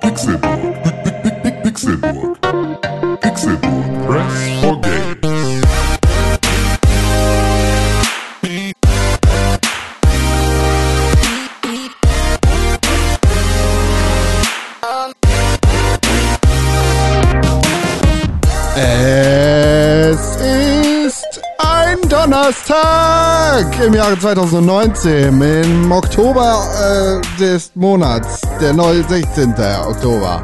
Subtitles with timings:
[0.00, 0.62] Pixelburg.
[1.62, 2.38] Pixelburg.
[3.20, 4.06] Pixelburg.
[4.06, 4.79] Press
[23.60, 29.50] Donnerstag im Jahre 2019, im Oktober äh, des Monats, der neue 16.
[29.86, 30.40] Oktober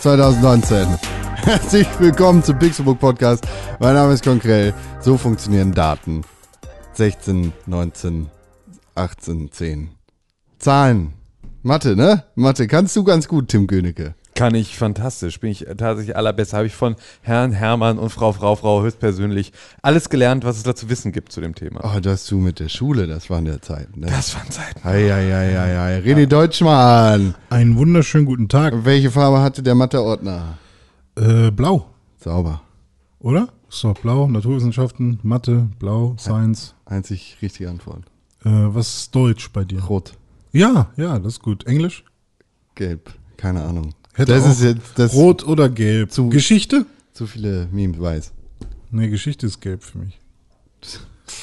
[0.00, 0.86] 2019.
[1.36, 3.46] Herzlich willkommen zum Pixelbook Podcast.
[3.78, 4.74] Mein Name ist Konkrell.
[5.00, 6.22] So funktionieren Daten.
[6.92, 8.28] 16, 19,
[8.94, 9.90] 18, 10.
[10.58, 11.14] Zahlen.
[11.62, 12.24] Mathe, ne?
[12.34, 14.14] Mathe kannst du ganz gut, Tim Königke.
[14.40, 15.38] Kann ich fantastisch.
[15.38, 16.54] Bin ich tatsächlich allerbest.
[16.54, 20.74] Habe ich von Herrn Hermann und Frau Frau Frau höchstpersönlich alles gelernt, was es da
[20.74, 21.82] zu wissen gibt zu dem Thema.
[21.84, 24.06] Oh, das du mit der Schule, das waren ja Zeiten, ne?
[24.06, 24.80] Das waren Zeiten.
[24.82, 25.98] Ei, ei, ei, ei, ei.
[25.98, 27.34] René Deutschmann.
[27.50, 28.86] Einen wunderschönen guten Tag.
[28.86, 30.56] Welche Farbe hatte der Matheordner?
[31.16, 32.62] Äh, blau, Sauber.
[33.18, 33.48] oder?
[33.68, 36.74] Ist doch blau, Naturwissenschaften, Mathe, blau, Science.
[36.86, 38.04] Einzig richtige Antwort.
[38.46, 39.84] Äh, was ist Deutsch bei dir?
[39.84, 40.14] Rot.
[40.50, 41.66] Ja, ja, das ist gut.
[41.66, 42.04] Englisch?
[42.74, 43.12] Gelb.
[43.36, 43.92] Keine Ahnung.
[44.14, 46.10] Hätte das ist jetzt das Rot oder gelb?
[46.12, 46.86] Zu- Geschichte?
[47.12, 48.32] zu viele Memes weiß.
[48.90, 50.18] Nee, Geschichte ist gelb für mich.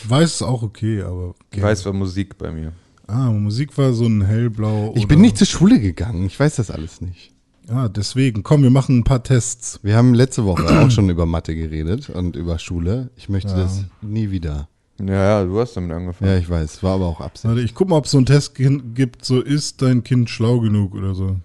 [0.08, 1.66] Weiß ist auch okay, aber Ich gelb.
[1.66, 2.74] weiß, war Musik bei mir.
[3.08, 4.92] Ah, Musik war so ein hellblau.
[4.96, 6.26] Ich oder- bin nicht zur Schule gegangen.
[6.26, 7.32] Ich weiß das alles nicht.
[7.70, 8.44] Ah, deswegen.
[8.44, 9.80] Komm, wir machen ein paar Tests.
[9.84, 13.10] Wir haben letzte Woche auch schon über Mathe geredet und über Schule.
[13.18, 14.68] Ich möchte das nie wieder.
[15.00, 16.32] Ja, ja, du hast damit angefangen.
[16.32, 16.82] Ja, ich weiß.
[16.84, 17.46] War aber auch Absicht.
[17.46, 20.60] Warte, ich guck mal, ob es so einen Test gibt, so ist dein Kind schlau
[20.60, 21.36] genug oder so.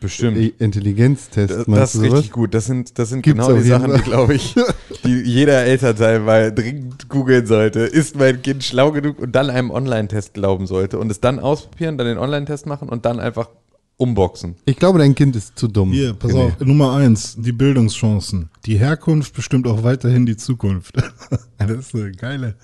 [0.00, 0.60] Bestimmt.
[0.60, 2.54] Intelligenztest, Das, ist richtig gut.
[2.54, 4.54] Das sind, das sind Gibt's genau die Sachen, die, glaube ich,
[5.04, 7.80] die jeder Elternteil mal dringend googeln sollte.
[7.80, 11.98] Ist mein Kind schlau genug und dann einem Online-Test glauben sollte und es dann ausprobieren,
[11.98, 13.48] dann den Online-Test machen und dann einfach
[13.96, 14.54] umboxen.
[14.64, 15.90] Ich glaube, dein Kind ist zu dumm.
[15.90, 16.46] Hier, pass René.
[16.46, 18.48] auf, Nummer eins, die Bildungschancen.
[18.64, 20.96] Die Herkunft bestimmt auch weiterhin die Zukunft.
[21.58, 22.54] das ist eine geile,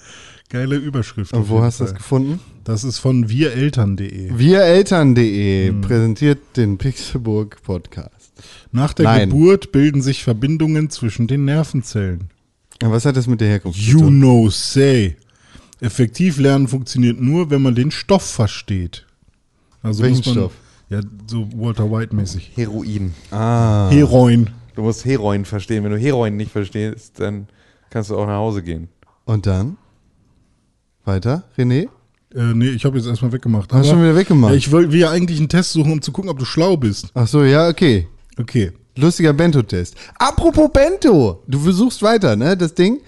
[0.48, 1.32] geile Überschrift.
[1.32, 2.38] Und wo hast du das gefunden?
[2.64, 4.38] Das ist von wireltern.de.
[4.38, 5.80] Wireltern.de Hm.
[5.82, 8.32] präsentiert den Pixelburg Podcast.
[8.72, 9.28] Nach der Nein.
[9.30, 12.30] Geburt bilden sich Verbindungen zwischen den Nervenzellen.
[12.80, 14.18] Was hat das mit der Herkunft zu You tun?
[14.18, 15.16] know, say.
[15.80, 19.06] Effektiv lernen funktioniert nur, wenn man den Stoff versteht.
[19.82, 20.52] Also Welchen muss man, Stoff?
[20.88, 22.52] Ja, so Walter White-mäßig.
[22.54, 23.12] Heroin.
[23.30, 23.90] Ah.
[23.90, 24.50] Heroin.
[24.74, 25.84] Du musst Heroin verstehen.
[25.84, 27.46] Wenn du Heroin nicht verstehst, dann
[27.90, 28.88] kannst du auch nach Hause gehen.
[29.26, 29.76] Und dann?
[31.04, 31.88] Weiter, René?
[32.34, 33.72] Äh, nee, ich habe jetzt erstmal weggemacht.
[33.72, 34.52] Hast du schon wieder weggemacht?
[34.52, 36.76] Ja, ich will, will ja eigentlich einen Test suchen, um zu gucken, ob du schlau
[36.76, 37.08] bist.
[37.14, 38.08] Ach so, ja, okay.
[38.38, 38.72] Okay.
[38.96, 39.94] Lustiger Bento-Test.
[40.18, 43.00] Apropos Bento, du versuchst weiter, ne, das Ding?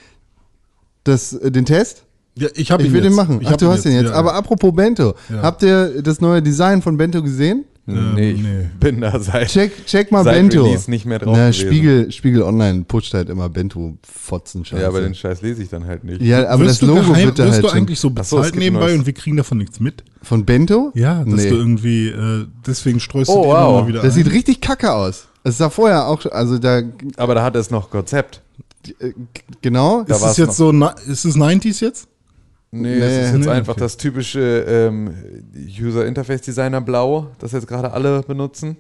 [1.05, 2.05] Das, äh, den Test?
[2.39, 3.11] Ja, ich habe Ich ihn will jetzt.
[3.11, 3.41] den machen.
[3.41, 4.11] Ich Ach, hab du ihn hast den jetzt.
[4.11, 4.15] ja.
[4.15, 5.43] Aber apropos Bento, Ja.
[5.43, 7.65] habt ihr das neue Design von Bento gesehen?
[7.89, 8.67] Ähm, nee, ich nee.
[8.81, 10.65] bin da seit, Check, check mal seit Bento.
[10.65, 11.53] Release nicht mehr drauf Na.
[11.53, 16.03] Spiegel, Spiegel Online pusht halt immer Bento-Fotzen Ja, aber den Scheiß lese ich dann halt
[16.03, 16.21] nicht.
[16.21, 17.79] Ja, aber wirst das du Logo geheim, wird da wirst halt du schon.
[17.79, 20.03] eigentlich so so, bezahlt gibt nebenbei und wir kriegen davon nichts mit?
[20.23, 20.91] Von Bento?
[20.95, 21.51] Ja, dass Nee.
[21.51, 23.69] du irgendwie, äh, deswegen streust du Oh, die wow.
[23.71, 24.25] immer mal wieder Das ein.
[24.25, 25.29] sieht richtig kacke aus.
[25.45, 26.83] Es sah vorher auch, schon- also da,
[27.17, 28.43] Aber da hat es noch Konzept.
[28.99, 29.13] äh,
[29.63, 30.03] genau.
[30.03, 32.09] Da Ist es jetzt so, na- ist es 90s jetzt?
[32.83, 33.81] Nee, Nee, es ist jetzt nee, einfach okay.
[33.81, 35.15] das typische ähm,
[35.81, 38.77] User Interface Designer Blau, das jetzt gerade alle benutzen.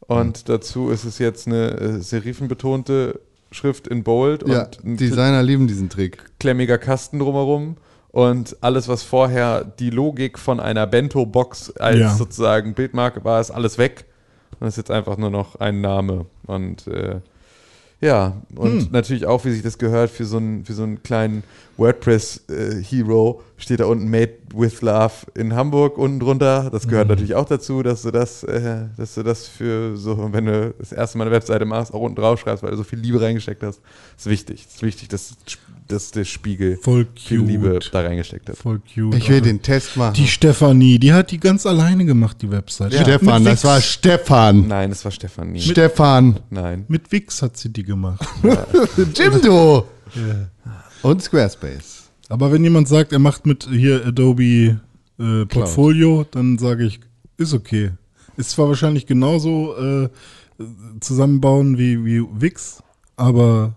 [0.00, 3.20] Und dazu ist es jetzt eine äh, serifenbetonte
[3.50, 6.18] Schrift in Bold Ja, und Designer lieben diesen Trick.
[6.38, 7.76] klemmiger Kasten drumherum.
[8.10, 12.14] Und alles, was vorher die Logik von einer Bento-Box als Ja.
[12.14, 14.06] sozusagen Bildmarke war, ist alles weg.
[14.58, 16.24] Und ist jetzt einfach nur noch ein Name.
[16.46, 17.20] Und äh,
[18.00, 18.88] ja, und Hm.
[18.92, 21.42] natürlich auch, wie sich das gehört, für so einen, für so einen kleinen
[21.78, 26.68] WordPress-Hero steht da unten Made with Love in Hamburg unten drunter.
[26.70, 30.46] Das gehört natürlich auch dazu, dass du das, äh, dass du das für so, wenn
[30.46, 32.98] du das erste Mal eine Webseite machst, auch unten drauf schreibst, weil du so viel
[32.98, 33.80] Liebe reingesteckt hast.
[34.16, 34.64] Das ist wichtig.
[34.64, 35.34] Das ist wichtig, dass,
[35.88, 37.48] dass der Spiegel Voll viel cute.
[37.48, 38.56] Liebe da reingesteckt hat.
[38.56, 39.16] Voll cute.
[39.16, 40.14] Ich will den Test machen.
[40.14, 42.92] Die Stefanie, die hat die ganz alleine gemacht, die Website.
[42.92, 43.02] Ja.
[43.02, 44.68] Stefan, das war Stefan.
[44.68, 45.60] Nein, das war Stefan nie.
[45.60, 46.40] Stefan.
[46.50, 46.84] Nein.
[46.88, 48.26] Mit Wix hat sie die gemacht.
[49.14, 49.86] Jimdo.
[51.02, 52.10] Und Squarespace.
[52.28, 54.80] Aber wenn jemand sagt, er macht mit hier Adobe
[55.18, 57.00] äh, Portfolio, dann sage ich,
[57.36, 57.92] ist okay.
[58.36, 60.08] Ist zwar wahrscheinlich genauso äh,
[61.00, 62.82] zusammenbauen wie, wie Wix,
[63.16, 63.76] aber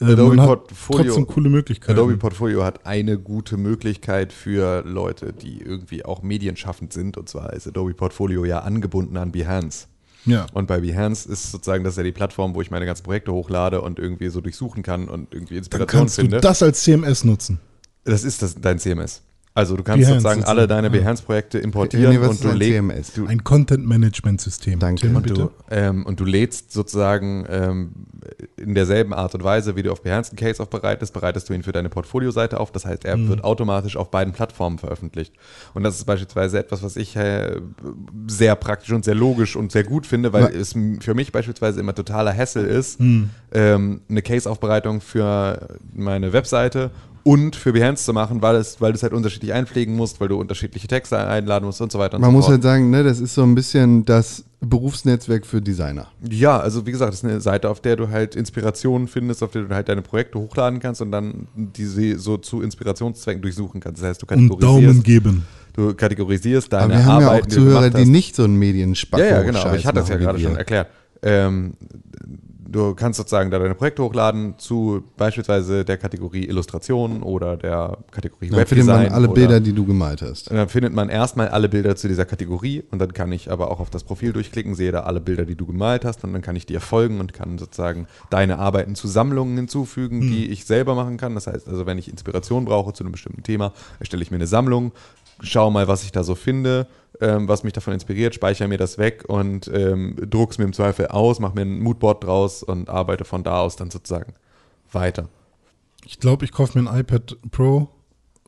[0.00, 1.92] Adobe man hat Portfolio- trotzdem coole Möglichkeiten.
[1.92, 7.16] Adobe Portfolio hat eine gute Möglichkeit für Leute, die irgendwie auch medienschaffend sind.
[7.16, 9.86] Und zwar ist Adobe Portfolio ja angebunden an Behance.
[10.24, 10.46] ja.
[10.52, 13.32] Und bei Behance ist sozusagen das ist ja die Plattform, wo ich meine ganzen Projekte
[13.32, 16.36] hochlade und irgendwie so durchsuchen kann und irgendwie Dann Inspiration kannst finde.
[16.36, 17.60] du das als CMS nutzen.
[18.04, 19.22] Das ist das, dein CMS.
[19.60, 20.92] Also du kannst Behance sozusagen alle deine ja.
[20.92, 24.78] Behance-Projekte importieren Nee, und du legst du, Ein Content-Management-System.
[24.78, 25.02] Danke.
[25.02, 27.92] Thema Und du, ähm, und du lädst sozusagen ähm,
[28.56, 31.62] in derselben Art und Weise, wie du auf Behance einen Case aufbereitest, bereitest du ihn
[31.62, 32.72] für deine Portfolio-Seite auf.
[32.72, 35.34] Das heißt, er wird automatisch auf beiden Plattformen veröffentlicht.
[35.74, 37.60] Und das ist beispielsweise etwas, was ich äh,
[38.26, 41.80] sehr praktisch und sehr logisch und sehr gut finde, weil Aber- es für mich beispielsweise
[41.80, 42.98] immer totaler Hassel ist,
[43.52, 46.90] ähm, eine Case-Aufbereitung für meine Webseite
[47.22, 50.28] und für Behance zu machen, weil, es, weil du es halt unterschiedlich einpflegen musst, weil
[50.28, 52.52] du unterschiedliche Texte einladen musst und so weiter und Man so muss fort.
[52.54, 56.08] halt sagen, ne, das ist so ein bisschen das Berufsnetzwerk für Designer.
[56.28, 59.50] Ja, also wie gesagt, das ist eine Seite, auf der du halt Inspirationen findest, auf
[59.52, 64.02] der du halt deine Projekte hochladen kannst und dann diese so zu Inspirationszwecken durchsuchen kannst.
[64.02, 65.46] Das heißt, du Und Daumen kategorisierst, geben.
[65.74, 68.08] du kategorisierst Aber deine wir haben ja Arbeiten, auch die du Zuhörer, die hast.
[68.08, 69.60] nicht so ein Medienspacko Ja, ja, genau.
[69.60, 70.88] Aber ich hatte das ja gerade schon erklärt.
[71.22, 71.74] Ähm,
[72.70, 78.48] du kannst sozusagen da deine Projekte hochladen zu beispielsweise der Kategorie Illustration oder der Kategorie
[78.50, 79.02] Dann findet Webdesign.
[79.04, 80.50] man alle Bilder, die du gemalt hast.
[80.50, 83.80] Dann findet man erstmal alle Bilder zu dieser Kategorie und dann kann ich aber auch
[83.80, 86.56] auf das Profil durchklicken, sehe da alle Bilder, die du gemalt hast und dann kann
[86.56, 91.16] ich dir folgen und kann sozusagen deine Arbeiten zu Sammlungen hinzufügen, die ich selber machen
[91.16, 91.34] kann.
[91.34, 94.46] Das heißt also, wenn ich Inspiration brauche zu einem bestimmten Thema, erstelle ich mir eine
[94.46, 94.92] Sammlung,
[95.42, 96.86] schaue mal, was ich da so finde,
[97.20, 101.08] ähm, was mich davon inspiriert, speichere mir das weg und ähm, druck's mir im Zweifel
[101.08, 104.34] aus, mache mir ein Moodboard draus und arbeite von da aus dann sozusagen
[104.92, 105.28] weiter.
[106.06, 107.88] Ich glaube, ich kaufe mir ein iPad Pro,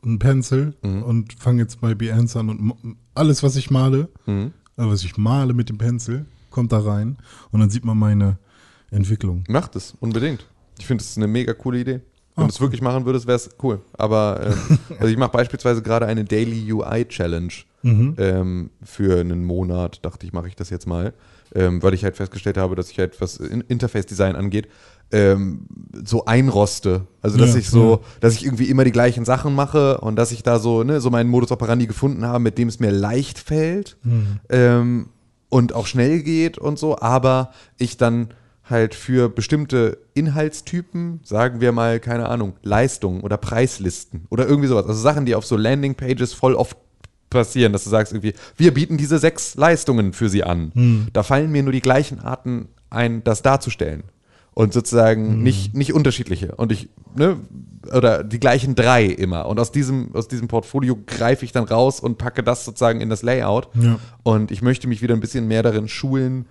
[0.03, 1.03] einen Pencil Mhm.
[1.03, 4.53] und fange jetzt bei Behance an und alles, was ich male, Mhm.
[4.75, 7.17] also was ich male mit dem Pencil, kommt da rein
[7.51, 8.37] und dann sieht man meine
[8.91, 9.43] Entwicklung.
[9.47, 10.45] Macht es, unbedingt.
[10.79, 12.01] Ich finde, es ist eine mega coole Idee.
[12.35, 13.79] Wenn Ah, du es wirklich machen würdest, wäre es cool.
[13.93, 17.53] Aber ähm, also ich mache beispielsweise gerade eine Daily UI Challenge
[17.85, 18.15] Mhm.
[18.17, 19.99] ähm, für einen Monat.
[20.05, 21.13] Dachte ich, mache ich das jetzt mal,
[21.53, 24.69] ähm, weil ich halt festgestellt habe, dass ich halt, was In Interface Design angeht,
[25.11, 25.67] ähm,
[26.05, 27.01] so einroste.
[27.21, 27.99] Also dass Ja, ich so, ja.
[28.21, 31.09] dass ich irgendwie immer die gleichen Sachen mache und dass ich da so, ne, so
[31.09, 34.39] meinen Modus operandi gefunden habe, mit dem es mir leicht fällt Mhm.
[34.49, 35.09] ähm,
[35.49, 38.29] und auch schnell geht und so, aber ich dann
[38.69, 44.85] halt für bestimmte Inhaltstypen, sagen wir mal, keine Ahnung, Leistungen oder Preislisten oder irgendwie sowas.
[44.87, 46.77] Also Sachen, die auf so Landingpages voll oft
[47.29, 50.71] passieren, dass du sagst irgendwie, wir bieten diese sechs Leistungen für sie an.
[51.11, 54.03] Da fallen mir nur die gleichen Arten ein, das darzustellen.
[54.55, 56.53] Und sozusagen nicht, nicht unterschiedliche.
[56.55, 57.37] Und ich, ne,
[57.91, 59.47] oder die gleichen drei immer.
[59.47, 63.09] Und aus diesem, aus diesem Portfolio greife ich dann raus und packe das sozusagen in
[63.09, 63.67] das Layout.
[63.73, 63.99] Ja.
[64.21, 66.45] Und ich möchte mich wieder ein bisschen mehr darin schulen,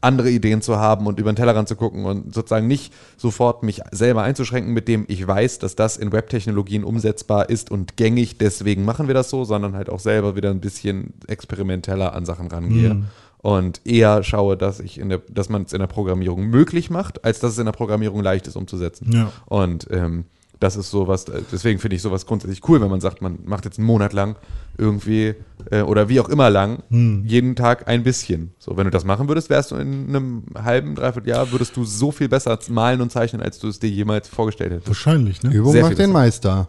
[0.00, 3.82] andere Ideen zu haben und über den Tellerrand zu gucken und sozusagen nicht sofort mich
[3.90, 8.84] selber einzuschränken, mit dem ich weiß, dass das in Webtechnologien umsetzbar ist und gängig, deswegen
[8.84, 13.02] machen wir das so, sondern halt auch selber wieder ein bisschen experimenteller an Sachen rangehe.
[13.40, 17.24] Und eher schaue, dass ich in der, dass man es in der Programmierung möglich macht,
[17.24, 19.12] als dass es in der Programmierung leicht ist umzusetzen.
[19.12, 19.32] Ja.
[19.46, 20.24] Und ähm,
[20.60, 23.64] das ist sowas, äh, deswegen finde ich sowas grundsätzlich cool, wenn man sagt, man macht
[23.64, 24.36] jetzt einen Monat lang
[24.76, 25.34] irgendwie
[25.70, 28.52] äh, oder wie auch immer lang, jeden Tag ein bisschen.
[28.58, 31.84] So, wenn du das machen würdest, wärst du in einem halben, dreiviertel Jahr, würdest du
[31.84, 34.88] so viel besser malen und zeichnen, als du es dir jemals vorgestellt hättest.
[34.88, 35.50] Wahrscheinlich, ne?
[35.50, 36.12] Übung Sehr macht den besser.
[36.12, 36.68] Meister.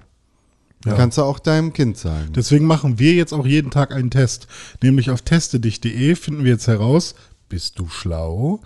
[0.86, 2.30] Kannst du auch deinem Kind sagen.
[2.34, 4.48] Deswegen machen wir jetzt auch jeden Tag einen Test.
[4.82, 7.16] Nämlich auf testedich.de finden wir jetzt heraus,
[7.50, 8.62] bist du schlau?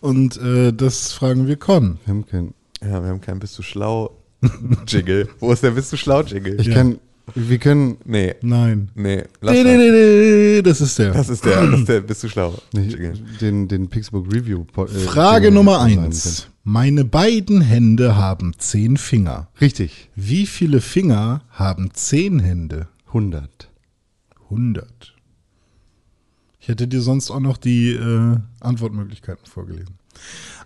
[0.00, 1.98] Und äh, das fragen wir Con.
[2.28, 4.18] Kein, Ja, wir haben keinen Bist du schlau
[4.86, 5.28] Jingle.
[5.40, 6.60] Wo ist der Bist du schlau Jingle?
[6.60, 6.74] ich Ja.
[6.74, 6.98] kann,
[7.34, 8.90] wir können, nee, Nein.
[8.94, 9.62] nee, lass mal.
[9.64, 10.62] Didididi.
[10.62, 11.12] Das ist der.
[11.12, 13.14] Das ist der, das ist der Bist du schlau nicht, Jingle.
[13.40, 14.64] den, den Pixelbook Review.
[14.76, 16.48] äh, Frage Jingle Nummer eins.
[16.64, 19.48] Meine beiden Hände haben zehn Finger.
[19.52, 19.60] können.
[19.60, 20.10] Richtig.
[20.16, 22.88] Wie viele Finger haben zehn Hände?
[23.08, 23.68] 100.
[24.50, 25.14] 100.
[26.60, 29.98] Ich hätte dir sonst auch noch die äh, Antwortmöglichkeiten vorgelesen.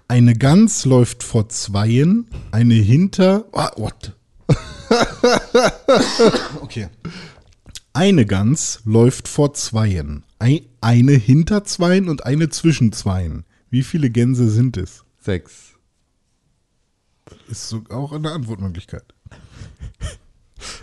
[0.08, 3.44] Eine Gans läuft vor Zweien, eine hinter.
[3.52, 4.12] Ah, what?
[6.60, 6.88] okay.
[7.92, 13.44] Eine Gans läuft vor Zweien, ei- eine hinter Zweien und eine zwischen Zweien.
[13.70, 15.04] Wie viele Gänse sind es?
[15.18, 15.72] Sechs.
[17.48, 19.04] Ist so auch eine Antwortmöglichkeit.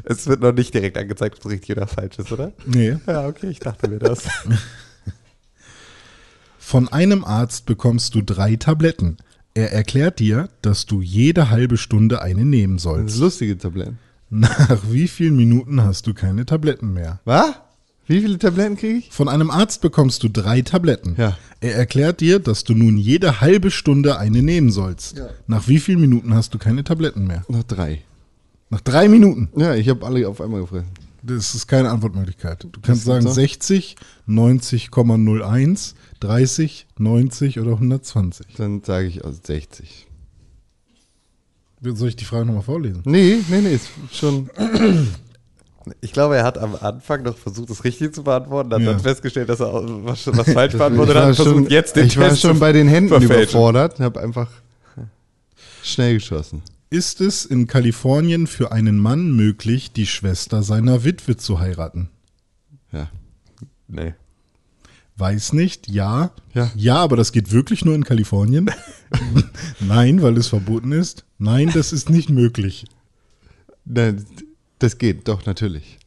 [0.03, 2.51] Es wird noch nicht direkt angezeigt, ob es richtig oder falsch ist, oder?
[2.65, 2.97] Nee.
[3.07, 4.27] Ja, okay, ich dachte mir das.
[6.65, 9.17] Von einem Arzt bekommst du drei Tabletten.
[9.53, 13.15] Er erklärt dir, dass du jede halbe Stunde eine nehmen Das sollst.
[13.15, 13.99] ist lustige Tabletten.
[14.29, 17.19] Nach wie vielen Minuten hast du keine Tabletten mehr?
[17.25, 17.51] Was?
[18.07, 19.11] Wie viele Tabletten kriege ich?
[19.11, 21.15] Von einem Arzt bekommst du drei Tabletten.
[21.17, 21.37] Ja.
[21.59, 25.17] Er erklärt dir, dass du nun jede halbe Stunde eine nehmen sollst.
[25.17, 25.27] Ja.
[25.47, 27.43] Nach wie vielen Minuten hast du keine Tabletten mehr?
[27.49, 28.01] Noch drei.
[28.69, 29.49] Nach drei Minuten.
[29.57, 30.87] Ja, ich habe alle auf einmal gefressen.
[31.25, 32.67] Das ist keine Antwortmöglichkeit.
[32.69, 33.31] Du kannst sagen so?
[33.31, 33.95] 60,
[34.27, 38.47] 90,01, 30, 90 oder 120.
[38.57, 40.07] Dann sage ich aus 60.
[41.81, 43.01] Soll ich die Frage nochmal vorlesen?
[43.05, 44.49] Nee, nee, nee, ist schon.
[45.99, 48.91] Ich glaube, er hat am Anfang noch versucht, das richtig zu beantworten, hat Ja.
[48.93, 49.73] dann festgestellt, dass er
[50.05, 52.41] was, was falsch beantwortet ich hat war und versucht schon, jetzt den ich war Test
[52.41, 53.35] schon zu bei den Händen verfälschen.
[53.57, 54.49] überfordert und habe einfach
[55.81, 56.61] schnell geschossen.
[56.89, 62.09] Ist es in Kalifornien für einen Mann möglich, die Schwester seiner Witwe zu heiraten?
[62.93, 63.09] Ja.
[63.89, 64.13] Nee.
[65.15, 66.31] Weiß nicht, ja.
[66.53, 66.71] Ja.
[66.75, 68.71] Ja, aber das geht wirklich nur in Kalifornien?
[69.79, 71.23] Nein, weil es verboten ist.
[71.37, 72.85] Nein, das ist nicht möglich.
[73.85, 74.25] Nein,
[74.79, 75.99] das geht, doch, natürlich.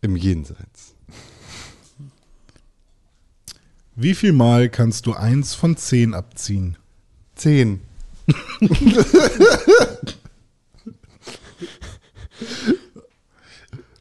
[0.00, 0.94] Im Jenseits.
[3.94, 6.78] Wie viel Mal kannst du eins von zehn abziehen?
[7.34, 7.80] Zehn.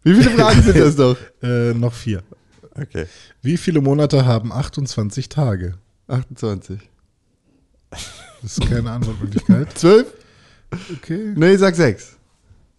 [0.03, 1.17] Wie viele Fragen sind das doch?
[1.41, 2.23] Äh, noch vier.
[2.79, 3.05] Okay.
[3.41, 5.75] Wie viele Monate haben 28 Tage?
[6.07, 6.79] 28.
[7.89, 9.67] Das ist keine Antwortmöglichkeit.
[9.77, 10.07] Zwölf?
[10.95, 11.33] Okay.
[11.35, 12.17] Nee, sag sechs.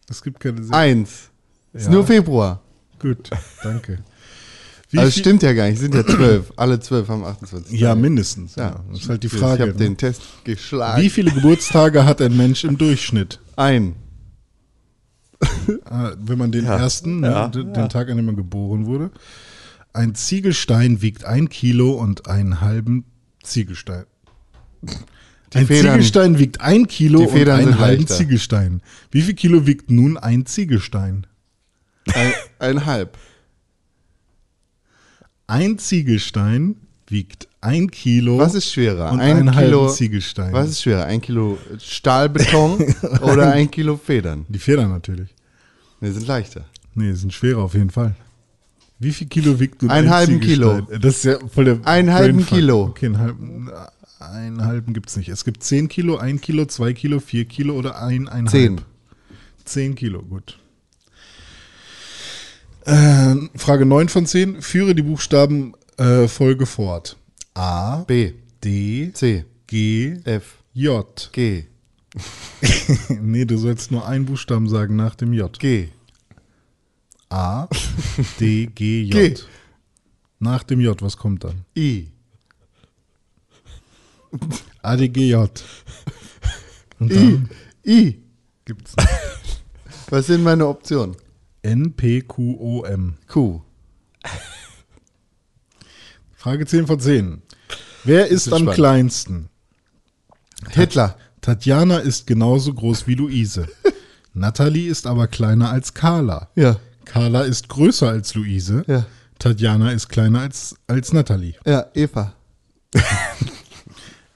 [0.09, 0.73] Es gibt keine Sinn.
[0.73, 1.31] Eins.
[1.73, 1.93] Ist Ja.
[1.93, 2.61] nur Februar.
[2.99, 3.31] Gut,
[3.63, 3.99] danke.
[4.91, 6.51] Wie Also es viel- stimmt ja gar nicht, es sind ja zwölf.
[6.57, 7.79] Alle zwölf haben 28.
[7.79, 8.01] Ja, Tage.
[8.01, 8.55] mindestens.
[8.57, 8.83] Ja.
[8.91, 9.55] Das ist halt die Frage.
[9.65, 9.85] Ich habe ne?
[9.85, 11.03] den Test geschlagen.
[11.03, 13.39] Wie viele Geburtstage hat ein Mensch im Durchschnitt?
[13.57, 13.97] Ein.
[15.85, 16.79] Ah, Wenn man den Ja.
[16.79, 17.47] ersten, Ja.
[17.47, 19.11] ne, den, den Tag, an dem man geboren wurde.
[19.93, 23.05] Ein Ziegelstein wiegt ein Kilo und einen halben
[23.43, 24.05] Ziegelstein.
[25.55, 28.17] ein Federn- Ziegelstein wiegt ein Kilo die und einen halben leichter.
[28.17, 28.83] Ziegelstein.
[29.11, 31.27] Wie viel Kilo wiegt nun ein Ziegelstein?
[32.59, 33.17] Ein, halb.
[35.47, 36.77] Ein Ziegelstein
[37.07, 39.11] wiegt ein Kilo Was ist schwerer?
[39.13, 39.55] und ein Kilo.
[39.55, 40.53] halben Ziegelstein.
[40.53, 41.05] Was ist schwerer?
[41.07, 44.45] Ein Kilo Stahlbeton oder ein Kilo Federn?
[44.49, 45.35] Die Federn natürlich.
[46.01, 46.65] Die sind leichter.
[46.95, 48.15] Nee, sind schwerer auf jeden Fall.
[48.99, 50.41] Wie viel Kilo wiegt Einen ein halben?
[50.41, 50.81] Kilo.
[50.83, 52.45] Das ist ja voll der Einen halben.
[52.45, 52.83] Kilo.
[52.85, 53.71] Okay, einen halben,
[54.19, 55.29] einen halben gibt's nicht.
[55.29, 58.81] Es gibt 10 Kilo, 1 Kilo, 2 Kilo, 4 Kilo oder ein, ein Zehn.
[59.65, 60.59] 10 Kilo, gut.
[62.85, 64.63] Äh, Frage 9 von 10.
[64.63, 67.17] Führe die Buchstaben äh, Folge fort.
[67.55, 68.33] A, B,
[68.65, 71.31] D, C, G, F, J.
[71.33, 71.67] G,
[73.21, 75.59] nee, du sollst nur einen Buchstaben sagen nach dem J.
[75.59, 75.89] G.
[77.31, 77.69] A,
[78.41, 79.13] D, G, J.
[79.13, 79.43] G.
[80.39, 81.65] Nach dem J, was kommt dann?
[81.77, 82.11] I.
[84.83, 85.51] A, D, G, J.
[86.99, 87.15] Und I.
[87.15, 87.51] dann
[87.87, 88.19] I.
[88.65, 88.95] gibt's
[90.11, 91.17] Was sind meine Optionen?
[91.63, 93.15] N, P, Q, O, M.
[93.27, 93.61] Q.
[96.35, 97.43] Frage 10 von 10.
[98.05, 98.75] Wer ist ist am spannend.
[98.75, 99.49] kleinsten?
[100.71, 101.17] Hitler.
[101.41, 103.69] Tatjana ist genauso groß wie Luise.
[104.35, 106.49] Natalie ist aber kleiner als Carla.
[106.55, 106.79] Ja.
[107.09, 108.85] Carla ist größer als Luise.
[108.87, 109.07] Ja.
[109.39, 111.55] Tatjana ist kleiner als, als Natalie.
[111.67, 112.35] Ja, Eva.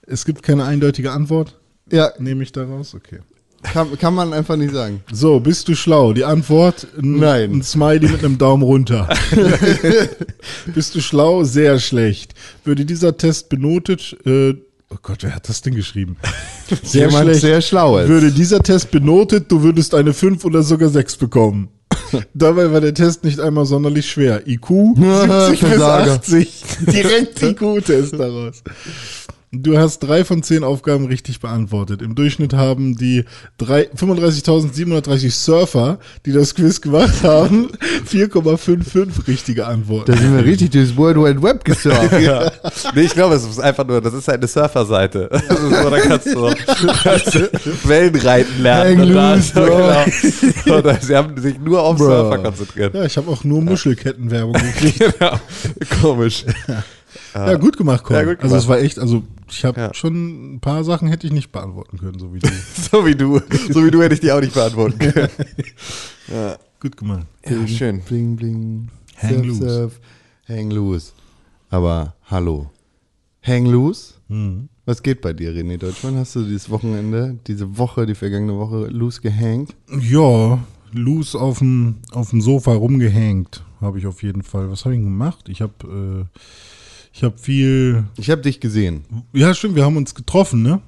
[0.04, 1.58] Es gibt keine eindeutige Antwort.
[1.90, 2.94] Ja, Nehme ich daraus?
[2.94, 3.20] Okay.
[3.62, 5.02] kann, kann man einfach nicht sagen.
[5.10, 6.12] So, bist du schlau?
[6.12, 7.52] Die Antwort: Nein.
[7.52, 9.08] Ein Smiley mit einem Daumen runter.
[10.74, 11.44] bist du schlau?
[11.44, 12.34] Sehr schlecht.
[12.64, 14.16] Würde dieser Test benotet.
[14.26, 14.54] Äh,
[14.90, 16.16] oh Gott, wer hat das denn geschrieben?
[16.82, 17.40] Sehr Jemand schlecht.
[17.40, 18.08] sehr schlau ist.
[18.08, 21.68] Würde dieser Test benotet, du würdest eine 5 oder sogar 6 bekommen.
[22.34, 24.46] Dabei war der Test nicht einmal sonderlich schwer.
[24.46, 26.12] IQ 70 bis Versager.
[26.12, 26.62] 80.
[26.92, 28.62] Direkt IQ-Test daraus.
[29.54, 32.00] Du hast drei von zehn Aufgaben richtig beantwortet.
[32.00, 33.26] Im Durchschnitt haben die
[33.58, 37.68] drei- 35.730 Surfer, die das Quiz gemacht haben,
[38.10, 40.10] 4,55 richtige Antworten.
[40.10, 42.12] Da sind wir richtig durchs World Wide Web gesurft.
[42.22, 42.50] Ja.
[42.94, 45.28] Nee, ich glaube, es ist einfach nur, das ist halt eine Surferseite.
[45.48, 46.54] Also so, da kannst du,
[47.02, 47.50] kannst du
[47.84, 48.98] Wellenreiten lernen.
[49.00, 49.66] Hang und da- loose, bro.
[50.64, 50.88] Genau.
[50.88, 52.06] Und sie haben sich nur auf Bro.
[52.06, 52.94] Surfer konzentriert.
[52.94, 54.98] Ja, ich habe auch nur Muschelkettenwerbung gekriegt.
[55.18, 55.38] Genau.
[56.00, 56.44] Komisch.
[57.34, 58.16] Ja, gut gemacht, Con.
[58.16, 58.62] Ja, gut Also gemacht.
[58.62, 59.94] es war echt, also ich habe Ja.
[59.94, 62.48] schon ein paar Sachen hätte ich nicht beantworten können, so wie du.
[62.90, 63.40] So wie du.
[63.70, 65.28] So wie du hätte ich die auch nicht beantworten können.
[66.80, 67.26] gut gemacht.
[67.48, 68.00] Ja, schön.
[68.00, 68.88] Bling, bling.
[69.16, 69.90] Hang loose.
[70.48, 71.12] Hang loose.
[71.70, 72.70] Aber hallo.
[73.42, 74.14] Hang loose?
[74.28, 74.68] Mhm.
[74.84, 76.16] Was geht bei dir, René Deutschmann?
[76.16, 79.74] Hast du dieses Wochenende, diese Woche, die vergangene Woche loose gehangt?
[80.00, 80.58] Ja,
[80.92, 84.70] loose auf dem auf dem Sofa rumgehängt, habe ich auf jeden Fall.
[84.70, 85.48] Was habe ich denn gemacht?
[85.48, 86.38] Ich habe äh,
[87.12, 89.04] ich habe viel Ich habe dich gesehen.
[89.32, 90.80] Ja, stimmt, wir haben uns getroffen, ne?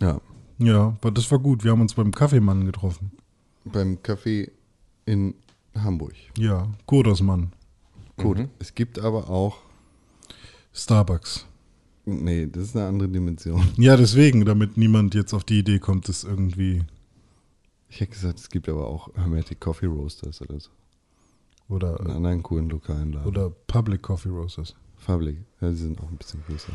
[0.00, 0.20] Ja.
[0.58, 1.64] Ja, aber das war gut.
[1.64, 3.12] Wir haben uns beim Kaffeemann getroffen.
[3.64, 4.50] Beim Café
[5.06, 5.34] in
[5.74, 6.14] Hamburg.
[6.36, 7.52] Ja, Godosmann,
[8.16, 8.38] Gut.
[8.38, 8.48] Mhm.
[8.58, 9.58] Es gibt aber auch.
[10.72, 11.46] Starbucks.
[12.04, 13.62] Nee, das ist eine andere Dimension.
[13.76, 16.82] Ja, deswegen, damit niemand jetzt auf die Idee kommt, das irgendwie
[17.88, 20.70] Ich hätte gesagt, es gibt aber auch Hermetic Coffee Roasters oder so.
[21.68, 23.26] In oder anderen coolen lokalen Laden.
[23.28, 24.74] oder Public Coffee Roasters.
[24.96, 25.38] Fabrik.
[25.60, 26.72] Ja, die sind auch ein bisschen größer.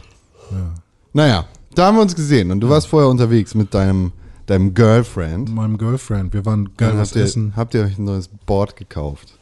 [0.51, 0.74] Ja.
[1.13, 4.12] Naja, da haben wir uns gesehen und du warst vorher unterwegs mit deinem
[4.46, 5.54] deinem Girlfriend.
[5.54, 6.34] meinem Girlfriend.
[6.34, 7.54] Wir waren geil was habt, ihr, essen.
[7.56, 9.39] habt ihr euch ein neues Board gekauft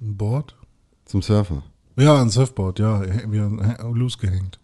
[0.00, 0.56] Ein Board?
[1.04, 1.62] zum Surfen?
[1.96, 3.02] Ja, ein Surfboard, ja.
[3.30, 4.58] Wir haben loose gehängt.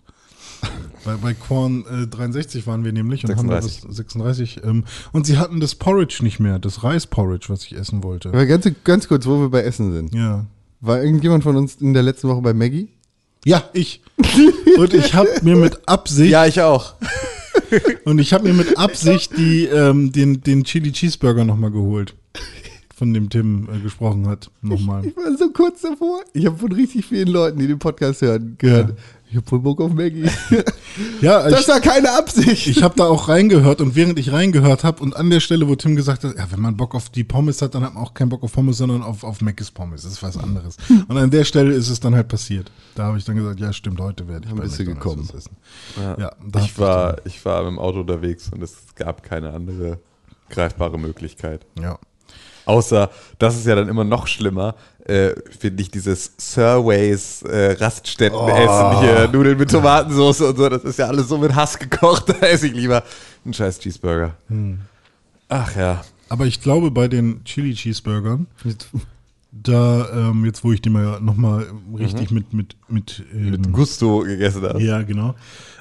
[1.05, 3.83] bei, bei Korn äh, 63 waren wir nämlich und 36.
[3.83, 4.65] haben das 36.
[4.65, 8.29] Ähm, und sie hatten das Porridge nicht mehr, das Reisporridge, was ich essen wollte.
[8.29, 10.15] Aber ganz, ganz kurz, wo wir bei Essen sind.
[10.15, 10.47] Ja.
[10.81, 12.89] War irgendjemand von uns in der letzten Woche bei Maggie?
[13.45, 14.01] Ja, ich.
[14.77, 16.95] Und ich habe mir mit Absicht Ja, ich auch.
[18.05, 22.15] und ich habe mir mit Absicht die, ähm, den, den Chili Cheeseburger nochmal geholt.
[22.95, 24.51] Von dem Tim äh, gesprochen hat.
[24.61, 25.05] Nochmal.
[25.05, 26.21] Ich war so kurz davor.
[26.35, 28.97] Ich habe von richtig vielen Leuten, die den Podcast hören, gehört.
[29.33, 30.29] Ich habe voll Bock auf Maggie.
[31.23, 32.67] Ja, Das ich, war keine Absicht.
[32.67, 35.75] ich habe da auch reingehört und während ich reingehört habe und an der Stelle, wo
[35.75, 38.13] Tim gesagt hat, ja, wenn man Bock auf die Pommes hat, dann hat man auch
[38.13, 40.03] keinen Bock auf Pommes, sondern auf, auf Mc's Pommes.
[40.03, 40.77] Das ist was anderes.
[41.09, 42.71] Und an der Stelle ist es dann halt passiert.
[42.95, 45.27] Da habe ich dann gesagt, ja stimmt, heute werde ich du McDonald's gekommen.
[45.33, 45.57] was essen.
[45.97, 49.99] Ja, hab ich, war, ich war mit dem Auto unterwegs und es gab keine andere
[50.51, 51.65] greifbare Möglichkeit.
[51.81, 51.99] Ja.
[52.65, 54.75] Außer, das ist ja dann immer noch schlimmer,
[55.05, 60.99] äh, finde ich dieses Surways äh, Raststätten-Essen hier, Nudeln mit Tomatensauce und so, das ist
[60.99, 63.03] ja alles so mit Hass gekocht, da esse ich lieber
[63.45, 64.37] einen scheiß Cheeseburger.
[65.49, 66.05] Ach ja.
[66.29, 68.47] Aber ich glaube, bei den Chili Cheeseburgern,
[69.51, 71.67] da, ähm, jetzt wo ich die mal nochmal
[71.99, 74.81] richtig mit, mit, mit, ähm, Mit Gusto gegessen hast.
[74.81, 75.35] Ja, genau.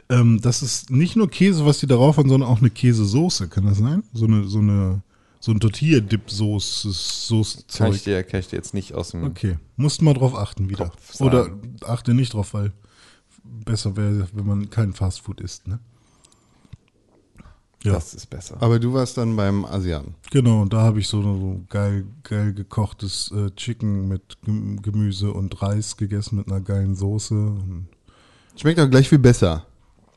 [0.10, 3.66] Ähm, das ist nicht nur Käse, was die darauf haben, sondern auch eine Käsesoße, kann
[3.66, 4.04] das sein?
[4.13, 5.01] So eine, so eine,
[5.43, 10.01] so ein Tortilla-Dip-Soße, Kann ich, dir, kann ich dir jetzt nicht aus dem Okay, musst
[10.01, 10.86] mal drauf achten wieder.
[10.89, 11.29] Kopf sagen.
[11.29, 11.50] Oder
[11.89, 12.71] achte nicht drauf, weil
[13.43, 15.79] besser wäre, wenn man kein Fastfood isst, ne?
[17.83, 17.93] Ja.
[17.93, 18.57] Das ist besser.
[18.60, 20.13] Aber du warst dann beim Asiaten.
[20.29, 25.33] Genau, und da habe ich so, so geil, geil gekochtes äh, Chicken mit Gem- Gemüse
[25.33, 27.33] und Reis gegessen mit einer geilen Soße.
[27.33, 27.88] Und
[28.55, 29.65] Schmeckt auch gleich viel besser.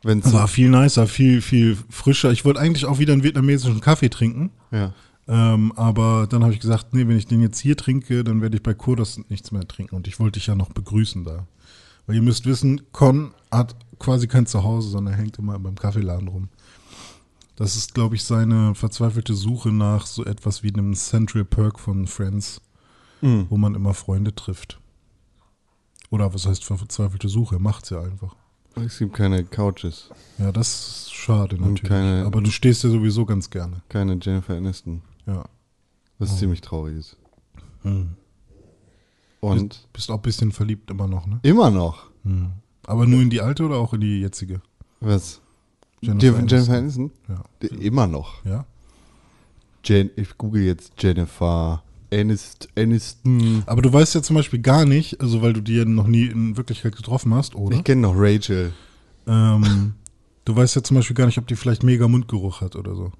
[0.02, 2.30] Wenn's war viel nicer, viel, viel frischer.
[2.32, 4.50] Ich wollte eigentlich auch wieder einen vietnamesischen Kaffee trinken.
[4.70, 4.92] ja.
[5.26, 8.56] Ähm, aber dann habe ich gesagt, nee, wenn ich den jetzt hier trinke, dann werde
[8.56, 9.94] ich bei Kurdos nichts mehr trinken.
[9.96, 11.46] Und ich wollte dich ja noch begrüßen da.
[12.06, 16.28] Weil ihr müsst wissen, Con hat quasi kein Zuhause, sondern er hängt immer beim Kaffeeladen
[16.28, 16.48] rum.
[17.56, 22.06] Das ist, glaube ich, seine verzweifelte Suche nach so etwas wie einem Central Perk von
[22.06, 22.60] Friends,
[23.22, 23.46] Mhm.
[23.48, 24.78] wo man immer Freunde trifft.
[26.10, 27.56] Oder was heißt verzweifelte Suche?
[27.56, 28.34] Er macht's ja einfach.
[28.76, 30.68] Es gibt keine Couches, Ja, das
[31.06, 31.84] ist schade natürlich.
[31.84, 33.82] keine- aber du stehst ja sowieso ganz gerne.
[33.88, 35.44] keine Jennifer Aniston, Ja.
[36.18, 37.16] was ziemlich traurig ist.
[37.82, 38.10] Hm.
[39.40, 41.38] Und Bist auch ein bisschen verliebt immer noch, ne?
[41.42, 42.06] immer noch.
[42.86, 44.60] Aber nur in die alte oder auch in die jetzige?
[45.00, 45.40] Was?
[46.00, 46.72] Jennifer Jennifer.
[46.74, 47.10] Aniston?
[47.28, 47.42] Ja.
[47.62, 48.44] Die- Immer noch.
[48.44, 48.64] Ja.
[49.84, 51.82] Jen, ich google jetzt Jennifer
[52.12, 53.62] Anist, Aniston.
[53.66, 56.26] Aber du weißt ja zum Beispiel gar nicht, also weil du die ja noch nie
[56.26, 57.76] in Wirklichkeit getroffen hast, oder?
[57.76, 58.72] Ich kenne noch Rachel.
[59.26, 59.94] Ähm,
[60.44, 63.12] du weißt ja zum Beispiel gar nicht, ob die vielleicht mega Mundgeruch hat oder so.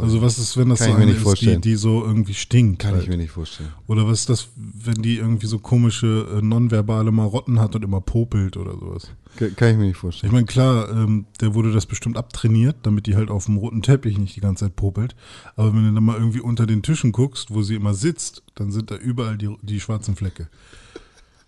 [0.00, 1.60] Also was ist, wenn das Kann so ich eine ist, die, vorstellen.
[1.60, 2.78] die so irgendwie stinkt?
[2.80, 3.02] Kann halt.
[3.02, 3.68] ich mir nicht vorstellen.
[3.86, 8.00] Oder was ist das, wenn die irgendwie so komische äh, nonverbale Marotten hat und immer
[8.00, 9.10] popelt oder sowas?
[9.36, 10.32] Ka- Kann ich mir nicht Ich vorstellen.
[10.32, 14.16] meine, klar, ähm, der wurde das bestimmt abtrainiert, damit die halt auf dem roten Teppich
[14.18, 15.14] nicht die ganze Zeit popelt.
[15.56, 18.70] Aber wenn du dann mal irgendwie unter den Tischen guckst, wo sie immer sitzt, dann
[18.72, 20.48] sind da überall die, die schwarzen Flecke.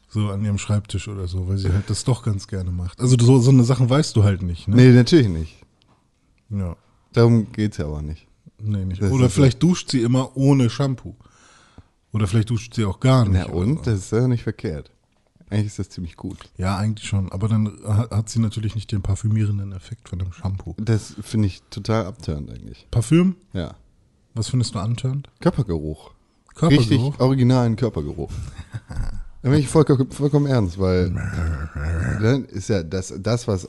[0.09, 3.01] So an ihrem Schreibtisch oder so, weil sie halt das doch ganz gerne macht.
[3.01, 4.77] Also so, so eine Sachen weißt du halt nicht, ne?
[4.77, 5.57] Nee, natürlich nicht.
[6.51, 6.77] Ja.
[7.13, 8.27] Darum geht's ja aber nicht.
[8.59, 9.03] Nee, nicht.
[9.03, 11.15] Das Oder vielleicht duscht sie immer ohne Shampoo.
[12.13, 13.47] Oder vielleicht duscht sie auch gar nicht.
[13.49, 13.79] Na und?
[13.79, 13.85] so.
[13.91, 14.91] Das ist ja nicht verkehrt.
[15.51, 16.39] Eigentlich ist das ziemlich gut.
[16.57, 17.31] Ja, eigentlich schon.
[17.31, 20.75] Aber dann ha- hat sie natürlich nicht den parfümierenden Effekt von dem Shampoo.
[20.79, 22.87] Das finde ich total abtörend eigentlich.
[22.91, 23.37] Parfüm?
[23.53, 23.75] Ja.
[24.35, 25.29] Was findest du antörend?
[25.41, 26.13] Körpergeruch.
[26.55, 26.81] Körpergeruch?
[27.13, 28.31] Richtig originalen Körpergeruch.
[29.43, 31.11] Da bin ich vollkommen, vollkommen ernst, weil
[32.23, 33.67] dann ist ja das, das, was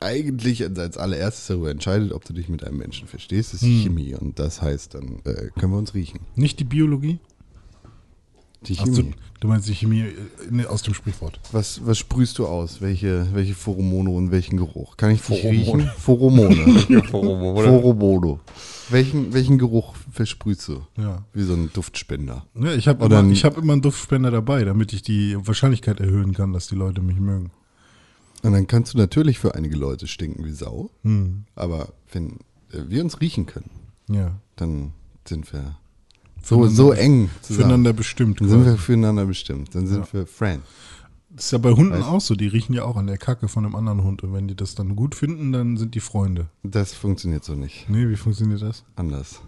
[0.00, 4.14] eigentlich als allererstes darüber entscheidet, ob du dich mit einem Menschen verstehst, ist die Chemie.
[4.14, 6.20] Und das heißt, dann äh, können wir uns riechen.
[6.36, 7.18] Nicht die Biologie?
[8.62, 8.96] Die Chemie.
[8.96, 10.14] du, du meinst die Chemie äh,
[10.50, 11.38] nee, aus dem Sprichwort.
[11.52, 12.80] Was, was sprühst du aus?
[12.80, 14.96] Welche, welche Pheromone und welchen Geruch?
[14.96, 15.50] Kann ich Pheromone.
[15.52, 15.90] riechen?
[15.96, 16.54] Pheromone.
[17.02, 17.62] Pheromone.
[17.62, 18.40] Pheromone.
[18.90, 20.80] Welchen, welchen Geruch versprühst du?
[20.96, 21.24] Ja.
[21.32, 22.46] Wie so ein Duftspender.
[22.54, 26.32] ja ich habe immer, ich hab immer einen Duftspender dabei, damit ich die Wahrscheinlichkeit erhöhen
[26.34, 27.50] kann, dass die Leute mich mögen.
[28.42, 30.90] Und dann kannst du natürlich für einige Leute stinken wie Sau.
[31.02, 31.44] Hm.
[31.56, 32.34] Aber wenn
[32.72, 33.70] äh, wir uns riechen können,
[34.08, 34.38] Ja.
[34.56, 34.92] dann
[35.26, 35.76] sind wir
[36.42, 37.58] so, so eng zusammen.
[37.64, 38.40] Füreinander bestimmt.
[38.40, 39.74] Dann sind wir füreinander bestimmt.
[39.74, 40.12] Dann sind Ja.
[40.12, 40.66] wir Friends.
[41.30, 42.34] Das ist ja bei Hunden Weißt- auch so.
[42.34, 44.22] Die riechen ja auch an der Kacke von einem anderen Hund.
[44.22, 46.48] Und wenn die das dann gut finden, dann sind die Freunde.
[46.62, 47.88] Das funktioniert so nicht.
[47.90, 48.84] Nee, wie funktioniert das?
[48.96, 49.40] Anders.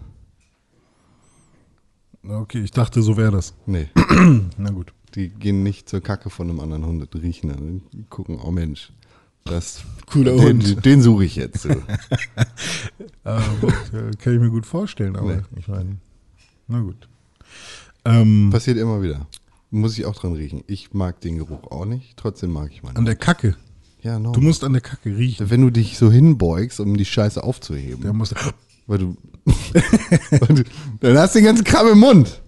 [2.23, 3.53] Okay, ich dachte, so wäre das.
[3.65, 3.87] Nee.
[4.57, 4.93] Na gut.
[5.15, 7.59] Die gehen nicht zur Kacke von einem anderen Hund und riechen dann
[7.93, 8.91] und gucken, oh Mensch,
[9.43, 10.85] Das, Cooler den, Hund.
[10.85, 11.63] Den suche ich jetzt.
[11.63, 11.69] So.
[13.23, 13.39] Äh,
[14.17, 15.41] kann ich mir gut vorstellen, aber Nee.
[15.57, 15.97] ich meine,
[16.67, 17.07] na gut.
[18.05, 19.27] Ähm, Passiert immer wieder.
[19.69, 20.63] Muss ich auch dran riechen.
[20.67, 22.17] Ich mag den Geruch auch nicht.
[22.17, 22.97] Trotzdem mag ich meinen.
[22.97, 23.55] an der Kacke.
[24.01, 24.31] ja, no.
[24.31, 25.49] Du musst an der Kacke riechen.
[25.49, 28.33] Wenn du dich so hinbeugst, um die Scheiße aufzuheben, Der muss,
[28.87, 30.63] weil du, weil du,
[30.99, 32.41] dann hast du den ganzen Kram im Mund.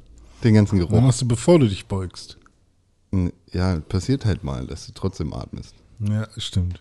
[0.44, 1.02] Den ganzen dann Geruch.
[1.02, 2.38] machst du, bevor du dich beugst.
[3.52, 5.76] Ja, passiert halt mal, dass du trotzdem atmest.
[6.00, 6.80] Ja, stimmt.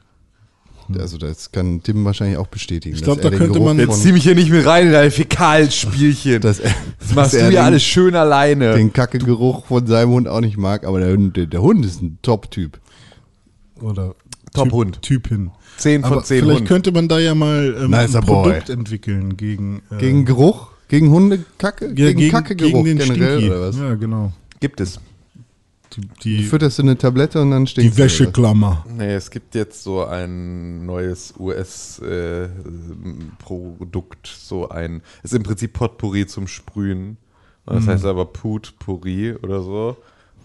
[0.98, 2.94] Also das kann Tim wahrscheinlich auch bestätigen.
[2.96, 4.86] Ich glaub, dass er da könnte Geruch man- Jetzt zieh mich hier nicht mit rein
[4.88, 6.40] in deine Fäkalspielchen.
[6.40, 8.74] dass er, Das machst du ja den- alles schön alleine.
[8.74, 12.02] den Kackegeruch von seinem Hund auch nicht mag, aber der Hund, der, der Hund ist
[12.02, 12.80] ein Top-Typ.
[13.80, 14.14] Oder
[14.54, 15.00] Top-Hund.
[15.02, 15.50] Typ, typ hin.
[15.78, 16.68] 10 von Aber 10 vielleicht Hund.
[16.68, 18.42] könnte man da ja mal ähm, Nicer ein boy.
[18.50, 20.68] Produkt entwickeln gegen, äh, Gegen Geruch?
[20.88, 21.86] Gegen Hundekacke?
[21.96, 23.50] ja, gegen, Kackegeruch gegen den generell Stinky.
[23.50, 23.76] oder was?
[23.78, 24.32] Ja, genau.
[24.60, 25.00] Gibt es.
[25.94, 28.86] Die, die, Fütterst du eine Tablette und dann steht die Wäscheklammer.
[28.88, 32.06] Nee, es gibt jetzt so ein neues US-Produkt,
[34.26, 37.18] so ein, ist im Prinzip Potpourri zum Sprühen.
[37.64, 39.96] Und das heißt aber Putpourri oder so.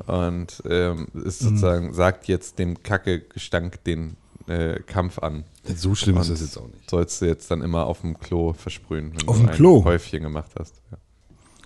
[0.06, 4.16] Und ähm, ist sozusagen, sagt jetzt dem Kacke-Gestank den
[4.48, 5.44] äh, Kampf an.
[5.76, 6.90] So schlimm ist Und das jetzt auch nicht.
[6.90, 9.84] Sollst du jetzt dann immer auf dem Klo versprühen, wenn Auf du ein Klo?
[9.84, 10.82] Häufchen gemacht hast.
[10.92, 10.98] Ja.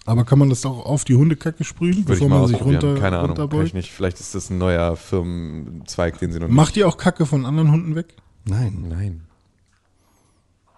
[0.06, 2.62] Aber kann man das auch auf die Hundekacke sprühen, Würde bevor ich mal man sich
[2.62, 3.92] runter, Keine Ahnung, kann ich nicht.
[3.92, 7.72] Vielleicht ist das ein neuer Firmenzweig, den sie noch Macht ihr auch Kacke von anderen
[7.72, 8.16] Hunden weg?
[8.46, 8.74] Nein.
[8.82, 8.90] nicht.
[8.90, 9.22] Nein.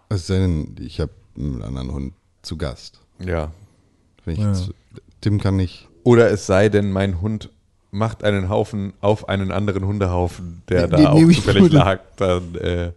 [0.09, 2.99] Es sei denn, ich habe einen anderen Hund zu Gast.
[3.19, 3.51] Ja.
[4.25, 4.49] Wenn ich Ja.
[4.49, 4.71] jetzt,
[5.21, 5.87] Tim kann nicht.
[6.03, 7.49] Oder es sei denn, mein Hund
[7.91, 12.01] macht einen Haufen auf einen anderen Hundehaufen, der Nee, da nee, auch zufällig lag.
[12.17, 12.91] Dann, äh,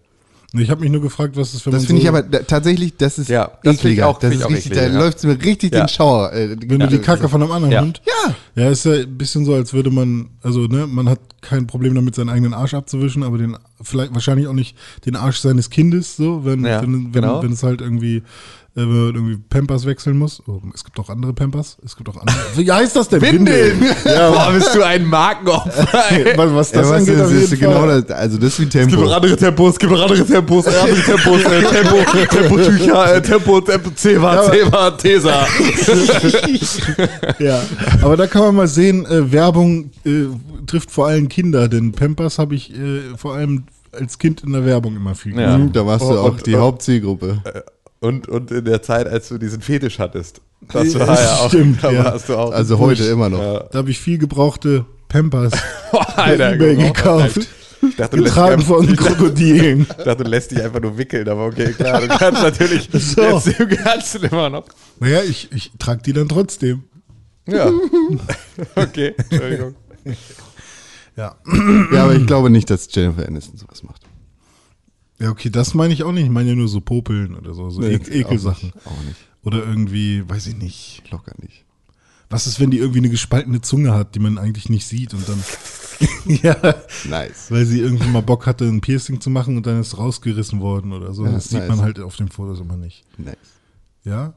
[0.59, 2.39] Ich habe mich nur gefragt, was ist, wenn Das man finde so, ich aber da,
[2.41, 4.07] tatsächlich, das ist Ja, das finde ich ekliger.
[4.09, 4.99] auch- das ist auch richtig, ekliger, da ja.
[5.01, 5.81] läuft es mir richtig Ja.
[5.85, 6.33] den Schauer.
[6.33, 7.81] Äh, wenn du die Kacke von einem anderen Ja.
[7.83, 8.03] Hund.
[8.07, 8.35] Ja.
[8.65, 11.95] Ja, ist ja ein bisschen so, als würde man, also ne, man hat kein Problem
[11.95, 16.17] damit, seinen eigenen Arsch abzuwischen, aber den vielleicht wahrscheinlich auch nicht den Arsch seines Kindes,
[16.17, 17.43] so, wenn, Ja, wenn, wenn, genau.
[17.43, 18.23] wenn es halt irgendwie,
[18.79, 20.43] wenn man irgendwie Pampers wechseln muss.
[20.47, 21.79] Oh, es gibt auch andere Pampers.
[21.85, 22.37] Es gibt auch andere.
[22.57, 23.23] Wie heißt das denn?
[23.23, 23.81] Windeln!
[24.05, 25.89] Boah, bist du ein Markenopfer.
[26.37, 28.71] Was, was Ja, das was angeht, das ist genau das, also das ist wie Es
[28.71, 29.05] gibt Tempo.
[29.05, 33.23] noch andere Tempos, es gibt noch andere Tempos, äh, andere Tempos, äh, Tempo, Tempotücher, äh,
[33.23, 35.47] Tempo, Tempo, Ceva, Ceva, Tesa.
[37.39, 37.63] Ja,
[38.03, 40.25] aber da kann man mal sehen, äh, Werbung äh,
[40.67, 44.65] trifft vor allem Kinder, denn Pampers habe ich äh, vor allem als Kind in der
[44.67, 45.57] Werbung immer viel Ja.
[45.59, 47.43] Da warst du auch und- die und- Hauptzielgruppe.
[48.01, 50.41] Und, und in der Zeit, als du diesen Fetisch hattest.
[50.73, 52.05] Das Ja, war ja auch, stimmt, da ja.
[52.05, 52.53] warst du auch.
[52.53, 53.39] Also heute immer noch.
[53.41, 53.61] Ja.
[53.71, 55.53] Da habe ich viel gebrauchte Pampers
[55.93, 57.47] bei Alter, eBay gekauft.
[57.89, 59.81] Ich dachte, lässt, Getragen einfach, von Krokodilen.
[59.83, 63.21] ich dachte, du lässt dich einfach nur wickeln, aber okay, klar, du kannst natürlich, So.
[63.23, 64.65] jetzt du kannst du immer noch.
[64.99, 66.85] Naja, ich, ich trage die dann trotzdem.
[67.47, 67.71] Ja.
[68.75, 69.75] Okay, Entschuldigung.
[71.17, 71.37] Ja.
[71.93, 74.03] Ja, aber ich glaube nicht, dass Jennifer Aniston sowas macht.
[75.19, 76.25] Ja, okay, das meine ich auch nicht.
[76.25, 78.71] Ich meine ja nur so Popeln oder so, so Nee, e Ekelsachen.
[78.71, 78.87] Auch nicht.
[78.87, 79.17] Auch nicht.
[79.43, 81.03] Oder irgendwie, weiß ich nicht.
[81.11, 81.65] Locker nicht.
[82.29, 85.29] Was ist, wenn die irgendwie eine gespaltene Zunge hat, die man eigentlich nicht sieht und
[85.29, 85.43] dann.
[86.43, 86.75] ja,
[87.09, 87.51] Nice.
[87.51, 90.93] weil sie irgendwie mal Bock hatte, ein Piercing zu machen und dann ist rausgerissen worden
[90.93, 91.25] oder so.
[91.25, 91.69] Ja, das sieht nice.
[91.69, 93.05] man halt auf den Fotos immer nicht.
[93.17, 93.37] Nice.
[94.05, 94.35] Ja?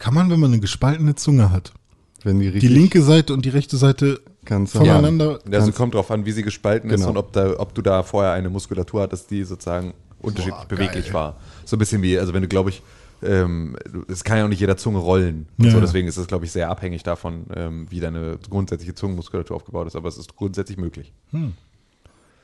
[0.00, 1.74] Kann man, wenn man eine gespaltene Zunge hat,
[2.22, 5.38] Wenn die die linke Seite und die rechte Seite kannst voneinander.
[5.50, 7.10] Also kommt drauf an, wie sie gespalten ist Genau.
[7.10, 11.04] und ob, da, ob du da vorher eine Muskulatur hattest, die sozusagen unterschiedlich Boah, beweglich
[11.06, 11.14] geil.
[11.14, 11.36] war.
[11.64, 12.82] So ein bisschen wie, also wenn du, glaube ich,
[13.22, 13.76] ähm,
[14.08, 15.46] es kann ja auch nicht jeder Zunge rollen.
[15.58, 15.80] Und Ja, so, ja.
[15.82, 19.96] deswegen ist es, glaube ich, sehr abhängig davon, ähm, wie deine grundsätzliche Zungenmuskulatur aufgebaut ist.
[19.96, 21.12] Aber es ist grundsätzlich möglich.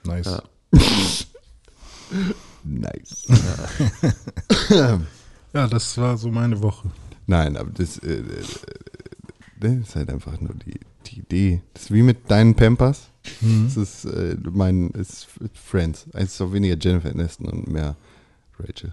[0.05, 0.27] Nice.
[0.27, 0.43] Ja.
[2.65, 3.27] Nice.
[5.53, 6.91] Ja, das war so meine Woche.
[7.27, 8.23] Nein, aber das, äh, äh,
[9.59, 11.63] das ist halt einfach nur die, die Idee.
[11.75, 13.09] Das ist wie mit deinen Pampers.
[13.41, 13.71] Mhm.
[13.75, 16.07] Das ist äh, mein ist Friends.
[16.13, 17.97] Es ist auch weniger Jennifer Aniston und mehr
[18.59, 18.93] Rachel.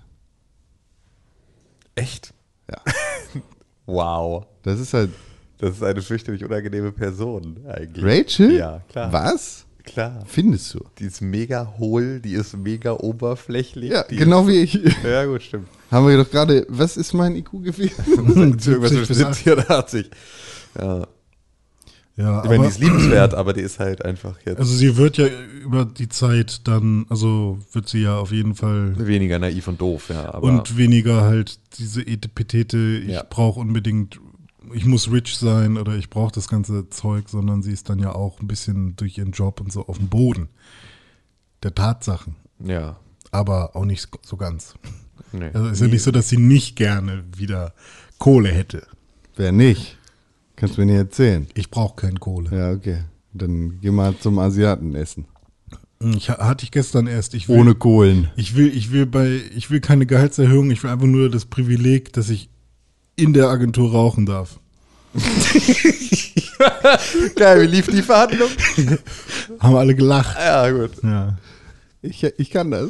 [1.95, 2.33] Echt?
[2.69, 2.81] Ja.
[3.85, 4.45] Wow.
[4.61, 5.09] Das ist halt
[5.57, 8.05] Das ist eine fürchterlich unangenehme Person eigentlich.
[8.05, 8.53] Rachel?
[8.53, 9.11] Ja, klar.
[9.11, 9.65] Was?
[9.83, 10.23] Klar.
[10.25, 10.79] Findest du?
[10.97, 13.91] Die ist mega hohl, die ist mega oberflächlich.
[13.91, 14.75] Ja, genau wie ich.
[14.75, 15.67] Ist, ja, gut, stimmt.
[15.91, 17.91] Haben wir doch gerade, was ist mein IQ gewesen?
[18.07, 20.11] Irgendwas 70 zwischen bis 70 und 80.
[20.79, 21.07] Ja.
[22.15, 24.97] Ja, Ich meine, die aber, ist liebenswert, aber die ist halt einfach jetzt also sie
[24.97, 25.25] wird ja
[25.63, 30.09] über die Zeit dann, also wird sie ja auf jeden Fall weniger naiv und doof,
[30.09, 30.31] ja.
[30.31, 33.25] Aber und weniger halt diese Etepetete, ich Ja.
[33.27, 34.19] brauche unbedingt,
[34.73, 38.13] ich muss rich sein oder ich brauche das ganze Zeug, sondern sie ist dann ja
[38.13, 40.49] auch ein bisschen durch ihren Job und so auf dem Boden
[41.63, 42.97] der Tatsachen, ja.
[43.31, 44.75] aber auch nicht so ganz.
[45.31, 45.49] Nee.
[45.53, 47.73] Also ist ja nicht so, dass sie nicht gerne wieder
[48.19, 48.85] Kohle hätte.
[49.35, 49.97] Wer nicht?
[50.63, 51.45] Kannst du mir nicht erzählen.
[51.55, 52.49] Ich brauche keine Kohle.
[52.57, 52.99] Ja, okay.
[53.33, 55.25] Dann geh mal zum Asiaten essen.
[56.15, 57.33] Ich ha- hatte ich gestern erst.
[57.33, 58.29] Ich will, Ohne Kohlen.
[58.37, 60.71] Ich will, ich will bei, ich will keine Gehaltserhöhung.
[60.71, 62.47] Ich will einfach nur das Privileg, dass ich
[63.17, 64.61] in der Agentur rauchen darf.
[67.35, 68.47] Geil, wie lief die Verhandlung?
[69.59, 70.37] Haben alle gelacht.
[70.39, 70.91] Ja, gut.
[71.03, 71.37] Ja.
[72.01, 72.87] Ich, ich kann das.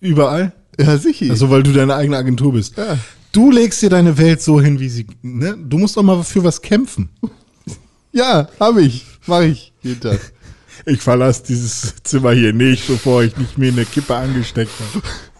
[0.00, 0.52] Überall?
[0.76, 1.30] Ja, sicher.
[1.30, 2.76] Also, weil du deine eigene Agentur bist.
[2.76, 2.98] Ja.
[3.32, 5.06] Du legst dir deine Welt so hin, wie sie.
[5.22, 5.56] Ne?
[5.58, 7.10] Du musst doch mal für was kämpfen.
[8.12, 9.06] ja, habe ich.
[9.26, 10.20] Mache ich jeden Tag.
[10.86, 14.72] Ich verlasse dieses Zimmer hier nicht, bevor ich nicht mir eine Kippe angesteckt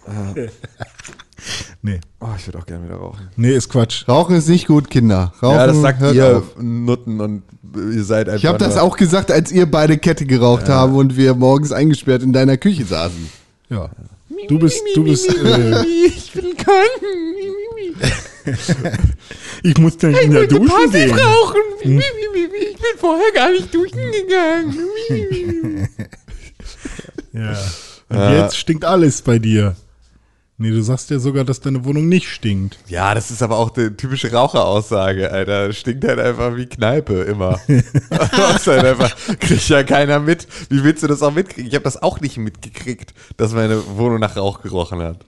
[0.04, 0.50] habe.
[1.82, 1.98] nee.
[2.20, 3.30] Oh, ich würde auch gerne wieder rauchen.
[3.36, 4.06] Nee, ist Quatsch.
[4.06, 5.32] Rauchen ist nicht gut, Kinder.
[5.42, 6.44] Rauchen ja, das sagt hört ihr auf.
[6.60, 7.42] Nutten und
[7.74, 8.38] ihr seid einfach.
[8.38, 12.22] Ich habe das auch gesagt, als ihr beide Kette geraucht haben und wir morgens eingesperrt
[12.22, 13.30] in deiner Küche saßen.
[13.70, 13.88] Ja.
[14.46, 15.26] Du bist, du bist.
[15.26, 17.00] Äh, Ich bin krank.
[19.62, 21.10] ich muss dann in der Dusche gehen.
[21.18, 21.60] rauchen.
[21.80, 25.88] Ich bin vorher gar nicht duschen gegangen.
[27.32, 27.56] Ja.
[28.08, 29.76] Und jetzt stinkt alles bei dir.
[30.62, 32.78] Nee, du sagst ja sogar, dass deine Wohnung nicht stinkt.
[32.86, 35.72] Ja, das ist aber auch die typische Raucheraussage, Alter.
[35.72, 37.58] Stinkt halt einfach wie Kneipe immer.
[38.10, 40.46] halt einfach, kriegt ja keiner mit.
[40.68, 41.66] Wie willst du das auch mitkriegen?
[41.66, 45.24] Ich habe das auch nicht mitgekriegt, dass meine Wohnung nach Rauch gerochen hat.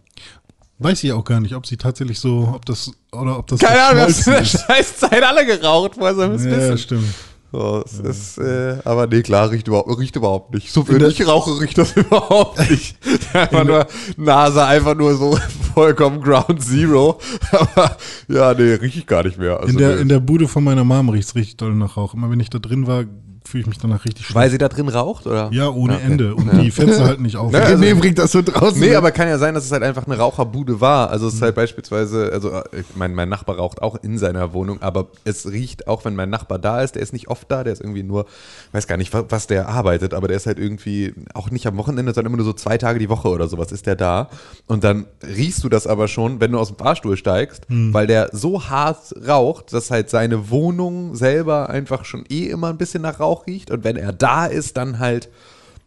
[0.83, 3.83] Weiß ich auch gar nicht, ob sie tatsächlich so, ob das, oder ob das Keine
[3.83, 6.51] Ahnung, wir haben in der scheiß Zeit alle geraucht, woher sollen wir es ist.
[6.51, 6.79] Ja, wissen?
[6.79, 7.14] stimmt.
[7.55, 10.73] So, es ist, äh, aber nee, klar, riecht überhaupt, riecht überhaupt nicht.
[10.73, 12.97] So, der- ich rauche, riecht das überhaupt nicht.
[13.35, 15.38] Einfach nur Nase, einfach nur so
[15.75, 17.18] vollkommen Ground Zero.
[17.53, 17.97] Aber
[18.29, 19.61] ja, nee, riech ich gar nicht mehr.
[19.61, 20.01] Also, In der, nee.
[20.01, 22.14] in der Bude von meiner Mom riecht es richtig doll nach Rauch.
[22.14, 23.05] Immer wenn ich da drin war,
[23.44, 24.35] fühle ich mich danach richtig schlecht.
[24.37, 25.48] Weil sie da drin raucht, oder?
[25.52, 26.02] Ja, ohne okay.
[26.07, 26.35] Ende.
[26.35, 27.52] Und die Fenster halt nicht auf.
[27.52, 28.81] Ja, also- nee, bringt das so draußen.
[28.81, 31.11] Nee, aber kann ja sein, dass es halt einfach eine Raucherbude war.
[31.11, 34.81] Also es ist halt beispielsweise, also ich mein, mein Nachbar raucht auch in seiner Wohnung,
[34.83, 37.72] aber es riecht auch, wenn mein Nachbar da ist, der ist nicht oft da, der
[37.72, 38.26] ist irgendwie nur,
[38.72, 41.76] weiß gar nicht, wa- was der arbeitet, aber der ist halt irgendwie auch nicht am
[41.76, 44.28] Wochenende, sondern immer nur so zwei Tage die Woche oder sowas ist der da.
[44.66, 48.31] Und dann riechst du das aber schon, wenn du aus dem Fahrstuhl steigst, weil der
[48.33, 53.18] so hart raucht, dass halt seine Wohnung selber einfach schon eh immer ein bisschen nach
[53.20, 53.71] Rauch riecht.
[53.71, 55.29] Und wenn er da ist, dann halt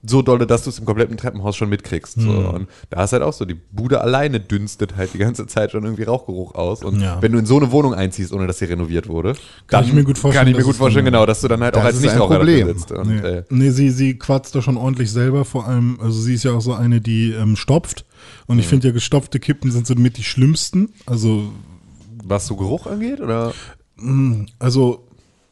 [0.07, 2.19] so dolle, dass du es im kompletten Treppenhaus schon mitkriegst.
[2.19, 2.29] So.
[2.29, 5.83] Und da ist halt auch so, die Bude alleine dünstet halt die ganze Zeit schon
[5.83, 6.83] irgendwie Rauchgeruch aus.
[6.83, 7.21] Und Ja.
[7.21, 9.93] wenn du in so eine Wohnung einziehst, ohne dass sie renoviert wurde, Kann dann ich
[9.93, 11.99] mir gut vorstellen, Kann ich mir gut vorstellen, genau, dass du dann halt auch als
[11.99, 12.91] Nichtraucher sitzt.
[12.91, 16.35] Und, Nee, äh, nee sie, sie quatzt da schon ordentlich selber, vor allem, also sie
[16.35, 18.05] ist ja auch so eine, die ähm, stopft.
[18.47, 20.93] Und ich finde ja, gestopfte Kippen sind so mit die schlimmsten.
[21.05, 21.51] Also,
[22.23, 23.53] was so Geruch angeht, oder?
[24.59, 25.04] also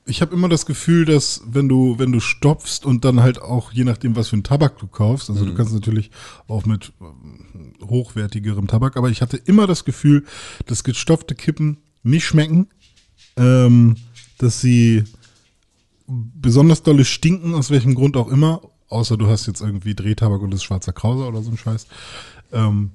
[0.06, 3.72] ich habe immer das Gefühl, dass wenn du, wenn du stopfst und dann halt auch,
[3.72, 6.12] je nachdem, was für einen Tabak du kaufst, also du kannst natürlich
[6.48, 10.26] auch mit ähm, hochwertigerem Tabak, aber ich hatte immer das Gefühl,
[10.66, 12.68] dass gestopfte Kippen nicht schmecken,
[13.38, 13.96] ähm,
[14.38, 15.06] dass sie
[16.08, 20.52] besonders dolle stinken, aus welchem Grund auch immer, außer du hast jetzt irgendwie Drehtabak und
[20.52, 21.88] das schwarzer Krause oder so ein Scheiß.
[22.52, 22.92] Ähm,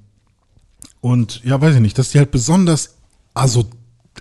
[1.01, 2.97] und ja, weiß ich nicht, dass die halt besonders
[3.33, 3.69] also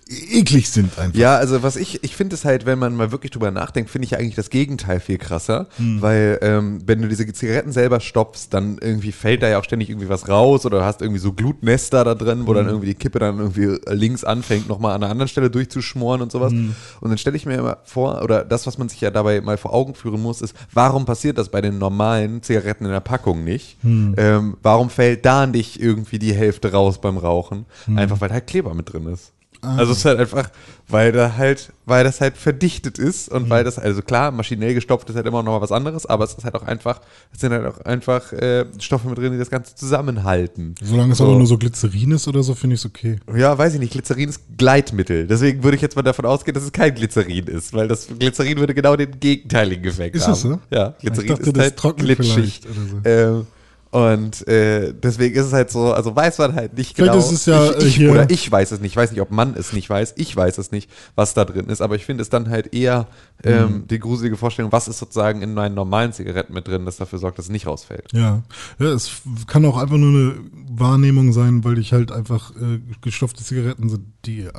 [0.09, 1.19] eklig sind einfach.
[1.19, 4.07] Ja, also was ich, ich finde es halt, wenn man mal wirklich drüber nachdenkt, finde
[4.07, 6.01] ich eigentlich das Gegenteil viel krasser, Hm.
[6.01, 9.91] weil ähm, wenn du diese Zigaretten selber stopfst, dann irgendwie fällt da ja auch ständig
[9.91, 12.71] irgendwie was raus oder du hast irgendwie so Glutnester da drin, wo dann Hm.
[12.71, 16.53] irgendwie die Kippe dann irgendwie links anfängt, nochmal an einer anderen Stelle durchzuschmoren und sowas.
[16.53, 16.75] Hm.
[17.01, 19.57] Und dann stelle ich mir immer vor, oder das, was man sich ja dabei mal
[19.59, 23.45] vor Augen führen muss, ist, warum passiert das bei den normalen Zigaretten in der Packung
[23.45, 23.77] nicht?
[23.83, 24.15] Hm.
[24.17, 27.67] Ähm, warum fällt da nicht irgendwie die Hälfte raus beim Rauchen?
[27.85, 27.99] Hm.
[27.99, 29.33] Einfach weil halt Kleber mit drin ist.
[29.61, 29.77] Ah.
[29.77, 30.51] Also es ist halt einfach,
[30.87, 33.51] weil da halt, weil das halt verdichtet ist und Mhm.
[33.51, 36.35] weil das, also klar, maschinell gestopft ist halt immer noch mal was anderes, aber es
[36.35, 37.01] ist halt auch einfach,
[37.35, 40.75] es sind halt auch einfach äh, Stoffe mit drin, die das Ganze zusammenhalten.
[40.83, 41.25] Solange es So.
[41.25, 43.19] aber nur so Glycerin ist oder so, finde ich es okay.
[43.37, 45.27] Ja, weiß ich nicht, Glycerin ist Gleitmittel.
[45.27, 48.59] Deswegen würde ich jetzt mal davon ausgehen, dass es kein Glycerin ist, weil das Glycerin
[48.59, 50.33] würde genau den gegenteiligen Effekt Ist haben.
[50.35, 50.61] es so?
[50.71, 53.47] Ja, Glycerin Ich dachte, ist das halt oder Ähm,
[53.91, 57.25] und äh, deswegen ist es halt so, also weiß man halt nicht Vielleicht genau.
[57.25, 58.93] ist es ja, ich, ich, äh, hier- oder ich weiß es nicht.
[58.93, 60.15] Ich weiß nicht, ob man es nicht weiß.
[60.17, 61.81] Ich weiß es nicht, was da drin ist.
[61.81, 63.07] Aber ich finde es dann halt eher
[63.45, 63.51] Mhm.
[63.51, 67.19] ähm, die gruselige Vorstellung, was ist sozusagen in meinen normalen Zigaretten mit drin, das dafür
[67.19, 68.13] sorgt, dass es nicht rausfällt.
[68.13, 68.43] Ja.
[68.79, 69.11] ja, es
[69.47, 70.35] kann auch einfach nur eine
[70.71, 74.53] Wahrnehmung sein, weil ich halt einfach äh, gestopfte Zigaretten sind, die äh,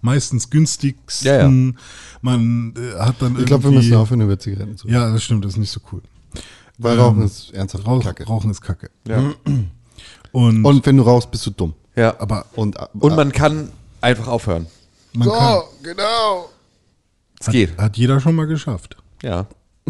[0.00, 1.26] meistens günstigsten.
[1.28, 1.50] Ja, ja.
[2.22, 4.96] Man äh, hat dann Ich glaube, wir müssen aufhören, über Zigaretten zu reden.
[4.96, 6.00] Ja, das stimmt, das ist nicht so cool.
[6.78, 8.24] Weil Ähm, Rauchen ist ernsthaft Rauch, Kacke.
[8.26, 8.90] Rauchen ist Kacke.
[9.06, 9.32] Ja.
[10.32, 11.74] Und, Und wenn du rauchst, bist du dumm.
[11.94, 12.18] ja.
[12.20, 13.70] aber Und, Und man kann
[14.02, 14.66] einfach aufhören.
[15.14, 16.50] man kann, genau.
[17.40, 17.76] Es geht.
[17.78, 18.96] hat jeder schon mal geschafft.
[19.22, 19.46] Ja.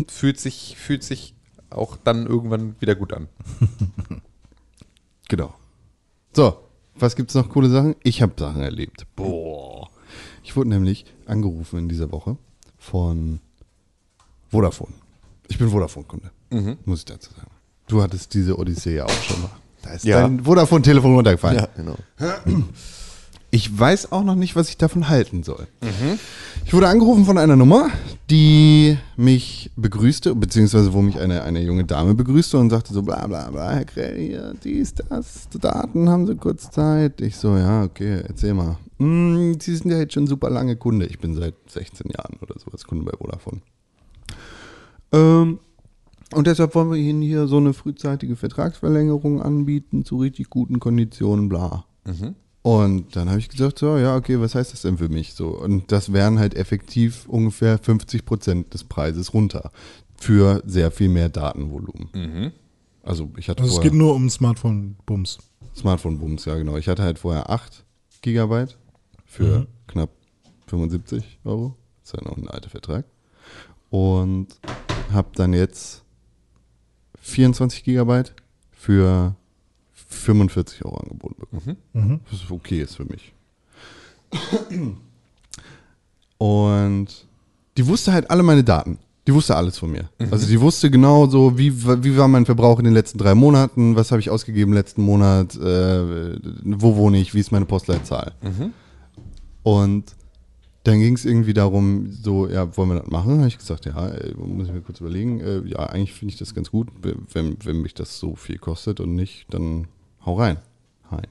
[0.08, 1.34] Fühlt sich, fühlt sich
[1.70, 3.28] auch dann irgendwann wieder gut an.
[5.28, 5.52] Genau.
[6.34, 6.56] So,
[6.94, 7.96] was gibt's noch coole Sachen?
[8.04, 9.06] Ich habe Sachen erlebt.
[9.16, 9.88] Boah.
[10.44, 12.36] Ich wurde nämlich angerufen in dieser Woche
[12.78, 13.40] von
[14.50, 14.92] Vodafone.
[15.48, 16.30] Ich bin Vodafone-Kunde,
[16.84, 17.50] muss ich dazu sagen.
[17.88, 19.50] Du hattest diese Odyssee ja auch schon mal.
[19.82, 20.22] Da ist Ja.
[20.22, 21.66] dein Vodafone-Telefon runtergefallen.
[21.76, 21.94] genau.
[23.50, 25.68] Ich weiß auch noch nicht, was ich davon halten soll.
[26.64, 27.88] Ich wurde angerufen von einer Nummer,
[28.28, 33.24] die mich begrüßte, beziehungsweise wo mich eine, eine junge Dame begrüßte und sagte so, bla
[33.26, 37.20] bla bla, Herr Krell, hier, dies, das, Daten, haben Sie kurz Zeit?
[37.20, 38.78] Ich so, ja, okay, erzähl mal.
[38.98, 41.06] "Hm, Sie sind ja jetzt schon super lange Kunde.
[41.06, 43.60] Ich bin seit 16 Jahren oder sowas Kunde bei Vodafone.
[45.12, 45.60] Ähm,
[46.34, 51.48] und deshalb wollen wir Ihnen hier so eine frühzeitige Vertragsverlängerung anbieten zu richtig guten Konditionen,
[51.48, 51.84] bla.
[52.62, 55.34] Und dann habe ich gesagt, so, ja, okay, was heißt das denn für mich?
[55.34, 59.70] So, und das wären halt effektiv ungefähr 50 Prozent des Preises runter
[60.16, 62.52] für sehr viel mehr Datenvolumen.
[63.04, 65.38] Also ich hatte Also es vorher geht nur um Smartphone-Bums.
[65.76, 66.76] Smartphone-Booms, ja genau.
[66.76, 67.84] Ich hatte halt vorher 8
[68.22, 68.76] Gigabyte
[69.24, 69.66] für Mhm.
[69.86, 70.10] knapp
[70.66, 71.76] 75 Euro.
[72.02, 73.04] Das ist ja noch ein alter Vertrag.
[73.90, 74.48] Und
[75.12, 76.02] habe dann jetzt
[77.26, 78.34] 24 Gigabyte
[78.72, 79.34] für
[79.92, 81.76] 45 Euro angeboten bekommen.
[81.92, 82.20] Mhm.
[82.30, 83.32] Was okay ist für mich.
[86.38, 87.06] Und
[87.76, 88.98] die wusste halt alle meine Daten.
[89.26, 90.08] Die wusste alles von mir.
[90.30, 93.96] Also die wusste genau so, wie, wie war mein Verbrauch in den letzten drei Monaten,
[93.96, 98.34] was habe ich ausgegeben letzten Monat, äh, wo wohne ich, wie ist meine Postleitzahl.
[99.64, 100.04] Und
[100.86, 103.38] dann ging es irgendwie darum, so, ja, wollen wir das machen?
[103.38, 105.40] Habe ich gesagt, ja, äh, muss ich mir kurz überlegen.
[105.40, 109.00] Äh, ja, eigentlich finde ich das ganz gut, wenn, wenn mich das so viel kostet
[109.00, 109.88] und nicht, dann
[110.24, 110.58] hau rein.
[111.10, 111.26] Rein.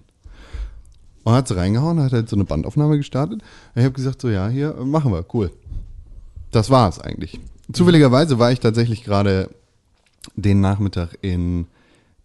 [1.23, 3.43] Und hat sie reingehauen, hat halt so eine Bandaufnahme gestartet.
[3.75, 5.51] Ich habe gesagt, so, ja, hier, machen wir, cool.
[6.51, 7.39] Das war es eigentlich.
[7.71, 9.49] Zufälligerweise war ich tatsächlich gerade
[10.35, 11.67] den Nachmittag in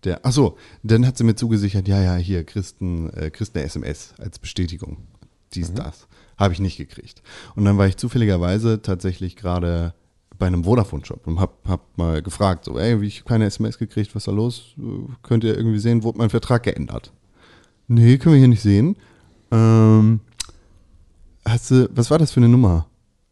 [0.02, 3.66] der, ach so, dann hat sie mir zugesichert, ja, ja, hier, Christen, äh, Christen eine
[3.66, 4.96] SMS als Bestätigung.
[5.54, 6.08] Dies, das.
[6.40, 7.22] Habe ich nicht gekriegt.
[7.54, 9.92] Und dann war ich zufälligerweise tatsächlich gerade
[10.38, 14.14] bei einem Vodafone-Shop und hab, hab mal gefragt, so, ey, ich habe keine SMS gekriegt,
[14.14, 14.74] was da los?
[15.22, 17.12] Könnt ihr irgendwie sehen, wurde mein Vertrag geändert?
[17.88, 18.96] Nee, können wir hier nicht sehen.
[19.50, 20.20] Ähm,
[21.44, 22.86] hast du, was war das für eine Nummer?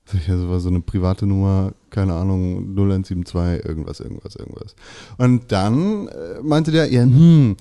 [0.04, 4.76] Das war so eine private Nummer, keine Ahnung, 0172, irgendwas, irgendwas, irgendwas.
[5.16, 7.56] Und dann äh, meinte der, ja, hm,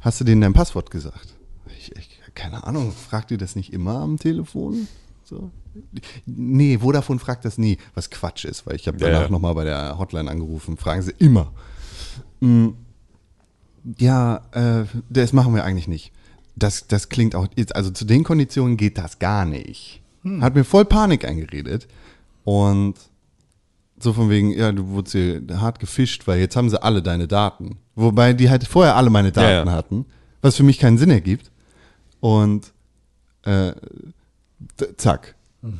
[0.00, 1.31] hast du denen dein Passwort gesagt?
[2.34, 4.88] Keine Ahnung, fragt ihr das nicht immer am Telefon?
[5.24, 5.50] So.
[6.26, 9.28] Nee, Vodafone fragt das nie, was Quatsch ist, weil ich habe danach ja.
[9.28, 11.52] nochmal bei der Hotline angerufen, fragen sie immer.
[12.40, 12.68] Mm,
[13.98, 16.12] Ja, äh, das machen wir eigentlich nicht.
[16.56, 20.02] Das, das klingt auch, also zu den Konditionen geht das gar nicht.
[20.40, 21.88] Hat mir voll Panik eingeredet.
[22.44, 22.94] Und
[23.98, 27.26] so von wegen, ja, du wurdest hier hart gefischt, weil jetzt haben sie alle deine
[27.28, 27.78] Daten.
[27.94, 29.72] Wobei die halt vorher alle meine Daten Ja, ja.
[29.78, 30.06] hatten,
[30.42, 31.50] was für mich keinen Sinn ergibt.
[32.22, 32.72] Und
[33.42, 33.72] äh,
[34.96, 35.34] zack.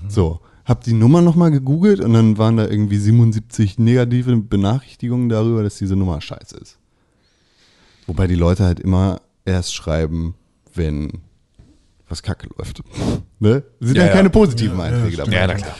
[0.09, 0.41] So.
[0.65, 5.77] Hab die Nummer nochmal gegoogelt und dann waren da irgendwie 77 negative Benachrichtigungen darüber, dass
[5.79, 6.79] diese Nummer scheiße ist.
[8.09, 10.35] Wobei die Leute halt immer erst schreiben,
[10.75, 11.21] wenn
[12.09, 12.83] was kacke läuft.
[13.39, 13.65] Ne?
[13.81, 14.15] Sind Ja, ja, ja.
[14.15, 15.29] keine positiven Ja, ja, Einträge stimmt.
[15.29, 15.41] dabei.
[15.41, 15.77] Ja, na klar.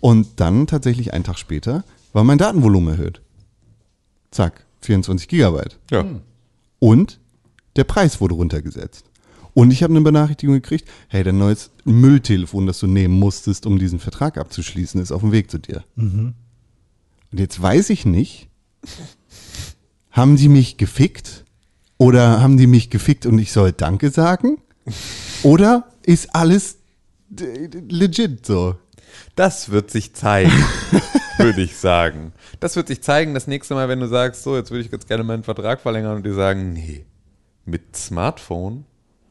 [0.00, 3.20] Und dann tatsächlich einen Tag später war mein Datenvolumen erhöht.
[4.32, 5.78] Zack, 24 Gigabyte.
[5.92, 6.04] Ja.
[6.80, 7.20] Und
[7.76, 9.04] der Preis wurde runtergesetzt.
[9.54, 13.78] Und ich habe eine Benachrichtigung gekriegt, hey, dein neues Mülltelefon, das du nehmen musstest, um
[13.78, 15.84] diesen Vertrag abzuschließen, ist auf dem Weg zu dir.
[17.30, 18.48] Und jetzt weiß ich nicht,
[20.10, 21.44] haben die mich gefickt?
[21.98, 24.58] Oder haben die mich gefickt und ich soll Danke sagen?
[25.42, 26.78] Oder ist alles
[27.30, 28.76] legit so?
[29.36, 30.52] Das wird sich zeigen,
[31.38, 32.32] würde ich sagen.
[32.60, 35.06] Das wird sich zeigen das nächste Mal, wenn du sagst, so, jetzt würde ich ganz
[35.06, 37.04] gerne meinen Vertrag verlängern und die sagen, nee,
[37.64, 38.84] mit Smartphone?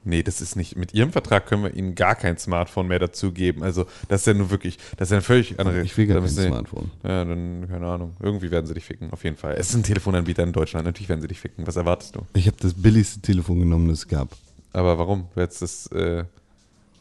[0.05, 3.63] Nee, das ist nicht, mit ihrem Vertrag können wir ihnen gar kein Smartphone mehr dazugeben.
[3.63, 5.81] Also, das ist ja nur wirklich, das ist ja eine völlig andere.
[5.81, 6.91] Ich will gar kein Smartphone.
[7.03, 8.15] Ja, dann, keine Ahnung.
[8.19, 9.55] Irgendwie werden sie dich ficken, auf jeden Fall.
[9.57, 11.65] Es ist ein Telefonanbieter in Deutschland, natürlich werden sie dich ficken.
[11.65, 12.21] Was erwartest du?
[12.33, 14.35] Ich habe das billigste Telefon genommen, das es gab.
[14.73, 15.27] Aber warum?
[15.35, 16.25] Du hättest das äh,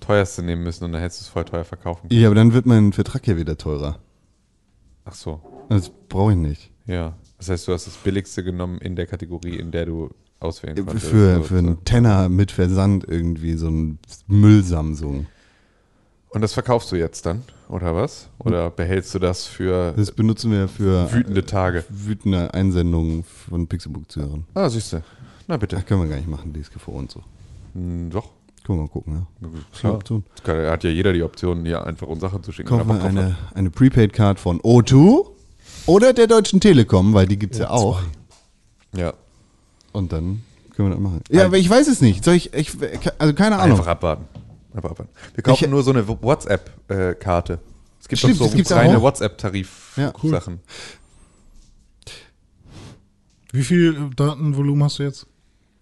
[0.01, 2.21] teuerste nehmen müssen und dann hättest du es voll teuer verkaufen können.
[2.21, 3.99] Ja, aber dann wird mein Vertrag ja wieder teurer.
[5.05, 5.41] Ach so.
[5.69, 6.71] Das brauche ich nicht.
[6.87, 10.11] Ja, das heißt, du hast das billigste genommen in der Kategorie, in der du
[10.43, 11.07] auswählen konntest.
[11.07, 15.27] Für, So- für einen Tenner mit Versand irgendwie, so ein Müll-Samsung.
[16.31, 18.29] Und das verkaufst du jetzt dann, oder was?
[18.39, 21.85] Oder behältst du das für Das benutzen wir für wütende Tage?
[21.91, 24.45] wütende Einsendungen von Pixelbook-Zuhörern.
[24.55, 25.03] Ah, siehst du.
[25.47, 25.77] Na bitte.
[25.77, 27.21] Das können wir gar nicht machen, DSGVO und so.
[27.75, 28.29] Hm, doch.
[28.65, 29.49] Können wir mal gucken, ja.
[29.77, 29.95] Klar.
[29.95, 30.25] Option.
[30.45, 32.69] Kann- Hat ja jeder die Option, hier einfach uns Sachen zu schicken.
[32.69, 35.27] Kaufen wir eine, eine Prepaid-Card von O2
[35.87, 37.99] oder der Deutschen Telekom, weil die gibt es ja, auch.
[38.01, 38.07] hat.
[38.97, 39.13] Ja,
[39.93, 40.43] Und dann
[40.75, 41.21] können wir das machen.
[41.31, 42.25] Ja, aber ich weiß es nicht.
[42.25, 42.73] Soll ich, ich
[43.19, 43.77] also keine Ahnung.
[43.77, 44.25] einfach abwarten.
[44.75, 45.13] Einfach abwarten.
[45.35, 47.59] Wir kaufen Ich- nur so eine WhatsApp-Karte.
[48.01, 49.01] es gibt Stimmt, doch so reine.
[49.03, 50.03] WhatsApp-Tarif-Sachen.
[50.05, 50.59] Ja, cool.
[53.53, 55.27] Wie viel Datenvolumen hast du jetzt?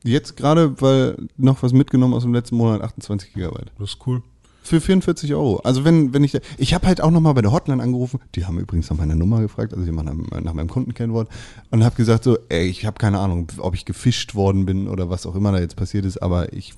[0.02, 3.70] Jetzt gerade, weil noch was mitgenommen aus dem letzten Monat, 28 Gigabyte.
[3.78, 4.22] Das ist cool.
[4.62, 5.56] Für 44 Euro.
[5.58, 8.58] Also wenn, wenn ich, ich habe halt auch nochmal bei der Hotline angerufen, die haben
[8.58, 11.28] übrigens nach meiner Nummer gefragt, also jemand nach, nach meinem Kundenkennwort
[11.70, 15.08] und habe gesagt so, ey, ich habe keine Ahnung, ob ich gefischt worden bin oder
[15.08, 16.74] was auch immer da jetzt passiert ist, aber ich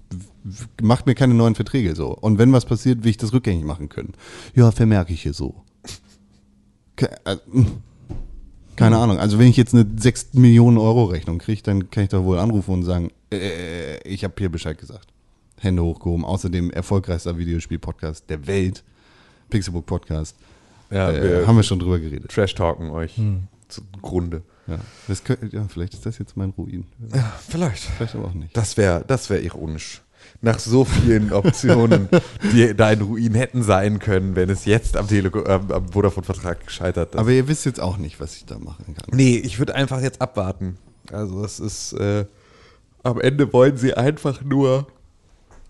[0.81, 2.17] mache mir keine neuen Verträge so.
[2.17, 4.15] Und wenn was passiert, will ich das rückgängig machen können.
[4.55, 5.57] Ja, vermerke ich hier so.
[6.97, 7.67] Äh, mm.
[8.77, 9.19] Keine Ahnung.
[9.19, 12.39] Also wenn ich jetzt eine 6 Millionen Euro Rechnung kriege, dann kann ich doch wohl
[12.39, 15.09] anrufen und sagen, äh, ich habe hier Bescheid gesagt.
[15.63, 16.25] Hände hochgehoben.
[16.25, 18.83] Außerdem erfolgreichster Videospiel-Podcast der Welt,
[19.51, 20.37] Pixelbook Podcast.
[20.91, 22.31] Ja, äh, wir haben wir schon drüber geredet.
[22.33, 23.19] Trash-talken euch
[23.69, 24.43] zugrunde.
[24.67, 24.79] Ja.
[25.09, 26.85] Das kö- ja, vielleicht ist das jetzt mein Ruin.
[27.15, 27.83] Ja, vielleicht.
[27.85, 28.57] Vielleicht aber auch nicht.
[28.57, 30.03] Das wäre das wär ironisch.
[30.41, 32.09] Nach so vielen Optionen,
[32.53, 36.65] die da ein Ruin hätten sein können, wenn es jetzt am, Tele äh, am Vodafone-Vertrag
[36.67, 37.19] gescheitert ist.
[37.21, 39.17] Aber ihr wisst jetzt auch nicht, was ich da machen kann.
[39.17, 40.77] nee, ich würde einfach jetzt abwarten.
[41.11, 42.27] Also das ist, äh,
[43.03, 44.87] am Ende wollen sie einfach nur,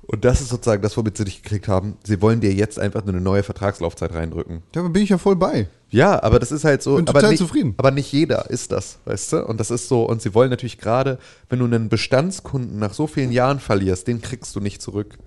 [0.07, 3.05] und das ist sozusagen das, womit sie dich gekriegt haben, sie wollen dir jetzt einfach
[3.05, 4.63] nur eine neue Vertragslaufzeit reindrücken.
[4.73, 5.69] Da bin ich ja voll bei.
[5.91, 6.97] Ja, aber das ist halt so.
[6.97, 7.75] Bin total nicht, zufrieden.
[7.77, 9.47] Aber nicht jeder ist das, weißt du?
[9.47, 10.05] Und das ist so.
[10.05, 14.21] Und sie wollen natürlich gerade, wenn du einen Bestandskunden nach so vielen Jahren verlierst, den
[14.21, 15.19] kriegst du nicht zurück.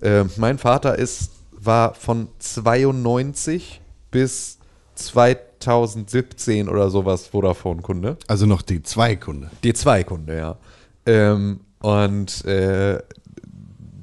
[0.00, 3.80] Ähm, mein Vater ist, war von 92
[4.10, 4.58] bis
[4.94, 8.16] 2017 oder sowas Vodafone-Kunde.
[8.28, 9.50] Also noch die zwei Kunde.
[9.62, 10.56] D2-Kunde, ja.
[11.04, 13.00] Ähm, und äh,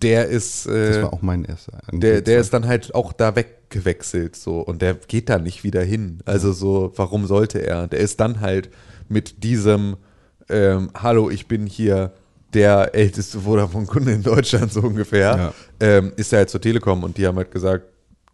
[0.02, 0.66] der ist.
[0.66, 1.80] Äh, Das war auch mein erster.
[1.92, 5.84] der, der ist dann halt auch da weggewechselt so und der geht da nicht wieder
[5.84, 6.20] hin.
[6.26, 7.88] Also so, warum sollte er?
[7.88, 8.70] Der ist dann halt
[9.08, 9.98] mit diesem
[10.50, 12.14] ähm, Hallo, ich bin hier
[12.54, 15.54] der älteste Vodafone-Kunde in Deutschland so ungefähr, Ja.
[15.80, 17.86] ähm, ist er halt zur Telekom und die haben halt gesagt,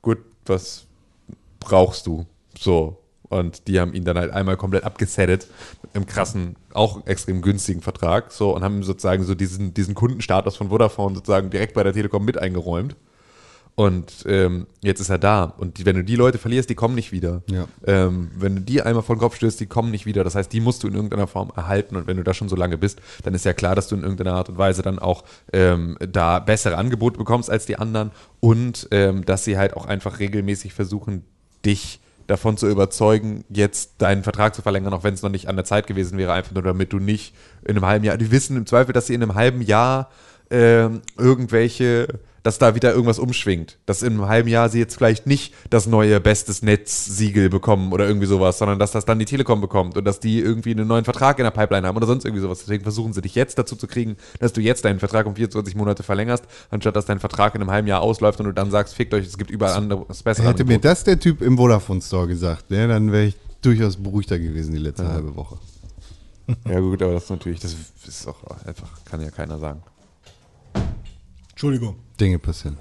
[0.01, 0.85] gut, was
[1.59, 2.25] brauchst du?
[2.57, 2.97] So.
[3.29, 5.47] Und die haben ihn dann halt einmal komplett abgesettet
[5.93, 8.31] im krassen, auch extrem günstigen Vertrag.
[8.31, 11.93] So, und haben ihm sozusagen so diesen, diesen Kundenstatus von Vodafone sozusagen direkt bei der
[11.93, 12.95] Telekom mit eingeräumt.
[13.75, 15.43] Und ähm, jetzt ist er da.
[15.43, 17.41] Und die, wenn du die Leute verlierst, die kommen nicht wieder.
[17.51, 17.67] Ja.
[17.85, 20.23] Ähm, wenn du die einmal vor den Kopf stößt, die kommen nicht wieder.
[20.23, 21.97] Das heißt, die musst du in irgendeiner Form erhalten.
[21.97, 24.03] Und wenn du da schon so lange bist, dann ist ja klar, dass du in
[24.03, 28.11] irgendeiner Art und Weise dann auch ähm, da bessere Angebote bekommst als die anderen.
[28.39, 31.25] Und ähm, dass sie halt auch einfach regelmäßig versuchen,
[31.65, 35.55] dich davon zu überzeugen, jetzt deinen Vertrag zu verlängern, auch wenn es noch nicht an
[35.55, 38.57] der Zeit gewesen wäre, einfach nur damit du nicht in einem halben Jahr, die wissen
[38.57, 40.09] im Zweifel, dass sie in einem halben Jahr
[40.49, 42.07] ähm, irgendwelche,
[42.45, 43.79] dass da wieder irgendwas umschwingt.
[43.87, 48.07] Dass in einem halben Jahr sie jetzt vielleicht nicht das neue bestes Netz-Siegel bekommen oder
[48.07, 51.05] irgendwie sowas, sondern dass das dann die Telekom bekommt und dass die irgendwie einen neuen
[51.05, 52.59] Vertrag in der Pipeline haben oder sonst irgendwie sowas.
[52.59, 55.75] Deswegen versuchen sie dich jetzt dazu zu kriegen, dass du jetzt deinen Vertrag um 24
[55.75, 58.93] Monate verlängerst, anstatt dass dein Vertrag in einem halben Jahr ausläuft und du dann sagst,
[58.93, 60.87] fickt euch, es gibt überall anderes bessere Hätte mir Angebote.
[60.87, 64.81] das der Typ im Vodafone Store gesagt, ne, dann wäre ich durchaus beruhigter gewesen die
[64.81, 65.57] letzte halbe Woche.
[66.69, 67.75] Ja gut, aber das ist natürlich, das
[68.07, 68.37] ist auch
[68.67, 69.81] einfach, kann ja keiner sagen.
[71.55, 71.95] Entschuldigung.
[72.19, 72.77] Dinge passieren.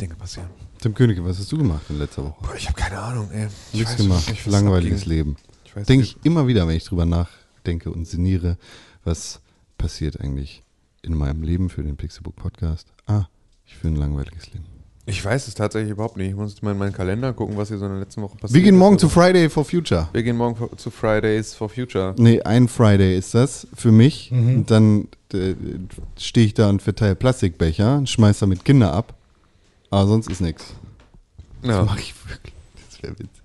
[0.00, 0.48] Dinge passieren.
[0.80, 2.34] Tim Königke, was hast du gemacht in letzter Woche?
[2.42, 3.46] Boah, ich habe keine Ahnung, ey.
[3.72, 4.28] Ich Nichts weiß gemacht.
[4.28, 5.16] nicht, Langweiliges abging.
[5.16, 5.36] Leben.
[5.86, 8.58] Denke ich immer wieder, wenn ich drüber nachdenke und sinniere,
[9.04, 9.40] was
[9.78, 10.64] passiert eigentlich
[11.02, 12.88] in meinem Leben für den Pixelbook Podcast.
[13.06, 13.26] Ah,
[13.66, 14.64] ich führe ein langweiliges Leben.
[15.04, 16.28] Ich weiß es tatsächlich überhaupt nicht.
[16.30, 18.36] Ich muss jetzt mal in meinen Kalender gucken, was hier so in der letzten Woche
[18.36, 18.78] passiert Wir gehen ist.
[18.78, 20.08] morgen zu Also, Friday for Future.
[20.12, 22.14] Wir gehen morgen zu Fridays for Future.
[22.18, 24.30] Nee, ein Friday ist das für mich.
[24.30, 25.54] Und dann äh,
[26.18, 29.14] stehe ich da und verteile Plastikbecher und schmeiß damit Kinder ab.
[29.90, 30.66] Aber sonst ist nichts.
[31.62, 31.84] Das Ja.
[31.84, 32.54] mache ich wirklich.
[32.88, 33.42] Das wäre witzig.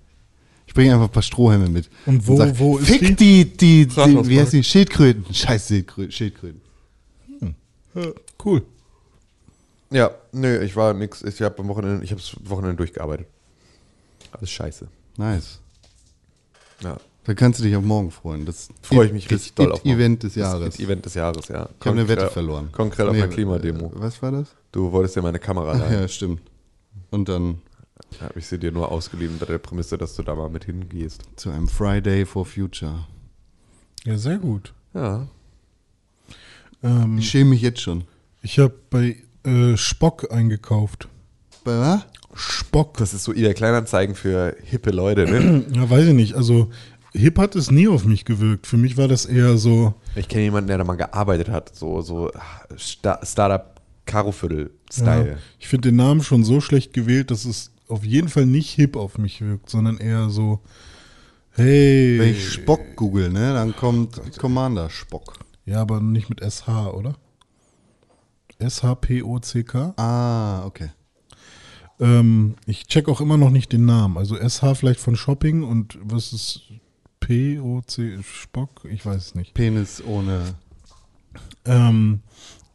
[0.68, 1.90] Ich bringe einfach ein paar Strohhalme mit.
[2.06, 4.28] Und wo- sag, wo ist Fick die, die, die, Rathauspark.
[4.28, 4.62] wie heißt die?
[4.62, 5.34] Schildkröten.
[5.34, 6.12] Scheiß Schildkröten.
[6.12, 6.60] Schildkröten.
[8.44, 8.62] Cool.
[9.90, 11.22] Ja, nö, ich war nix.
[11.22, 13.26] Ich habe am Wochenende, ich habe das Wochenende durchgearbeitet.
[14.32, 14.88] Alles scheiße.
[15.16, 15.60] Nice.
[16.82, 16.96] Ja.
[17.24, 18.46] Da kannst du dich auf morgen freuen.
[18.46, 19.98] Das Freue ich mich das richtig doll auf morgen.
[19.98, 20.78] Event des Das Jahres.
[20.80, 21.68] Event des Jahres, ja.
[21.80, 22.70] Ich habe eine Wette verloren.
[22.72, 23.86] Konkret auf Nee, einer Klimademo.
[23.88, 24.48] äh, Was war das?
[24.72, 25.92] Du wolltest ja meine Kamera leihen.
[25.92, 26.40] ja, stimmt.
[27.10, 27.60] Und dann
[28.20, 31.22] Habe ich sie dir nur ausgeliehen unter der Prämisse, dass du da mal mit hingehst.
[31.36, 33.06] zu einem Friday for Future.
[34.04, 34.72] Ja, sehr gut.
[34.94, 35.26] Ja.
[36.82, 38.04] Ähm, Ich schäme mich jetzt schon.
[38.42, 39.16] ich habe bei
[39.48, 41.08] äh, Spock eingekauft.
[41.64, 42.02] Was?
[42.34, 42.96] Spock.
[42.98, 45.64] Das ist so eher Kleinanzeigen für hippe Leute, ne?
[45.74, 46.34] Ja, weiß ich nicht.
[46.34, 46.70] Also,
[47.12, 48.66] hip hat es nie auf mich gewirkt.
[48.66, 51.74] Für mich war das eher so, Ich kenne jemanden, der da mal gearbeitet hat.
[51.74, 52.30] So, so
[52.76, 55.28] Sta Startup Karofviertel-Style.
[55.32, 58.70] ja, ich finde den Namen schon so schlecht gewählt, dass es auf jeden Fall nicht
[58.70, 60.60] hip auf mich wirkt, sondern eher so,
[61.52, 62.18] hey.
[62.18, 65.34] Wenn ich Spock google, ne, dann kommt Commander Spock.
[65.66, 67.16] Ja, aber nicht mit SH, oder?
[68.58, 69.94] S-H-P-O-C-K?
[69.96, 70.90] Ah, okay.
[72.00, 74.18] Ähm, ich check auch immer noch nicht den Namen.
[74.18, 76.62] Also SH vielleicht von Shopping und was ist
[77.20, 79.54] P-O-C, Spock, ich weiß es nicht.
[79.54, 80.54] Penis ohne.
[81.64, 82.20] Ähm,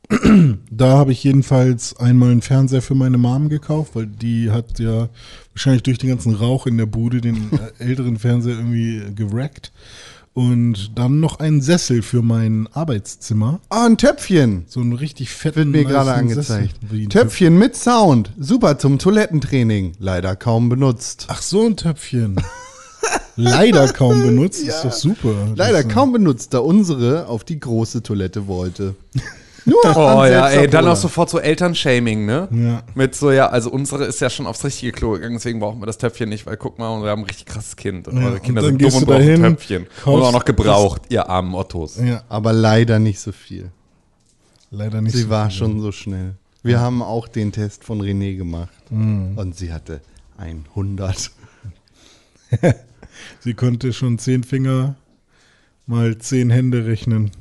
[0.70, 5.10] da habe ich jedenfalls einmal einen Fernseher für meine Mom gekauft, weil die hat ja
[5.54, 9.72] wahrscheinlich durch den ganzen Rauch in der Bude den äh, älteren Fernseher irgendwie gerackt.
[10.34, 13.60] Und dann noch einen Sessel für mein Arbeitszimmer.
[13.70, 14.66] Ah, ein Töpfchen.
[14.68, 16.76] So einen richtig fetten Wird mir gerade angezeigt.
[16.92, 18.32] Ein Töpfchen mit Sound.
[18.40, 19.94] Super zum Toilettentraining.
[20.00, 21.28] Leider kaum benutzt.
[21.30, 22.38] Ach, so ein Töpfchen.
[23.36, 25.34] Leider kaum benutzt, ist doch super.
[25.56, 28.96] Leider Das, kaum benutzt, da unsere auf die große Toilette wollte.
[29.66, 32.48] Nur Oh an ja, ey, dann auch sofort so Elternshaming, ne?
[32.52, 32.84] Ja.
[32.96, 35.86] Mit so, ja, also unsere ist ja schon aufs richtige Klo gegangen, deswegen brauchen wir
[35.86, 38.34] das Töpfchen nicht, weil guck mal, wir haben ein richtig krasses Kind und Ja, eure
[38.36, 39.88] und Kinder dann sind gehst dumm und du brauchen dahin, Töpfchen.
[40.06, 41.98] Und auch noch gebraucht, ihr armen Ottos.
[41.98, 43.72] Ja, Aber leider nicht so viel.
[44.72, 45.58] leider nicht Sie so war viel.
[45.60, 46.36] schon so schnell.
[46.62, 48.74] Wir haben auch den Test von René gemacht.
[48.90, 49.38] Mhm.
[49.38, 50.02] Und sie hatte
[50.38, 51.32] 100.
[53.40, 54.96] Sie konnte schon zehn Finger
[55.86, 57.32] mal zehn Hände rechnen.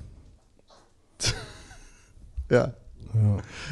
[2.53, 2.74] Ja.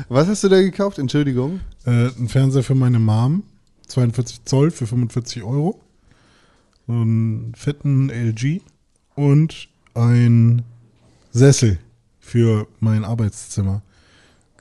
[0.09, 0.99] Was hast du da gekauft?
[0.99, 1.61] Entschuldigung.
[1.87, 3.43] Äh, ein Fernseher für meine Mom,
[3.89, 5.81] 42 Zoll für 45 Euro.
[6.87, 8.63] So einen fetten LG
[9.15, 10.63] und ein
[11.31, 11.79] Sessel
[12.19, 13.83] für mein Arbeitszimmer.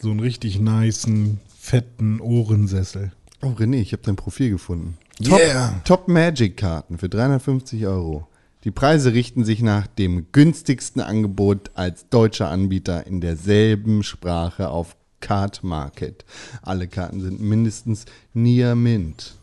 [0.02, 3.12] So einen richtig nicen, fetten Ohrensessel.
[3.42, 4.98] Oh, René, ich habe dein Profil gefunden.
[5.24, 5.82] Top, Yeah.
[5.86, 8.28] Top Magic Karten für 350 Euro.
[8.66, 14.98] Die Preise richten sich nach dem günstigsten Angebot als deutscher Anbieter in derselben Sprache auf
[15.22, 16.26] Card Market.
[16.62, 18.04] Alle Karten sind mindestens
[18.34, 19.36] Near Mint.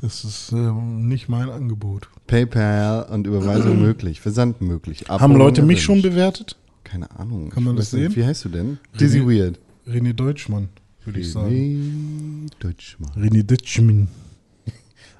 [0.00, 2.08] Das ist ähm, nicht mein Angebot.
[2.26, 5.04] PayPal und Überweisung möglich, Versand möglich.
[5.08, 6.56] Haben Abholung Leute mich schon bewertet?
[6.82, 7.50] Keine Ahnung.
[7.50, 8.16] Kann man das nicht, sehen?
[8.16, 8.78] Wie heißt du denn?
[8.98, 9.60] Dizzy Weird.
[9.86, 10.68] René Deutschmann,
[11.04, 11.48] würde ich sagen.
[11.48, 13.12] René Deutschmann.
[13.12, 14.08] René Deutschmann.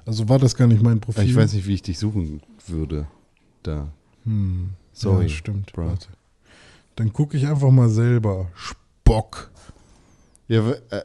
[0.05, 1.23] Also war das gar nicht mein Profil.
[1.23, 3.07] Ich weiß nicht, wie ich dich suchen würde.
[3.63, 3.87] Da.
[4.23, 4.69] Hm.
[4.93, 5.73] Sorry, Ja, stimmt.
[5.73, 5.87] bro.
[5.87, 6.07] Warte.
[6.95, 8.47] Dann gucke ich einfach mal selber.
[8.55, 9.51] Spock.
[10.47, 11.01] Ja, äh,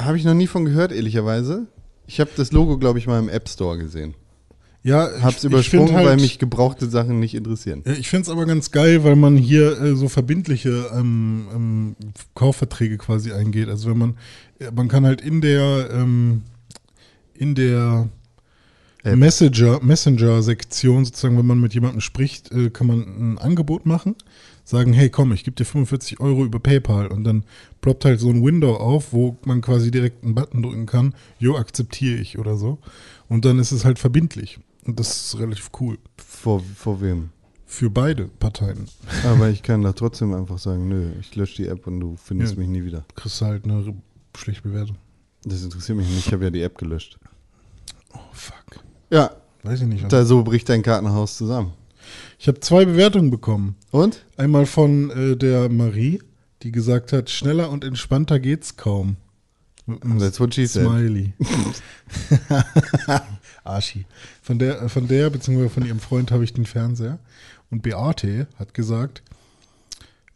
[0.00, 1.66] habe ich noch nie von gehört, ehrlicherweise.
[2.06, 4.14] Ich habe das Logo, glaube ich, mal im App Store gesehen.
[4.82, 7.82] Ja, Hab's ich- ich übersprungen, halt, weil mich gebrauchte Sachen nicht interessieren.
[7.98, 11.96] Ich finde es aber ganz geil, weil man hier äh, so verbindliche ähm, ähm,
[12.34, 13.68] Kaufverträge quasi eingeht.
[13.68, 14.16] Also wenn man,
[14.58, 16.42] ja, man kann halt in der ähm,
[17.34, 18.08] in der.
[19.04, 24.14] Messenger, Messenger-Sektion, sozusagen, wenn man mit jemandem spricht, äh, kann man ein Angebot machen,
[24.64, 27.44] sagen, hey komm, ich gebe dir 45 Euro über PayPal und dann
[27.80, 31.56] ploppt halt so ein Window auf, wo man quasi direkt einen Button drücken kann, jo,
[31.56, 32.78] akzeptiere ich oder so.
[33.28, 34.58] Und dann ist es halt verbindlich.
[34.84, 35.98] Und das ist relativ cool.
[36.16, 37.30] Vor, vor wem?
[37.66, 38.86] Für beide Parteien.
[39.24, 42.54] Aber ich kann da trotzdem einfach sagen, nö, ich lösche die App und du findest
[42.54, 42.58] Ja.
[42.58, 43.04] mich nie wieder.
[43.14, 43.94] kriegst halt eine
[44.36, 44.96] schlechte Bewertung.
[45.44, 47.18] Das interessiert mich nicht, ich habe ja die App gelöscht.
[48.12, 48.84] Oh, fuck.
[49.10, 50.10] Ja, Weiß ich nicht.
[50.10, 51.72] Da so bricht dein Kartenhaus zusammen.
[52.38, 53.76] Ich habe zwei Bewertungen bekommen.
[53.90, 54.24] Und?
[54.36, 56.20] Einmal von äh, der Marie,
[56.62, 59.16] die gesagt hat, schneller und entspannter geht's kaum.
[59.86, 60.86] Einem That's what she said.
[60.86, 61.34] Smiley.
[63.64, 64.06] Arschi.
[64.40, 67.18] Von der, äh, von der, beziehungsweise von ihrem Freund habe ich den Fernseher.
[67.70, 69.22] Und Beate hat gesagt,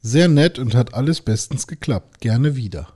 [0.02, 2.20] sehr nett und hat alles bestens geklappt.
[2.20, 2.88] Gerne wieder.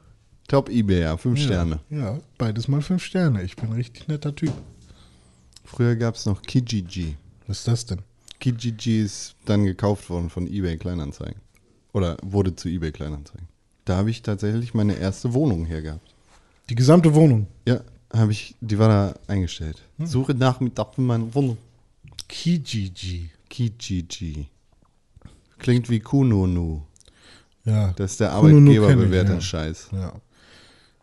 [0.47, 1.81] Top eBay, ja, fünf Sterne.
[1.91, 3.43] Ja, beides mal fünf Sterne.
[3.43, 4.53] Ich bin ein richtig netter Typ.
[5.69, 7.17] Früher gab es noch Kijiji.
[7.47, 7.99] Was ist das denn?
[8.41, 11.41] Kijiji ist dann gekauft worden von eBay Kleinanzeigen.
[11.93, 13.49] Oder wurde zu eBay Kleinanzeigen.
[13.85, 16.15] Da habe ich tatsächlich meine erste Wohnung hergehabt.
[16.71, 17.47] Die gesamte Wohnung.
[17.67, 17.81] Ja,
[18.13, 19.83] habe ich, die war da eingestellt.
[19.99, 21.59] Suche Nachmittag für meine Wohnung.
[22.29, 23.31] Kijiji.
[23.51, 24.47] Kijiji.
[25.59, 26.83] Klingt wie Kununu.
[27.65, 27.93] Ja.
[27.93, 29.41] Das ist der ich, Arbeitgeberbewerter ja.
[29.41, 29.89] Scheiß.
[29.93, 30.13] Ja.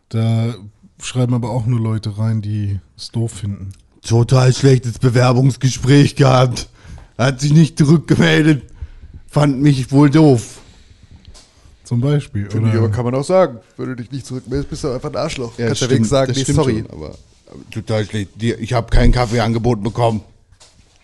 [0.09, 0.55] Da
[0.99, 3.71] schreiben aber auch nur Leute rein, die es doof finden.
[4.07, 6.69] Total schlechtes Bewerbungsgespräch gehabt.
[7.17, 8.63] Hat sich nicht zurückgemeldet.
[9.27, 10.59] Fand mich wohl doof.
[11.83, 12.49] Zum Beispiel.
[12.49, 13.59] Finde ich, aber Oder, kann man auch sagen.
[13.77, 15.53] Wenn du dich nicht zurückmeldest, bist du einfach ein Arschloch.
[15.57, 16.83] Kannst ja wenigstens sagen, das nee, stimmt sorry.
[16.87, 17.15] Schon, aber,
[17.51, 18.29] aber total schlecht.
[18.41, 20.21] Ich habe keinen Kaffee angeboten bekommen.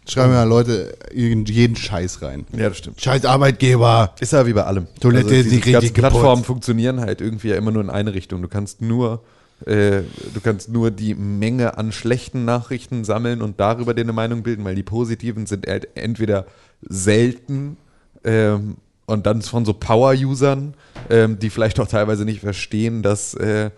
[0.08, 2.46] Schreiben ja Leute irgend- jeden Scheiß rein.
[2.58, 3.00] Ja, das stimmt.
[3.00, 4.16] Scheiß Arbeitgeber.
[4.20, 4.88] Ist ja wie bei allem.
[5.00, 6.48] Toilette ist diese nicht richtig Plattformen geputzt.
[6.48, 8.42] funktionieren halt irgendwie ja immer nur in eine Richtung.
[8.42, 9.24] Du kannst nur,
[9.66, 10.02] äh,
[10.34, 14.64] du kannst nur die Menge an schlechten Nachrichten sammeln und darüber dir eine Meinung bilden,
[14.64, 16.46] weil die positiven sind halt entweder
[16.82, 17.78] selten
[18.24, 20.74] ähm, und dann von so Power-Usern,
[21.10, 23.72] ähm, die vielleicht auch teilweise nicht verstehen, dass äh,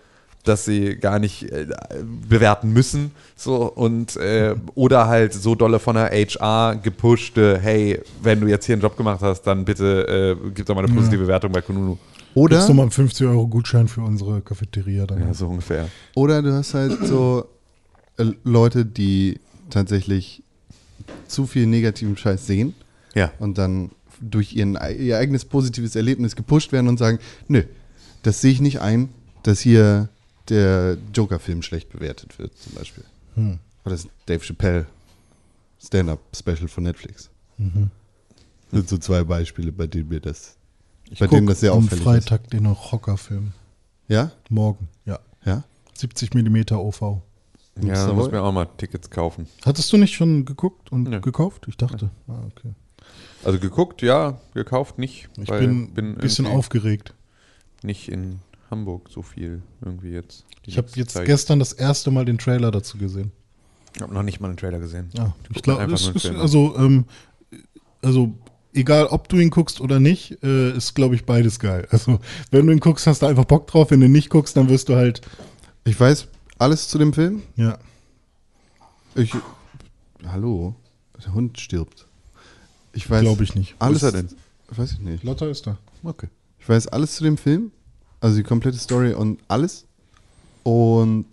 [0.44, 1.66] dass sie gar nicht äh,
[2.28, 8.40] bewerten müssen so und äh, oder halt so dolle von der HR gepushte, hey, wenn
[8.40, 11.22] du jetzt hier einen Job gemacht hast, dann bitte äh, gib doch mal eine positive
[11.22, 11.98] Bewertung bei Kununu.
[12.34, 15.20] Oder, nochmal einen 50 Euro Gutschein für unsere Cafeteria dann.
[15.20, 15.88] Ja, so ungefähr.
[16.14, 17.46] oder du hast halt so
[18.18, 20.42] äh, Leute, die tatsächlich
[21.28, 22.74] zu viel negativen Scheiß sehen
[23.14, 23.32] Ja.
[23.38, 27.18] und dann durch ihren, ihr eigenes positives Erlebnis gepusht werden und sagen,
[27.48, 27.62] nö,
[28.22, 29.08] das sehe ich nicht ein,
[29.42, 30.08] dass hier
[30.48, 33.04] der Joker-Film schlecht bewertet wird, zum Beispiel.
[33.34, 33.58] Hm.
[33.84, 34.86] Oder das Dave Chappelle
[35.82, 37.30] Stand-Up-Special von Netflix.
[37.58, 37.90] Mhm.
[38.70, 40.56] Das sind so zwei Beispiele, bei denen mir das,
[41.10, 43.48] Ich bei denen das sehr am auffällig Freitag den Rocker-Film.
[43.48, 44.10] ist.
[44.14, 44.32] Ja?
[44.48, 45.18] Morgen, ja.
[45.44, 45.64] Ja?
[45.94, 47.22] 70 mm OV.
[47.82, 49.46] Ja, da muss mir auch mal Tickets kaufen.
[49.64, 51.20] Hattest du nicht schon geguckt und Nö.
[51.20, 51.66] gekauft?
[51.68, 52.10] Ich dachte.
[52.28, 52.72] Ah, okay.
[53.44, 55.28] Also geguckt, ja, gekauft nicht.
[55.38, 57.14] Ich weil bin ein bisschen aufgeregt.
[57.82, 58.40] Nicht in
[58.70, 60.44] Hamburg so viel irgendwie jetzt.
[60.64, 61.26] Ich habe jetzt Zeit.
[61.26, 63.32] gestern das erste Mal den Trailer dazu gesehen.
[63.94, 65.10] Ich habe noch nicht mal einen Trailer gesehen.
[65.14, 67.04] Ja, ich Guck glaube, ist, also, ähm,
[68.02, 68.32] also
[68.74, 71.86] egal, ob du ihn guckst oder nicht, äh, ist, glaube ich, beides geil.
[71.90, 72.18] Also,
[72.50, 73.90] wenn du ihn guckst, hast du einfach Bock drauf.
[73.90, 75.20] Wenn du nicht guckst, dann wirst du halt,
[75.84, 77.42] Ich weiß alles zu dem Film.
[77.56, 77.78] ja.
[79.16, 79.32] Ich.
[80.26, 80.74] Hallo?
[81.24, 82.06] Der Hund stirbt.
[82.92, 83.22] Ich weiß.
[83.22, 83.76] Glaube ich nicht.
[83.78, 84.02] Alles.
[84.02, 84.36] Wo ist er denn?
[84.70, 85.22] Weiß ich nicht.
[85.24, 85.78] Lotta ist da.
[86.02, 86.28] Okay.
[86.58, 87.70] Ich weiß alles zu dem Film.
[88.20, 89.86] Also die komplette Story und alles.
[90.64, 91.26] Und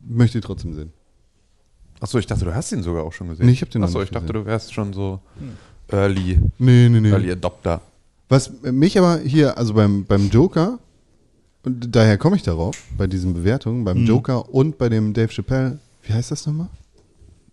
[0.00, 0.92] möchte ihn trotzdem sehen.
[2.00, 3.46] Achso, ich dachte, du hast ihn sogar auch schon gesehen.
[3.46, 4.44] Nee, ich hab den noch Achso, nicht ich dachte, gesehen.
[4.44, 5.20] du wärst schon so
[5.92, 7.10] Early, Nee, nee, nee.
[7.10, 7.80] Early Adopter.
[8.28, 10.78] Was mich aber hier, also beim, beim Joker,
[11.64, 13.84] und daher komme ich darauf, bei diesen Bewertungen, Mhm.
[13.84, 16.68] beim Joker und bei dem Dave Chappelle, wie heißt das nochmal?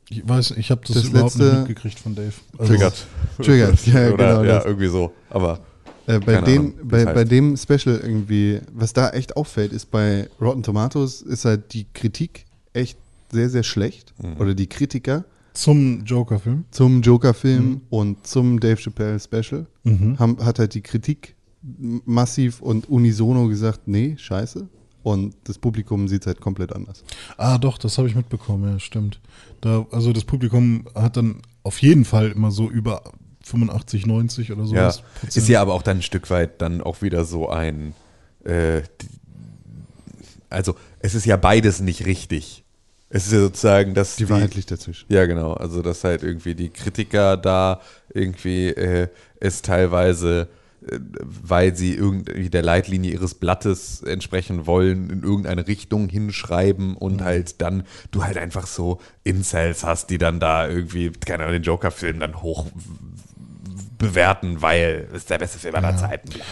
[0.10, 2.32] Ich weiß, ich habe das, Das überhaupt letzte- nicht mitgekriegt von Dave.
[2.58, 3.06] Also, Triggert.
[3.42, 4.66] Triggert, ja, Oder, genau Ja, das.
[4.66, 5.12] irgendwie so.
[5.30, 5.60] Aber
[6.06, 10.30] Äh, bei, Keine den, bei, bei dem Special irgendwie, was da echt auffällt, ist bei
[10.40, 12.98] Rotten Tomatoes ist halt die Kritik echt
[13.30, 14.14] sehr, sehr schlecht.
[14.24, 14.38] Mhm.
[14.40, 15.26] Oder die Kritiker
[15.58, 16.66] Zum Joker-Film.
[16.72, 17.82] zum Joker-Film Mhm.
[17.90, 19.66] und zum Dave Chappelle Special
[20.20, 24.68] haben, hat halt die Kritik massiv und unisono gesagt, nee, scheiße.
[25.04, 27.04] Und das Publikum sieht es halt komplett anders.
[27.38, 29.22] Ah, doch, das habe ich mitbekommen, ja, stimmt.
[29.62, 33.02] Da, also das Publikum hat dann auf jeden Fall immer so über
[33.44, 34.76] 85, 90 oder so.
[34.76, 34.94] ja,
[35.26, 37.94] ist ja aber auch dann ein Stück weit dann auch wieder so ein.
[38.44, 38.82] Äh,
[40.50, 42.64] also, es ist ja beides nicht richtig.
[43.10, 45.06] Es ist ja sozusagen, dass Die Wahrheit liegt dazwischen.
[45.10, 45.54] Ja, genau.
[45.54, 47.80] Also, dass halt irgendwie die Kritiker da
[48.14, 49.08] irgendwie äh,
[49.40, 50.50] es teilweise,
[50.86, 57.22] äh, weil sie irgendwie der Leitlinie ihres Blattes entsprechen wollen, in irgendeine Richtung hinschreiben und
[57.22, 61.64] halt dann du halt einfach so Incels hast, die dann da irgendwie, keine Ahnung, den
[61.64, 62.68] Joker-Film dann hoch
[63.98, 66.44] bewerten, weil es ist der beste Film aller Zeiten, bla.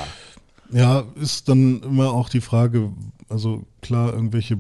[0.72, 2.92] Ja, ist dann immer auch die Frage,
[3.30, 4.58] also klar, irgendwelche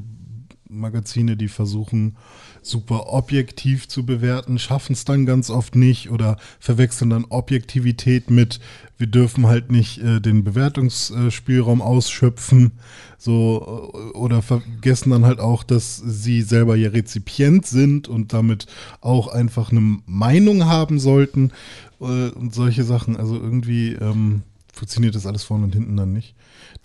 [0.76, 2.18] Magazine, die versuchen,
[2.62, 8.60] super objektiv zu bewerten, schaffen es dann ganz oft nicht oder verwechseln dann Objektivität mit,
[8.98, 12.72] wir dürfen halt nicht äh, den Bewertungsspielraum ausschöpfen,
[13.18, 18.68] so äh, oder vergessen dann halt auch, dass sie selber ja Rezipient sind und damit
[19.02, 21.52] auch einfach eine Meinung haben sollten
[22.00, 23.18] äh, und solche Sachen.
[23.18, 26.36] Also irgendwie ähm, funktioniert das alles vorne und hinten dann nicht.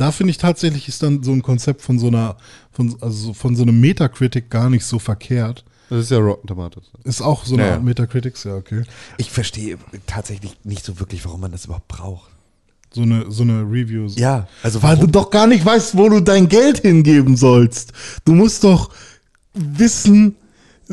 [0.01, 2.37] Da finde ich tatsächlich ist dann so ein Konzept von so einer,
[2.73, 5.63] von, also von so einem Metacritic gar nicht so verkehrt.
[5.91, 6.85] Das ist ja Rotten Tomatoes.
[7.05, 7.85] Ist auch so eine Ja, Art ja.
[7.85, 8.85] Metacritics, ja, okay.
[9.19, 9.77] Ich verstehe
[10.07, 12.31] tatsächlich nicht so wirklich, warum man das überhaupt braucht.
[12.95, 14.07] So eine, so eine Review.
[14.17, 17.93] Ja, also Weil du doch gar nicht weißt, wo du dein Geld hingeben sollst.
[18.25, 18.91] Du musst doch
[19.53, 20.35] wissen,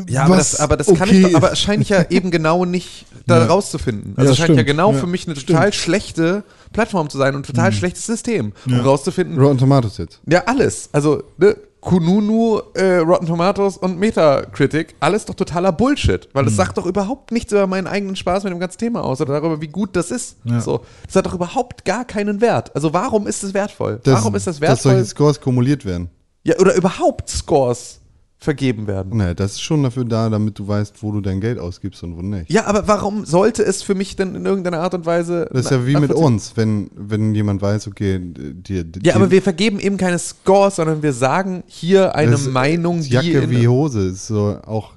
[0.06, 2.30] Ja, aber was das, aber das kann okay ich doch, aber es ich ja eben
[2.30, 3.46] genau nicht da Ja.
[3.46, 4.12] rauszufinden.
[4.16, 4.66] Also Ja, es scheint ja stimmt.
[4.66, 5.48] genau Ja, für mich eine stimmt.
[5.56, 8.82] total schlechte Plattform zu sein und ein total schlechtes System, um Ja.
[8.82, 9.38] rauszufinden.
[9.38, 10.20] Rotten Tomatoes jetzt.
[10.26, 10.88] Ja, alles.
[10.92, 16.28] Also, ne, Kununu, äh, Rotten Tomatoes und Metacritic, alles doch totaler Bullshit.
[16.32, 19.20] Weil das sagt doch überhaupt nichts über meinen eigenen Spaß mit dem ganzen Thema aus
[19.20, 20.36] oder darüber, wie gut das ist.
[20.44, 20.60] Ja.
[20.60, 22.74] So, das hat doch überhaupt gar keinen Wert.
[22.74, 24.00] Also warum ist es wertvoll?
[24.02, 24.92] Das- warum ist das Dass wertvoll?
[24.92, 26.10] solche Scores kumuliert werden.
[26.44, 28.00] ja, oder überhaupt Scores
[28.40, 29.16] vergeben werden.
[29.16, 32.16] Naja, das ist schon dafür da, damit du weißt, wo du dein Geld ausgibst und
[32.16, 32.50] wo nicht.
[32.50, 35.48] Ja, aber warum sollte es für mich denn in irgendeiner Art und Weise.
[35.52, 38.84] Das ist ja wie mit uns, wenn, wenn jemand weiß, okay, dir.
[39.02, 43.08] Ja, aber wir vergeben eben keine Scores, sondern wir sagen hier eine Das Meinung, die.
[43.08, 44.06] Jacke wie Hose.
[44.08, 44.92] Ist so auch,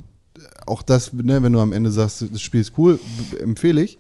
[0.68, 3.00] auch das, ne, wenn du am Ende sagst, das Spiel ist cool,
[3.40, 3.98] empfehle ich,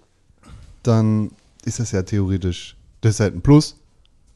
[0.83, 1.31] dann
[1.65, 3.80] ist das ja theoretisch, das ist halt ein Plus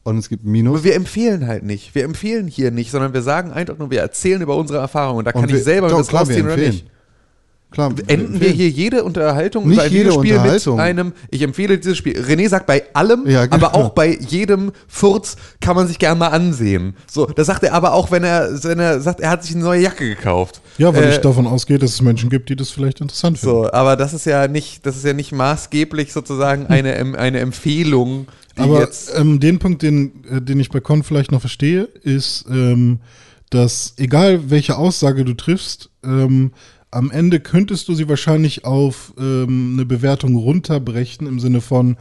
[0.06, 0.76] und es gibt Minus.
[0.76, 1.94] aber wir empfehlen halt nicht.
[1.94, 5.18] Wir empfehlen hier nicht, sondern wir sagen einfach nur, wir erzählen über unsere Erfahrungen.
[5.18, 6.86] Und da kann Und wir- ich selber doch, das klar, wir rausziehen oder nicht.
[7.72, 10.40] Klar, Enden wir hier jede Unterhaltung Nicht über ein jede Videospiel
[10.74, 12.16] mit einem, ich empfehle dieses Spiel.
[12.22, 13.56] René sagt bei allem, Ja, genau.
[13.56, 16.94] aber auch bei jedem Furz kann man sich gern mal ansehen.
[17.10, 19.64] So, das sagt er aber auch, wenn er, wenn er sagt, er hat sich eine
[19.64, 20.62] neue Jacke gekauft.
[20.78, 23.54] Ja, weil Äh, ich davon ausgehe, dass es Menschen gibt, die das vielleicht interessant finden.
[23.56, 28.28] So, aber das ist ja nicht, das ist ja nicht maßgeblich sozusagen eine, eine Empfehlung,
[28.56, 33.00] Aber ähm, den Punkt, den, äh, den ich bei Con vielleicht noch verstehe, ist, ähm,
[33.50, 36.52] dass egal welche Aussage du triffst, ähm,
[36.90, 41.96] am Ende könntest du sie wahrscheinlich auf ähm, eine Bewertung runterbrechen im Sinne von,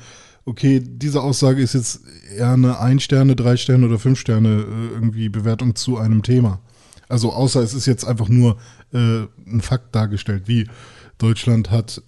[0.46, 2.02] okay, diese Aussage ist jetzt
[2.36, 6.62] eher eine ein Sterne, drei Sterne oder fünf Sterne äh, irgendwie Bewertung zu einem Thema.
[7.10, 8.58] Also außer es ist jetzt einfach nur
[8.94, 10.68] äh, ein Fakt dargestellt, wie
[11.18, 12.02] Deutschland hat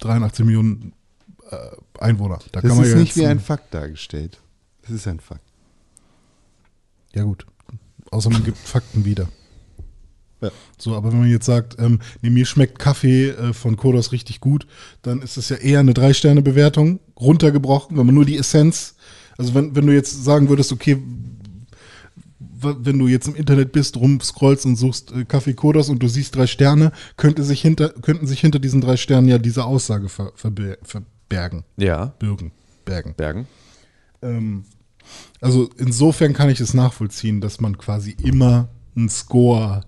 [0.00, 0.92] 83 Millionen
[1.50, 1.56] äh,
[2.00, 2.38] Einwohner.
[2.52, 4.40] Da Das ist ja nicht wie ein Fakt dargestellt.
[4.82, 5.42] Das ist ein Fakt.
[7.14, 7.46] Ja gut.
[8.10, 9.28] Außer man gibt Fakten wieder.
[10.40, 10.50] Ja.
[10.78, 14.40] So, aber wenn man jetzt sagt, ähm, nee, mir schmeckt Kaffee äh, von Kodos richtig
[14.40, 14.66] gut,
[15.02, 18.96] dann ist das ja eher eine Drei-Sterne-Bewertung, runtergebrochen, wenn man nur die Essenz,
[19.38, 21.02] also wenn, wenn du jetzt sagen würdest, okay,
[22.58, 26.36] wenn du jetzt im Internet bist, rumscrollst und suchst äh, Kaffee Kodos und du siehst
[26.36, 30.32] drei Sterne, könnte sich hinter, könnten sich hinter diesen drei Sternen ja diese Aussage ver,
[30.34, 30.78] verbe-
[31.28, 32.52] verbergen, Ja, bürgen,
[32.84, 33.14] bergen.
[33.16, 33.46] Bergen.
[34.22, 34.64] Ähm,
[35.40, 39.82] also insofern kann ich es nachvollziehen, dass man quasi immer einen Score.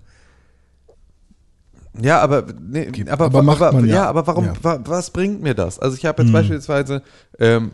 [2.00, 3.94] Ja, aber, nee, aber, Aber macht aber, man ja.
[3.96, 4.08] ja.
[4.08, 4.52] aber warum, Ja.
[4.62, 5.78] wa, was bringt mir das?
[5.78, 7.02] Also ich habe jetzt beispielsweise
[7.40, 7.72] ähm,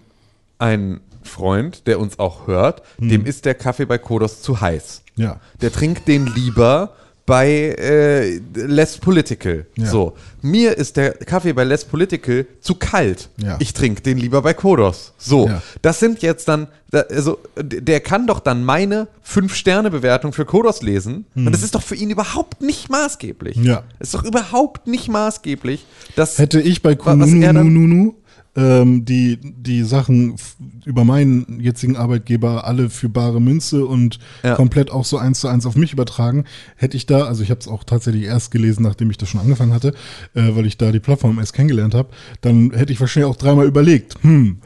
[0.59, 5.03] einen Freund, der uns auch hört, dem ist der Kaffee bei Kodos zu heiß.
[5.17, 5.41] Ja.
[5.61, 6.95] Der trinkt den lieber
[7.27, 7.49] bei
[7.79, 9.65] äh, Less Political.
[9.77, 9.87] Ja.
[9.87, 10.13] So.
[10.43, 13.31] Mir ist der Kaffee bei Less Political zu kalt.
[13.39, 13.57] Ja.
[13.61, 15.15] Ich trinke den lieber bei Kodos.
[15.17, 15.49] So.
[15.49, 15.63] Ja.
[15.81, 21.25] Das sind jetzt dann, da- also der kann doch dann meine 5-Sterne-Bewertung für Kodos lesen.
[21.35, 23.57] Und das ist doch für ihn überhaupt nicht maßgeblich.
[23.57, 23.65] Hm.
[23.65, 23.85] Ja.
[23.99, 26.39] Das ist doch überhaupt nicht maßgeblich, dass.
[26.39, 28.15] Hätte ich bei Kununu
[28.57, 30.37] ähm, die, die Sachen
[30.85, 34.55] über meinen jetzigen Arbeitgeber alle für bare Münze und Ja.
[34.55, 36.45] komplett auch so eins zu eins auf mich übertragen,
[36.77, 39.41] hätte ich da, also ich habe es auch tatsächlich erst gelesen, nachdem ich das schon
[39.41, 39.89] angefangen hatte,
[40.35, 42.11] äh, weil ich da die Plattform erst kennengelernt habe,
[42.43, 44.59] dann hätte ich wahrscheinlich auch dreimal überlegt, hm,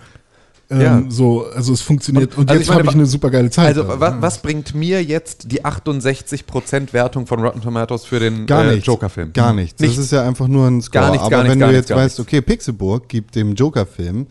[0.70, 1.02] ähm, Ja.
[1.08, 3.68] so, also es funktioniert und, Und- also jetzt habe ich eine super geile Zeit.
[3.68, 4.00] Also, da.
[4.00, 8.70] wa was bringt mir jetzt die 68% Wertung von Rotten Tomatoes für den Gar äh,
[8.74, 8.86] nichts.
[8.86, 9.32] Joker-Film?
[9.32, 9.80] Gar nichts.
[9.80, 9.96] Nichts.
[9.96, 11.04] Das ist ja einfach nur ein Score.
[11.04, 13.34] Gar nichts, Aber gar nichts, wenn gar du nichts, jetzt gar weißt, okay, Pixelburg gibt
[13.34, 14.26] dem Joker-Film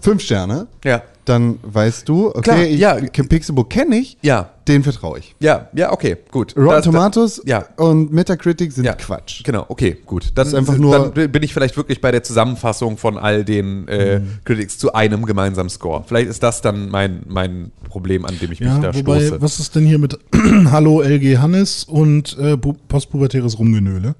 [0.00, 1.02] fünf Sterne, Ja.
[1.24, 2.94] dann weißt du, okay, Klar, ich, ja.
[2.94, 4.50] Pixelburg kenne ich, Ja.
[4.68, 5.34] den vertraue ich.
[5.40, 6.54] Ja, ja, okay, gut.
[6.56, 7.64] Rotten Das- das- Tomatoes ja.
[7.76, 8.92] und Metacritic sind Ja.
[8.94, 9.42] Quatsch.
[9.42, 10.30] Genau, okay, gut.
[10.36, 13.88] Dann, ist einfach nur- dann bin ich vielleicht wirklich bei der Zusammenfassung von all den
[13.88, 14.28] äh, Mhm.
[14.44, 16.04] Critics zu einem gemeinsamen Score.
[16.06, 19.40] Vielleicht ist das dann mein, mein Problem, an dem ich mich Ja, da wobei, stoße.
[19.42, 20.16] was ist denn hier mit
[20.70, 24.14] Hallo LG Hannes und äh, postpubertäres Rumgenöle?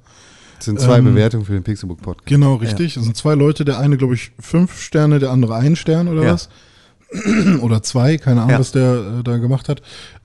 [0.56, 2.26] Das sind zwei Ähm, Bewertungen für den Pixelburg Podcast.
[2.26, 2.94] Genau, richtig.
[2.94, 6.22] Das sind zwei Leute, der eine, glaube ich, fünf Sterne, der andere einen Stern oder
[6.24, 6.32] Ja.
[6.34, 6.48] was?
[7.60, 8.58] oder zwei, keine Ahnung, Ja.
[8.58, 9.80] was der äh, da gemacht hat.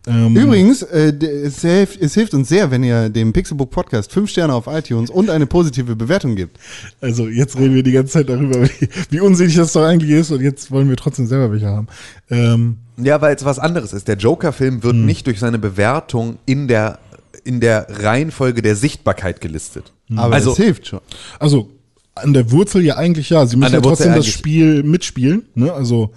[0.07, 4.31] Ähm, Übrigens, äh, es, hilft, es hilft uns sehr, wenn ihr dem Pixelbook Podcast fünf
[4.31, 6.57] Sterne auf iTunes und eine positive Bewertung gibt.
[6.99, 10.31] Also jetzt reden wir die ganze Zeit darüber, wie, wie unsinnig das doch eigentlich ist
[10.31, 11.87] und jetzt wollen wir trotzdem selber welche haben.
[12.31, 14.07] Ähm, Ja, weil es was anderes ist.
[14.07, 16.97] Der Joker-Film wird nicht durch seine Bewertung in der,
[17.43, 19.93] in der Reihenfolge der Sichtbarkeit gelistet.
[20.17, 20.99] Aber also, es hilft schon.
[21.39, 21.69] also
[22.15, 23.45] an der Wurzel ja eigentlich ja.
[23.45, 24.27] Sie müssen ja trotzdem Wurzel das.
[24.27, 25.71] Spiel mitspielen, ne?
[25.73, 26.11] Also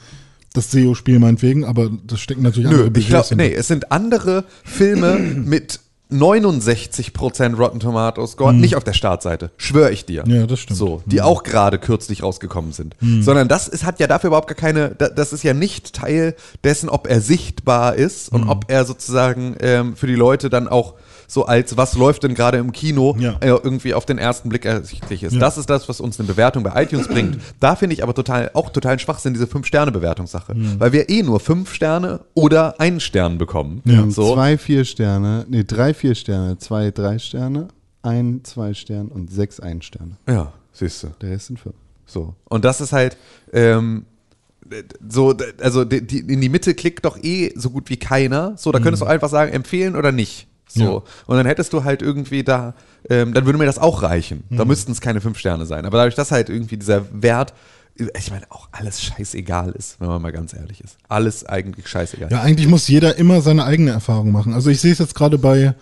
[0.53, 3.45] das SEO-Spiel meinetwegen, aber das stecken natürlich nö, andere ich Budgets glaube, hinter.
[3.45, 5.81] nee, es sind andere Filme mit
[6.13, 10.25] 69% Rotten Tomatoes Score, nicht auf der Startseite, schwöre ich dir.
[10.27, 10.79] Ja, das stimmt.
[10.79, 12.95] So, die auch gerade kürzlich rausgekommen sind.
[13.01, 13.23] Hm.
[13.23, 16.35] Sondern das ist, hat ja dafür überhaupt gar keine, da- das ist ja nicht Teil
[16.63, 18.43] dessen, ob er sichtbar ist Hm.
[18.43, 20.95] und ob er sozusagen ähm, für die Leute dann auch
[21.27, 23.37] so als, was läuft denn gerade im Kino, Ja.
[23.41, 25.33] äh, irgendwie auf den ersten Blick ersichtlich ist.
[25.35, 25.41] Ja.
[25.41, 27.39] Das ist das, was uns eine Bewertung bei iTunes bringt.
[27.61, 30.53] Da finde ich aber total, auch total Schwachsinn, diese 5-Sterne-Bewertungssache.
[30.55, 30.81] Hm.
[30.81, 33.81] Weil wir eh nur 5 Sterne oder einen Stern bekommen.
[33.85, 34.09] Ja.
[34.11, 34.35] So.
[34.35, 37.69] Zwei, vier Sterne, nee, drei, vier Sterne, zwei, drei Sterne,
[38.03, 40.17] ein, zwei Sterne und sechs, ein Sterne.
[40.29, 41.09] Ja, siehst du.
[41.23, 41.75] Der Rest sind fünf.
[42.07, 42.35] So.
[42.45, 43.17] Und das ist halt,
[43.53, 44.05] ähm,
[45.09, 48.55] so, also die, die, in die Mitte klickt doch eh so gut wie keiner.
[48.57, 50.47] So, da könntest du einfach sagen, empfehlen oder nicht.
[50.75, 50.85] So.
[50.85, 51.03] Ja.
[51.27, 52.75] Und dann hättest du halt irgendwie da,
[53.09, 54.45] ähm, dann würde mir das auch reichen.
[54.51, 55.87] Da müssten es keine fünf Sterne sein.
[55.87, 57.55] Aber dadurch, dass halt irgendwie dieser Wert,
[57.97, 60.97] ich meine, auch alles scheißegal ist, wenn man mal ganz ehrlich ist.
[61.09, 62.31] Alles eigentlich scheißegal.
[62.31, 64.53] Ja, eigentlich muss jeder immer seine eigene Erfahrung machen.
[64.53, 65.75] Also ich sehe es jetzt gerade bei,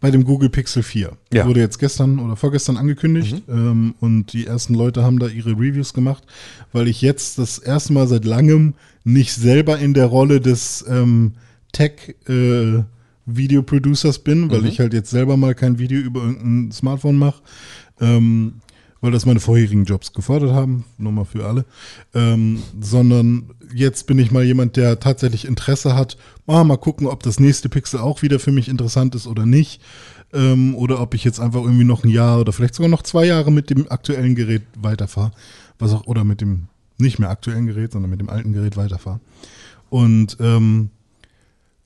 [0.00, 1.12] bei dem Google Pixel 4.
[1.32, 1.46] Ja.
[1.46, 5.94] Wurde jetzt gestern oder vorgestern angekündigt ähm, und die ersten Leute haben da ihre Reviews
[5.94, 6.24] gemacht,
[6.72, 11.34] weil ich jetzt das erste Mal seit langem nicht selber in der Rolle des ähm,
[11.72, 12.82] Tech äh,
[13.36, 17.42] Video Producers bin, weil ich halt jetzt selber mal kein Video über irgendein Smartphone mache.
[18.00, 18.54] Ähm,
[19.00, 21.64] weil das meine vorherigen Jobs gefordert haben, nur mal für alle,
[22.14, 26.16] ähm, sondern jetzt bin ich mal jemand, der tatsächlich Interesse hat,
[26.46, 29.80] ah, mal gucken, ob das nächste Pixel auch wieder für mich interessant ist oder nicht,
[30.32, 33.24] ähm, oder ob ich jetzt einfach irgendwie noch ein Jahr oder vielleicht sogar noch zwei
[33.24, 35.32] Jahre mit dem aktuellen Gerät weiterfahre,
[35.78, 36.66] was auch, oder mit dem
[36.98, 39.20] nicht mehr aktuellen Gerät, sondern mit dem alten Gerät weiterfahre.
[39.88, 40.90] Und ähm,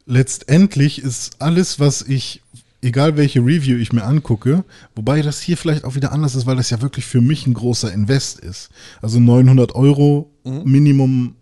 [0.06, 2.42] letztendlich ist alles, was ich
[2.84, 4.64] egal welche Review ich mir angucke,
[4.96, 7.54] wobei das hier vielleicht auch wieder anders ist, weil das ja wirklich für mich ein
[7.54, 8.70] großer Invest ist.
[9.00, 11.36] Also 900 Euro Minimum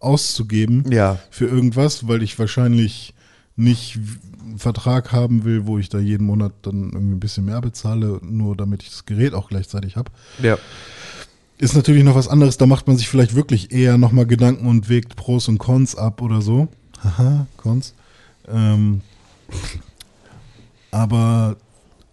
[0.00, 1.18] auszugeben Ja.
[1.30, 3.14] für irgendwas, weil ich wahrscheinlich
[3.56, 3.98] nicht
[4.44, 8.20] einen Vertrag haben will, wo ich da jeden Monat dann irgendwie ein bisschen mehr bezahle,
[8.22, 10.12] nur damit ich das Gerät auch gleichzeitig habe.
[10.42, 10.58] Ja.
[11.58, 14.90] Ist natürlich noch was anderes, da macht man sich vielleicht wirklich eher nochmal Gedanken und
[14.90, 16.68] wägt Pros und Cons ab oder so.
[17.02, 17.94] Haha, Cons.
[18.48, 19.00] Ähm,
[20.90, 21.56] aber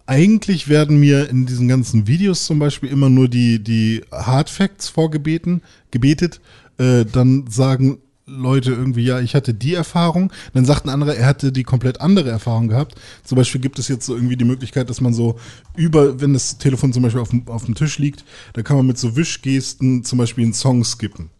[0.06, 4.88] eigentlich werden mir in diesen ganzen Videos zum Beispiel immer nur die, die Hard Facts
[4.88, 6.40] vorgebeten, gebetet.
[6.78, 10.32] Äh, dann sagen Leute irgendwie, ja, ich hatte die Erfahrung.
[10.54, 12.94] Dann sagt ein anderer, er hatte die komplett andere Erfahrung gehabt.
[13.22, 15.38] Zum Beispiel gibt es jetzt so irgendwie die Möglichkeit, dass man so
[15.76, 18.24] über, wenn das Telefon zum Beispiel auf dem, auf dem Tisch liegt,
[18.54, 21.30] da kann man mit so Wischgesten zum Beispiel einen Song skippen.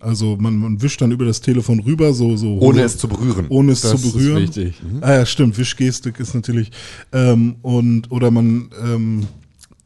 [0.00, 3.46] Also man, man wischt dann über das Telefon rüber, so, so Ohne es zu berühren.
[3.50, 4.42] ohne es Das zu ist berühren.
[4.44, 4.74] wichtig.
[5.02, 5.58] Ah ja, stimmt.
[5.58, 6.70] Wischgestik ist natürlich
[7.12, 9.26] ähm, und oder man ähm,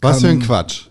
[0.01, 0.83] Was für ein Quatsch.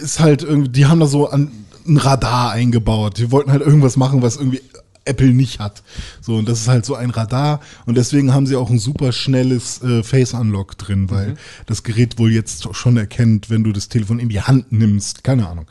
[0.00, 1.50] ist halt irgendwie, die haben da so an,
[1.86, 3.18] ein Radar eingebaut.
[3.18, 4.60] Die wollten halt irgendwas machen, was irgendwie
[5.06, 5.82] Apple nicht hat.
[6.20, 7.60] So, und das ist halt so ein Radar.
[7.86, 11.36] Und deswegen haben sie auch ein super schnelles äh, Face Unlock drin, weil
[11.66, 15.24] das Gerät wohl jetzt schon erkennt, wenn du das Telefon in die Hand nimmst.
[15.24, 15.66] Keine Ahnung.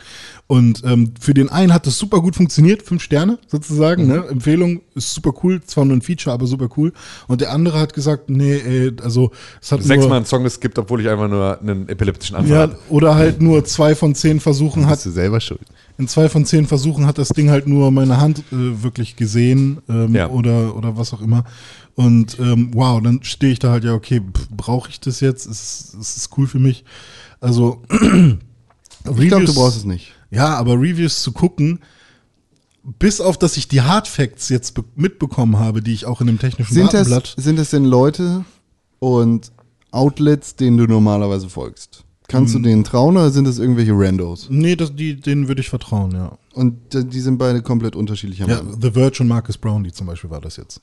[0.47, 4.07] Und ähm, für den einen hat das super gut funktioniert, fünf Sterne sozusagen.
[4.07, 4.25] Ne?
[4.29, 6.93] Empfehlung ist super cool, zwar nur ein Feature, aber super cool.
[7.27, 11.01] Und der andere hat gesagt, nee, ey, also es hat Sechsmal einen Song geskippt, obwohl
[11.01, 12.77] ich einfach nur einen epileptischen Anfall ja, hatte.
[12.89, 15.65] oder halt nur zwei von zehn Versuchen hat Hast du selber schuld.
[15.97, 19.79] In zwei von zehn Versuchen hat das Ding halt nur meine Hand äh, wirklich gesehen
[19.89, 20.29] ähm, Ja.
[20.29, 21.43] oder, oder was auch immer.
[21.95, 24.21] Und ähm, wow, dann stehe ich da halt, ja, okay,
[24.55, 25.45] brauche ich das jetzt?
[25.45, 26.83] Ist, ist es cool für mich?
[27.39, 27.81] Also,
[29.19, 30.13] Ich glaube, du brauchst es nicht.
[30.31, 31.79] Ja, aber Reviews zu gucken,
[32.99, 36.27] bis auf, dass ich die Hard Facts jetzt be- mitbekommen habe, die ich auch in
[36.27, 37.35] dem technischen Sind das, Datenblatt.
[37.37, 38.45] sind das denn Leute
[38.99, 39.51] und
[39.91, 42.03] Outlets, denen du normalerweise folgst?
[42.27, 42.63] Kannst Hm.
[42.63, 44.47] du denen trauen oder sind das irgendwelche Randos?
[44.49, 46.37] Nee, das, die, denen würde ich vertrauen, ja.
[46.53, 48.81] Und die sind beide komplett unterschiedlicher Ja, Meinung.
[48.81, 50.81] The Verge und Marcus Brownlee zum Beispiel war das jetzt.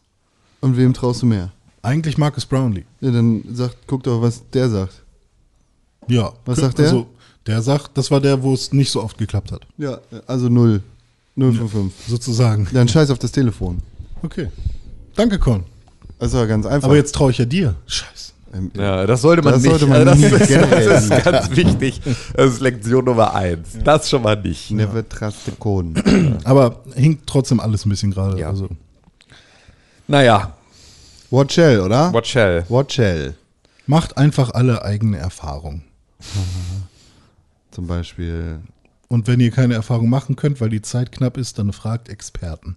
[0.60, 1.50] Und wem traust du mehr?
[1.82, 2.84] Eigentlich Marcus Brownlee.
[3.00, 5.02] Ja, dann sagt, guck doch, was der sagt.
[6.08, 6.32] Ja.
[6.44, 6.86] Was sagt der?
[6.86, 7.06] Also,
[7.46, 9.66] der sagt, das war der, wo es nicht so oft geklappt hat.
[9.78, 10.80] Ja, also 0.
[11.34, 11.92] 0 von 5.
[12.06, 12.68] Sozusagen.
[12.72, 13.78] Dann scheiß auf das Telefon.
[14.22, 14.48] Okay.
[15.16, 15.64] Danke, Con.
[16.18, 16.86] Das war ganz einfach.
[16.86, 17.74] Aber jetzt traue ich ja dir.
[17.86, 18.31] Scheiße.
[18.54, 19.70] Ähm, Ja, das sollte man Das nicht.
[19.70, 22.00] sollte man also nie das, ist, das ist ganz wichtig.
[22.34, 23.70] Das ist Lektion Nummer eins.
[23.84, 24.70] Das schon mal nicht.
[24.70, 25.94] Never trust the cone.
[26.44, 28.38] Aber hinkt trotzdem alles ein bisschen gerade.
[28.38, 28.48] Ja.
[28.48, 28.68] Also,
[30.08, 30.54] Naja,
[31.30, 32.12] What shell, oder?
[32.12, 32.64] what shall?
[32.68, 33.34] What shell.
[33.86, 35.82] macht einfach alle eigene Erfahrung.
[37.70, 38.60] Zum Beispiel.
[39.08, 42.76] Und wenn ihr keine Erfahrung machen könnt, weil die Zeit knapp ist, dann fragt Experten.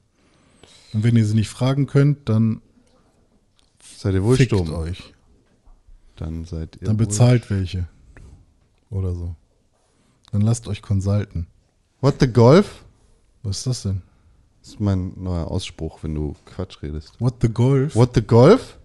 [0.93, 2.61] Und wenn ihr sie nicht fragen könnt, dann
[3.97, 4.73] Seid ihr wohl fickt stumm?
[4.73, 5.13] euch.
[6.15, 6.87] Dann seid ihr.
[6.87, 7.87] Dann wohl- bezahlt welche.
[8.89, 9.35] Oder so.
[10.31, 11.47] Dann lasst euch consulten.
[12.01, 12.83] What the Golf?
[13.43, 14.01] Was ist das denn?
[14.61, 17.19] Das ist mein neuer Ausspruch, wenn du Quatsch redest.
[17.19, 17.95] What the Golf?
[17.95, 18.77] What the Golf?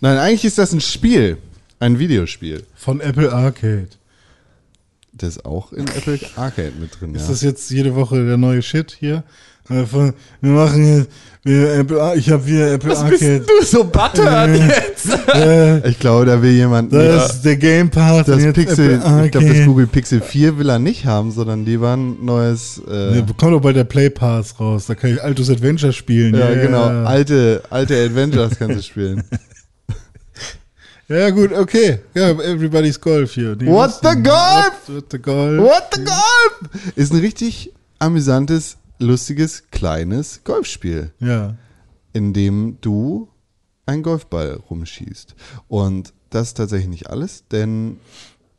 [0.00, 1.38] Nein, eigentlich ist das ein Spiel.
[1.80, 2.66] Ein Videospiel.
[2.74, 3.88] Von Apple Arcade.
[5.18, 7.14] Das ist auch in Apple Arcade mit drin.
[7.14, 7.28] Ist ja.
[7.28, 9.24] das jetzt jede Woche der neue Shit hier?
[9.70, 11.10] Äh, von- Wir machen jetzt,
[11.42, 13.40] wir Apple, Ar- ich habe wieder Apple Arcade.
[13.40, 15.08] du so buttered jetzt?
[15.34, 16.90] Äh, Ich glaube, da will jemand.
[16.92, 18.26] das ist der Game Pass.
[18.26, 19.66] das Pixel, Apple ich glaube, das.
[19.66, 22.80] Google Pixel 4 will er nicht haben, sondern lieber ein neues.
[22.88, 24.86] Äh, Ne, kommt doch bald der Play Pass raus.
[24.86, 26.34] Da kann ich Altus Adventure spielen.
[26.34, 26.86] ja, ja, genau.
[26.88, 29.22] Ja, Alte, alte Adventures kannst du spielen.
[31.08, 32.00] ja gut, okay.
[32.14, 33.56] Ja, everybody's Golf hier.
[33.56, 34.72] Die What wissen- the Golf?
[34.86, 35.62] What, what the Golf?
[35.62, 36.94] What the Golf?
[36.96, 41.54] Ist ein richtig amüsantes, lustiges, kleines Golfspiel, Ja.
[42.12, 43.28] in dem du
[43.86, 45.34] einen Golfball rumschießt.
[45.68, 47.98] Und das ist tatsächlich nicht alles, denn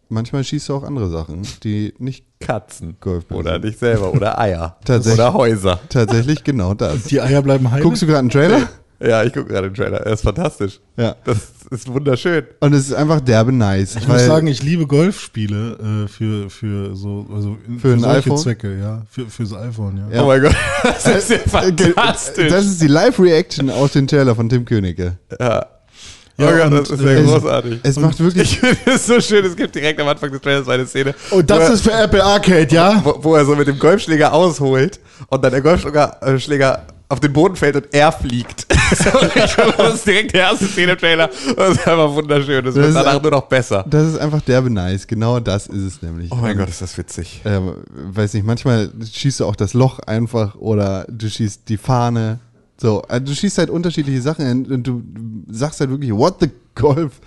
[0.09, 2.97] manchmal schießt du auch andere Sachen, die nicht Katzen.
[2.99, 3.65] Golfball Oder sind.
[3.65, 4.11] dich selber.
[4.13, 4.77] Oder Eier.
[4.85, 5.19] Tatsächlich.
[5.19, 5.79] Oder Häuser.
[5.89, 7.03] Tatsächlich genau das.
[7.03, 7.83] Die Eier bleiben heil.
[7.83, 8.69] Guckst du gerade einen Trailer?
[9.01, 9.99] Ja, ich gucke gerade den Trailer.
[10.05, 10.79] Er ist fantastisch.
[10.97, 11.15] Ja.
[11.25, 11.37] Das
[11.71, 12.45] ist wunderschön.
[12.61, 13.95] Und es ist einfach derbe nice.
[13.95, 18.37] Ich muss sagen, ich liebe Golfspiele äh, für, für so also Für ein solche iPhone?
[18.37, 19.01] Zwecke, ja.
[19.09, 20.15] Für, fürs iPhone, ja.
[20.17, 20.23] Ja.
[20.23, 20.55] Oh mein Gott.
[20.83, 22.49] Das ist ja Äh, fantastisch.
[22.51, 25.17] das ist die Live-Reaction aus dem Trailer von Tim Königke.
[25.39, 25.65] ja.
[26.37, 27.79] Ja, oh Gott, und, das ist ja äh, großartig.
[27.83, 28.49] Es macht wirklich.
[28.53, 31.37] Ich finde es so schön, es gibt direkt am Anfang des Trailers eine Szene, Und
[31.39, 33.01] Oh, das er, ist für Apple Arcade, ja?
[33.03, 37.19] wo, wo er so mit dem Golfschläger ausholt und dann der Golfschläger äh, Schläger auf
[37.19, 38.67] den Boden fällt und er fliegt.
[38.91, 41.27] das ist direkt die erste Szene im Trailer.
[41.27, 42.63] Das ist einfach wunderschön.
[42.63, 43.83] Das, Das wird danach ein- nur noch besser.
[43.89, 45.07] Das ist einfach derbe nice.
[45.07, 46.31] Genau das ist es nämlich.
[46.31, 47.41] Oh mein Und, Gott, ist das witzig.
[47.45, 52.39] Ähm, weiß nicht, manchmal schießt du auch das Loch einfach oder du schießt die Fahne.
[52.77, 55.03] So, also du schießt halt unterschiedliche Sachen und du
[55.49, 57.19] sagst halt wirklich, what the Golf,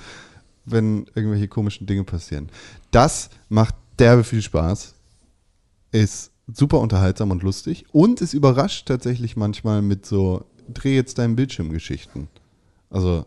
[0.64, 2.49] wenn irgendwelche komischen Dinge passieren.
[2.91, 4.95] Das macht derbe viel Spaß,
[5.91, 7.84] ist super unterhaltsam und lustig.
[7.93, 12.28] Und es überrascht tatsächlich manchmal mit so, dreh jetzt deinen Bildschirmgeschichten.
[12.90, 13.24] Also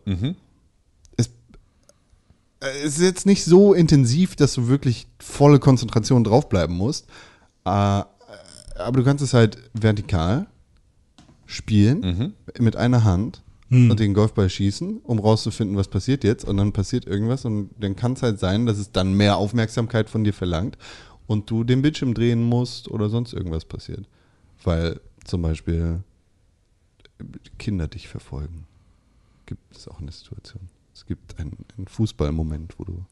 [1.18, 1.28] es,
[2.59, 7.07] äh, es ist jetzt nicht so intensiv, dass du wirklich volle Konzentration draufbleiben musst,
[7.66, 10.47] äh, aber du kannst es halt vertikal
[11.45, 13.41] spielen mit einer Hand
[13.72, 16.45] und den Golfball schießen, um rauszufinden, was passiert jetzt.
[16.45, 20.09] Und dann passiert irgendwas und dann kann es halt sein, dass es dann mehr Aufmerksamkeit
[20.09, 20.78] von dir verlangt
[21.28, 24.08] und du den Bildschirm drehen musst oder sonst irgendwas passiert.
[24.64, 26.04] Weil zum Beispiel
[27.58, 28.66] Kinder dich verfolgen.
[29.46, 30.70] Gibt es auch eine Situation.
[30.94, 33.06] Es gibt einen, einen Fußballmoment, wo du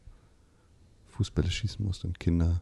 [1.09, 2.61] Fußbälle schießen musst und Kinder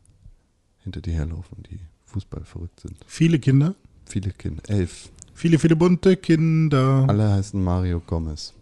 [0.84, 2.98] hinter dir herlaufen, die Fußball verrückt sind.
[3.08, 3.76] Viele Kinder,
[4.06, 5.10] Viele Kinder, elf.
[5.34, 7.06] viele, viele bunte Kinder.
[7.08, 8.54] Alle heißen Mario Gomez.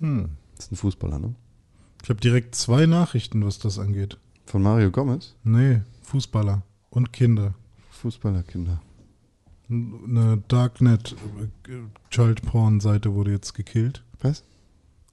[0.00, 0.30] Hm.
[0.56, 1.34] Das ist ein Fußballer, ne?
[2.02, 4.18] Ich habe direkt zwei Nachrichten, was das angeht.
[4.46, 5.34] Von Mario Gomez?
[5.44, 7.54] Nee, Fußballer und Kinder.
[7.90, 8.80] Fußballerkinder.
[9.70, 11.14] Eine Darknet
[11.68, 11.72] äh,
[12.10, 14.42] Child Porn Seite wurde jetzt gekillt Was?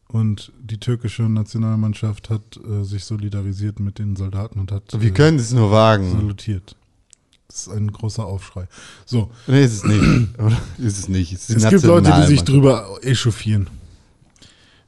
[0.07, 5.37] und die türkische Nationalmannschaft hat äh, sich solidarisiert mit den Soldaten und hat Wir können
[5.37, 6.11] es nur äh, wagen.
[6.11, 6.75] salutiert.
[7.47, 8.67] Das ist ein großer Aufschrei.
[9.05, 10.03] So, Nee, ist es nicht.
[10.39, 10.57] Oder?
[10.79, 11.31] Ist es nicht.
[11.33, 13.67] Ist es gibt Leute, die sich drüber echauffieren.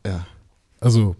[0.06, 0.26] Ja.
[0.80, 1.16] Also,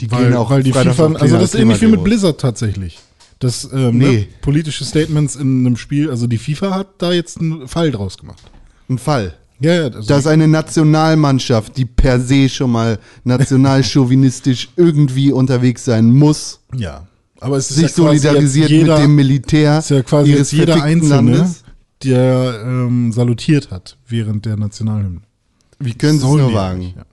[0.00, 2.04] Die weil, gehen auch weil die Freitag FIFA, also das ist ähnlich wie mit.
[2.04, 2.98] Blizzard tatsächlich.
[3.38, 4.06] Das ähm, Nee.
[4.16, 8.16] ne, politische Statements in einem Spiel, also die FIFA hat da jetzt einen Fall draus
[8.18, 8.42] gemacht.
[8.88, 9.34] Ein Fall.
[9.60, 15.84] Ja, ja, also Das ist eine Nationalmannschaft, die per se schon mal nationalchauvinistisch irgendwie unterwegs
[15.84, 17.06] sein muss, ja.
[17.38, 20.82] Aber es ist sich ja solidarisiert jeder, mit dem Militär ist ja quasi ihres jeder
[20.82, 21.64] Einzelne, Landes.
[22.02, 25.20] der ähm, salutiert hat während der Nationalhymne.
[25.78, 26.94] Wie können sie es nur wagen?
[26.96, 27.04] Ja.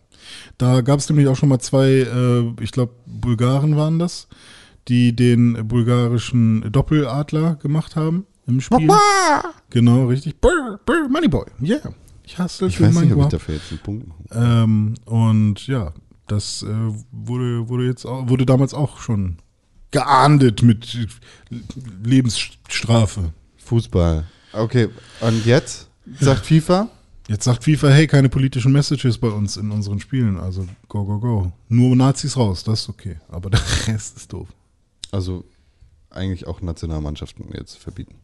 [0.63, 4.29] Da gab es nämlich auch schon mal zwei, äh, ich glaube, Bulgaren waren das,
[4.87, 8.89] die den bulgarischen Doppeladler gemacht haben im Spiel.
[9.71, 10.39] Genau, richtig.
[10.39, 11.93] Brr, brr, Moneyboy, yeah.
[12.23, 14.23] Ich hasse Ich weiß nicht, ob ich dafür jetzt einen Punkt mache.
[14.31, 15.91] Ähm, und ja,
[16.27, 16.67] das äh,
[17.11, 19.39] wurde, wurde jetzt auch, wurde damals auch schon
[19.91, 21.09] geahndet mit
[22.05, 23.33] Lebensstrafe.
[23.57, 24.23] Fußball.
[24.53, 24.87] Okay,
[25.19, 25.89] und jetzt
[26.21, 26.87] sagt FIFA,
[27.27, 30.37] Jetzt sagt FIFA, hey, keine politischen Messages bei uns in unseren Spielen.
[30.37, 31.53] Also go, go, go.
[31.69, 33.17] Nur Nazis raus, das ist okay.
[33.29, 34.49] Aber der Rest ist doof.
[35.11, 35.45] also
[36.09, 38.15] eigentlich auch Nationalmannschaften jetzt verbieten.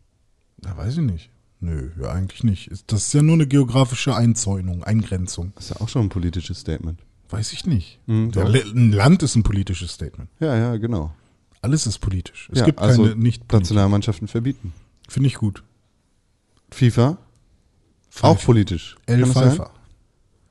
[0.57, 1.29] Da weiß ich nicht.
[1.61, 2.69] Nö, ja, eigentlich nicht.
[2.87, 5.53] Das ist ja nur eine geografische Einzäunung, Eingrenzung.
[5.55, 6.99] Das ist ja auch schon ein politisches Statement.
[7.29, 7.99] Weiß ich nicht.
[8.05, 8.31] Mhm.
[8.31, 10.29] Le- ein Land ist ein politisches Statement.
[10.39, 11.13] Ja, ja, genau.
[11.61, 12.49] Alles ist politisch.
[12.51, 13.51] Es ja, gibt also keine nicht.
[13.51, 14.73] Nationalmannschaften verbieten.
[15.07, 15.63] Finde ich gut.
[16.71, 17.17] FIFA
[18.21, 18.95] auch politisch.
[19.05, 19.25] El?
[19.25, 19.71] FIFA.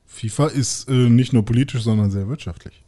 [0.07, 2.83] FIFA ist äh, nicht nur politisch, sondern sehr wirtschaftlich.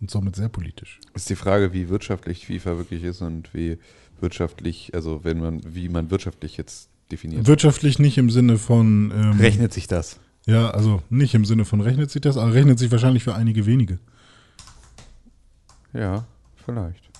[0.00, 1.00] Und somit sehr politisch.
[1.14, 3.78] Ist die Frage, wie wirtschaftlich FIFA wirklich ist und wie
[4.20, 7.46] wirtschaftlich, also wenn man, wie man wirtschaftlich jetzt definiert.
[7.46, 9.12] Wirtschaftlich nicht im Sinne von.
[9.14, 10.18] Ähm, Rechnet sich das?
[10.46, 13.64] Ja, also nicht im Sinne von rechnet sich das, aber rechnet sich wahrscheinlich für einige
[13.66, 14.00] wenige.
[15.92, 16.24] Ja,
[16.64, 17.10] vielleicht.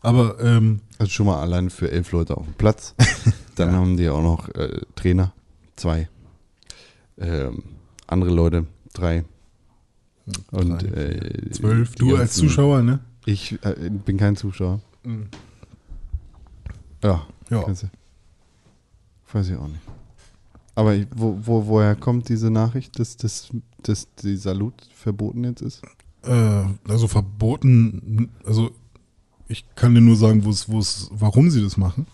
[0.00, 2.94] Aber ähm, Also schon mal allein für elf Leute auf dem Platz.
[3.56, 5.32] Dann haben die auch noch äh, Trainer,
[5.78, 6.08] zwei.
[7.18, 7.62] Ähm,
[8.06, 9.24] andere Leute, drei.
[10.50, 13.00] Und Drei, äh, zwölf, du als ganzen- Zuschauer, ne?
[13.24, 14.80] Ich äh, bin kein Zuschauer.
[17.02, 17.62] Ja, Ja.
[17.64, 17.74] du-
[19.32, 19.80] weiß ich auch nicht.
[20.74, 23.48] Aber ich, wo, wo, woher kommt diese Nachricht, dass, dass,
[23.82, 25.82] dass die Salut verboten jetzt ist?
[26.22, 28.70] Äh, also verboten, also
[29.48, 32.06] ich kann dir nur sagen, wo es, wo es, warum sie das machen.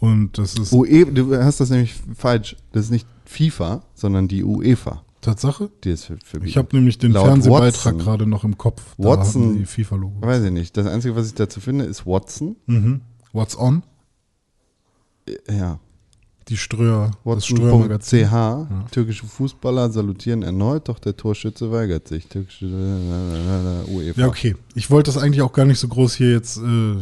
[0.00, 2.56] Und das ist UE, du hast das nämlich falsch.
[2.72, 5.70] Das ist nicht FIFA, sondern die UEFA, Tatsache.
[5.84, 6.48] die es ver- verbietet.
[6.50, 8.82] Ich habe nämlich den Laut Fernsehbeitrag Watson- gerade noch im Kopf.
[8.96, 10.22] Watson- haben die FIFA-Logo.
[10.26, 10.76] Weiß ich nicht.
[10.76, 12.56] Das Einzige, was ich dazu finde, ist Watson.
[12.66, 13.02] Mhm.
[13.32, 13.82] What's on?
[15.48, 15.78] Ja.
[16.48, 17.12] Die Ströer.
[17.22, 18.90] Watson.ch.
[18.90, 22.26] Türkische Fußballer salutieren erneut, doch der Torschütze weigert sich.
[22.26, 24.20] Türkische äh, UEFA.
[24.22, 24.56] Ja, okay.
[24.74, 26.56] Ich wollte das eigentlich auch gar nicht so groß hier jetzt.
[26.56, 26.96] Äh,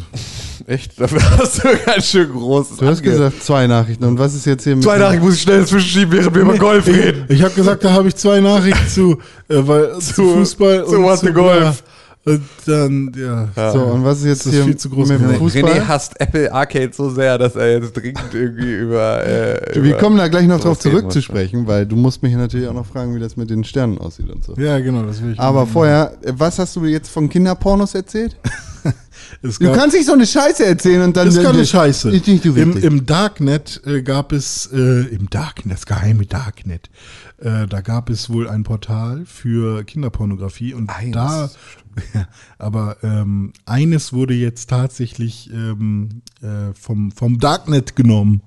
[0.69, 1.01] Echt?
[1.01, 4.05] Dafür hast du ganz schön großes Du hast gesagt zwei Nachrichten.
[4.05, 4.85] Und was ist jetzt hier mit.
[4.85, 7.25] Zwei Nachrichten muss ich schnell zwischenschieben, während wir über Golf reden.
[7.31, 9.13] ich habe gesagt, da habe ich zwei Nachrichten zu,
[9.49, 11.83] äh, weil, zu, Zu- Fußball zu und What the Golf.
[12.27, 13.73] Und dann, ja.
[13.73, 15.35] So, und was ist jetzt Das ist hier viel zu groß mit dem.
[15.37, 15.63] Fußball?
[15.63, 19.25] René hasst Apple Arcade so sehr, dass er jetzt dringend irgendwie über.
[19.27, 22.35] Äh, Wir über kommen da gleich noch drauf zurück zu sprechen, weil du musst mich
[22.35, 24.53] natürlich auch noch fragen, wie das mit den Sternen aussieht und so.
[24.59, 25.41] Ja, genau, das will ich.
[25.41, 28.37] Aber vorher, was hast du jetzt von Kinderpornos erzählt?
[29.41, 31.27] Du kannst nicht so eine Scheiße erzählen und dann.
[31.27, 32.11] Das ist keine Scheiße.
[32.11, 32.77] Ist nicht Im.
[32.77, 36.91] Im Darknet äh, gab es, äh, im Darknet, das geheime Darknet,
[37.39, 41.51] äh, da gab es wohl ein Portal für Kinderpornografie und Eines, da,
[42.59, 48.43] aber ähm, eines wurde jetzt tatsächlich ähm, äh, vom, vom Darknet genommen.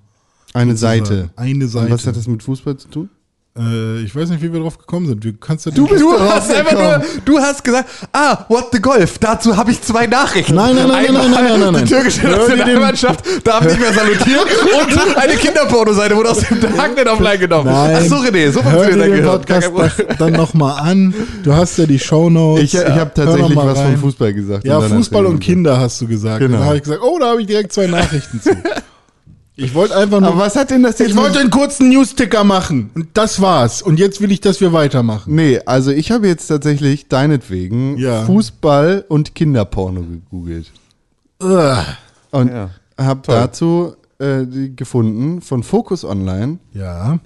[0.54, 0.76] Eine.
[0.76, 1.30] Seite.
[1.38, 1.86] Eine Seite.
[1.86, 3.10] Und was hat das mit Fußball zu tun?
[3.58, 5.26] Äh, ich weiß nicht, wie wir drauf gekommen sind.
[5.26, 8.80] Du kannst ja Du bist Du hast einfach nur, du hast gesagt, ah, what the
[8.80, 10.56] Golf, dazu habe ich zwei Nachrichten.
[10.56, 11.84] Nein, nein, nein, Einmal nein, nein, nein, nein.
[11.84, 14.46] Die türkische Nationalmannschaft darf nicht mehr salutieren
[15.06, 17.66] und eine Kinderpornoseite wurde aus dem Darknet offline genommen.
[17.66, 17.98] Nein.
[18.00, 19.26] Ach so, René, so funktioniert dein Gehirn.
[19.26, 21.14] Podcast das dann nochmal an.
[21.44, 22.64] Du hast ja die Shownotes.
[22.64, 23.92] Ich, ich Ja, habe tatsächlich was rein.
[23.94, 24.66] vom Fußball gesagt.
[24.66, 26.40] Ja, Fußball und Kinder hast du gesagt.
[26.40, 26.58] Genau.
[26.58, 28.52] Dann habe ich gesagt, oh, da habe ich direkt zwei Nachrichten zu.
[29.64, 30.30] Ich wollte einfach nur.
[30.30, 32.90] Aber was hat denn das jetzt ich wollte einen kurzen Newsticker machen.
[32.96, 33.82] Und das war's.
[33.82, 35.36] Und jetzt will ich, dass wir weitermachen.
[35.36, 38.26] Nee, also ich habe jetzt tatsächlich deinetwegen Ja.
[38.26, 40.72] Fußball und Kinderporno gegoogelt.
[41.44, 41.78] Ugh.
[42.32, 43.36] Und Ja, habe toll.
[43.36, 47.20] dazu äh, die gefunden von Focus Online, Ja.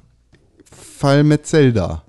[0.98, 2.02] Fall Metzelda.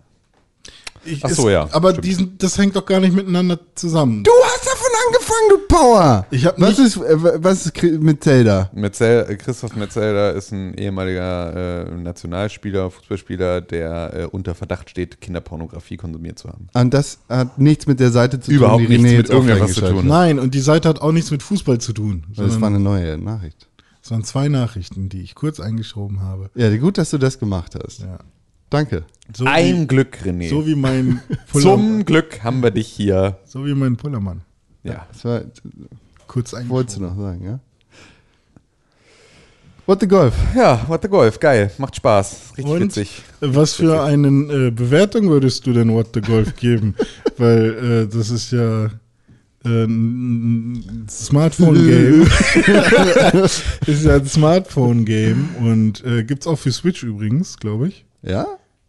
[1.05, 2.05] Ich, Ach so, ja, Aber stimmt.
[2.05, 4.25] diesen, das hängt doch gar nicht miteinander zusammen.
[4.25, 6.27] Du hast davon angefangen, du Power!
[6.31, 8.71] Ich hab was, nicht- ist, äh, was ist Kri- Metzelda?
[8.75, 15.97] Metzel, Christoph Metzelder ist ein ehemaliger äh, Nationalspieler, Fußballspieler, der äh, unter Verdacht steht, Kinderpornografie
[15.97, 16.69] konsumiert zu haben.
[16.75, 19.31] Und das hat nichts mit der Seite zu Überhaupt tun, die nichts René mit jetzt
[19.35, 19.97] irgendetwas zu tun.
[19.99, 20.05] hat.
[20.05, 22.25] Nein, und die Seite hat auch nichts mit Fußball zu tun.
[22.37, 23.69] Das war eine neue Nachricht.
[24.03, 26.51] Es waren zwei Nachrichten, die ich kurz eingeschoben habe.
[26.55, 28.01] Ja, gut, dass du das gemacht hast.
[28.03, 28.19] Ja.
[28.71, 29.05] Danke.
[29.37, 30.49] So Ein wie, Glück, René.
[30.49, 32.05] so wie mein Zum Pullermann.
[32.05, 33.39] Glück haben wir dich hier.
[33.45, 34.43] So wie mein Pullermann.
[34.87, 35.07] Ja.
[35.13, 35.43] Das war,
[36.27, 37.61] Kurz wolltest du noch sagen, ja?
[39.87, 40.35] What the Golf?
[40.57, 41.71] Ja, What the Golf, geil.
[41.79, 42.55] Macht Spaß.
[42.57, 43.23] Richtig Und witzig.
[43.41, 46.97] was für eine äh, Bewertung würdest du denn What the Golf geben?
[47.39, 48.87] Weil äh, das ist ja
[49.65, 52.23] äh, ein Smartphone-Game.
[53.87, 58.05] ist ja ein Smartphone-Game und äh, gibt's auch für Switch übrigens, glaube ich.
[58.23, 58.47] Ja?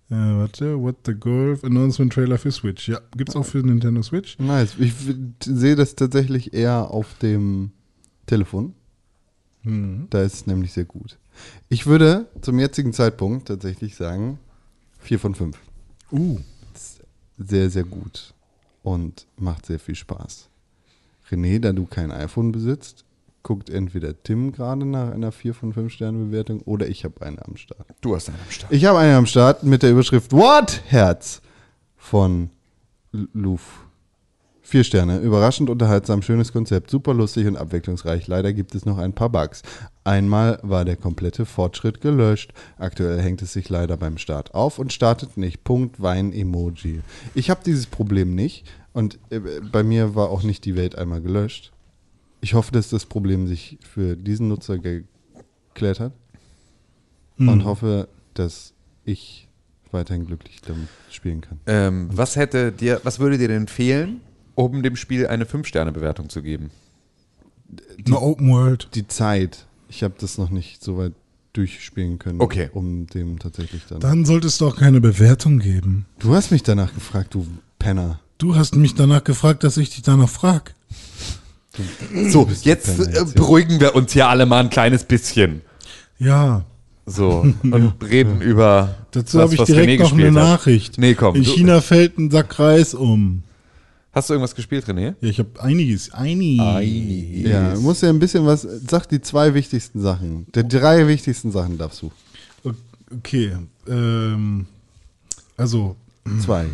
[0.09, 2.87] Äh, warte, What the Golf Announcement Trailer für Switch.
[2.87, 4.39] Ja, gibt's auch für Nintendo Switch.
[4.39, 4.75] Nice.
[4.79, 4.93] Ich
[5.43, 7.71] sehe das tatsächlich eher auf dem
[8.25, 8.73] Telefon.
[9.63, 10.07] Mhm.
[10.09, 11.17] Da ist es nämlich sehr gut.
[11.69, 14.39] Ich würde zum jetzigen Zeitpunkt tatsächlich sagen,
[14.99, 15.57] 4 von 5.
[16.11, 16.39] Uh,
[17.37, 18.33] Sehr, sehr gut.
[18.83, 20.49] Und macht sehr viel Spaß.
[21.29, 23.03] René, da du kein iPhone besitzt,
[23.47, 27.45] guckt entweder Tim gerade nach einer 4 von 5 Sterne Bewertung oder ich habe eine
[27.45, 27.87] am Start.
[28.01, 28.73] Du hast einen am Start.
[28.73, 30.81] Ich habe eine am Start mit der Überschrift What?
[30.87, 31.41] Herz
[31.95, 32.49] von
[33.13, 33.85] Luf.
[34.61, 35.19] Vier Sterne.
[35.19, 38.27] Überraschend unterhaltsam, schönes Konzept, super lustig und abwechslungsreich.
[38.27, 39.61] Leider gibt es noch ein paar Bugs.
[40.03, 42.51] Einmal war der komplette Fortschritt gelöscht.
[42.77, 45.63] Aktuell hängt es sich leider beim Start auf und startet nicht.
[45.63, 46.99] Punkt Wein-Emoji.
[47.33, 49.39] Ich habe dieses Problem nicht und äh,
[49.71, 51.71] bei mir war auch nicht die Welt einmal gelöscht.
[52.41, 56.13] Ich hoffe, dass das Problem sich für diesen Nutzer geklärt hat
[57.37, 58.73] und hoffe, dass
[59.05, 59.47] ich
[59.91, 61.59] weiterhin glücklich damit spielen kann.
[61.65, 64.21] Ähm, was hätte dir, was würde dir denn fehlen,
[64.55, 66.71] um dem Spiel eine 5-Sterne-Bewertung zu geben?
[68.05, 68.89] eine Open World.
[68.95, 71.13] Die Zeit, ich habe das noch nicht so weit
[71.53, 72.69] durchspielen können, Okay.
[72.73, 73.99] um dem tatsächlich dann.
[73.99, 76.05] Dann sollte es doch keine Bewertung geben.
[76.19, 77.45] Du hast mich danach gefragt, du
[77.79, 78.19] Penner.
[78.37, 80.75] Du hast mich danach gefragt, dass ich dich danach frag.
[82.29, 83.23] So, jetzt äh, ja.
[83.23, 85.61] beruhigen wir uns hier alle mal ein kleines bisschen.
[86.17, 86.65] Ja,
[87.05, 88.95] So, und reden über.
[89.11, 90.33] dazu habe ich was direkt René noch eine hat.
[90.33, 90.97] Nachricht.
[90.97, 91.35] Nee, komm.
[91.35, 93.43] In du, China fällt ein Sack Reis um.
[94.11, 95.13] Hast du irgendwas gespielt, René?
[95.21, 97.51] Ja, ich habe einiges, einiges.
[97.51, 98.61] Ja, du musst ja ein bisschen was.
[98.89, 100.47] Sag die zwei wichtigsten Sachen.
[100.55, 102.11] Die drei wichtigsten Sachen darfst du.
[103.15, 103.55] Okay,
[103.87, 104.65] ähm,
[105.55, 105.95] also,
[106.43, 106.65] Zwei.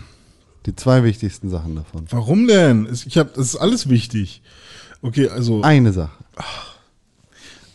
[0.66, 2.06] Die zwei wichtigsten Sachen davon.
[2.10, 2.88] warum denn?
[3.06, 4.42] Ich habe, das ist alles wichtig.
[5.04, 6.12] Okay, also, Eine Sache.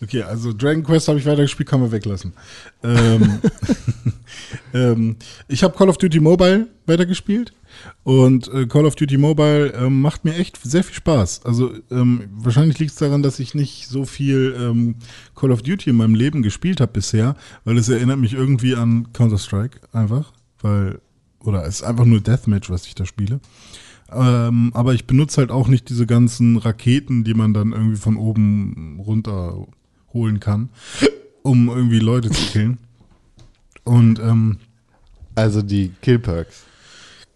[0.02, 2.32] okay, also Dragon Quest habe ich weitergespielt, kann man weglassen.
[2.82, 3.40] Ähm,
[4.74, 7.52] ähm, ich habe Call of Duty Mobile weitergespielt
[8.02, 11.44] und äh, Call of Duty Mobile ähm, macht mir echt sehr viel Spaß.
[11.44, 14.94] Also ähm, wahrscheinlich liegt es daran, dass ich nicht so viel ähm,
[15.36, 19.12] Call of Duty in meinem Leben gespielt habe bisher, weil es erinnert mich irgendwie an
[19.12, 20.32] Counter-Strike einfach,
[20.62, 20.98] weil
[21.44, 23.40] oder es ist einfach nur Deathmatch, was ich da spiele.
[24.12, 28.16] Ähm, aber ich benutze halt auch nicht diese ganzen Raketen, die man dann irgendwie von
[28.16, 29.66] oben runter
[30.12, 30.70] holen kann,
[31.42, 32.78] um irgendwie Leute zu killen.
[33.84, 34.58] Und ähm,
[35.34, 36.64] Also die Kill Perks.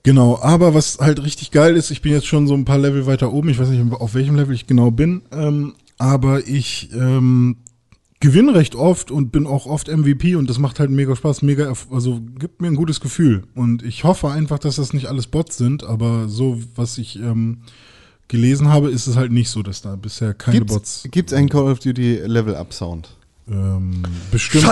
[0.03, 3.07] Genau, aber was halt richtig geil ist, ich bin jetzt schon so ein paar Level
[3.07, 7.59] weiter oben, ich weiß nicht, auf welchem Level ich genau bin, ähm, aber ich ähm,
[8.23, 11.65] gewinne recht oft und bin auch oft MVP und das macht halt mega Spaß, mega,
[11.71, 13.43] erf- also gibt mir ein gutes Gefühl.
[13.55, 17.59] Und ich hoffe einfach, dass das nicht alles Bots sind, aber so, was ich ähm,
[18.29, 21.07] gelesen habe, ist es halt nicht so, dass da bisher keine Bots.
[21.11, 23.11] Gibt es einen Call of Duty Level Up Sound?
[23.51, 24.63] Ähm, bestimmt,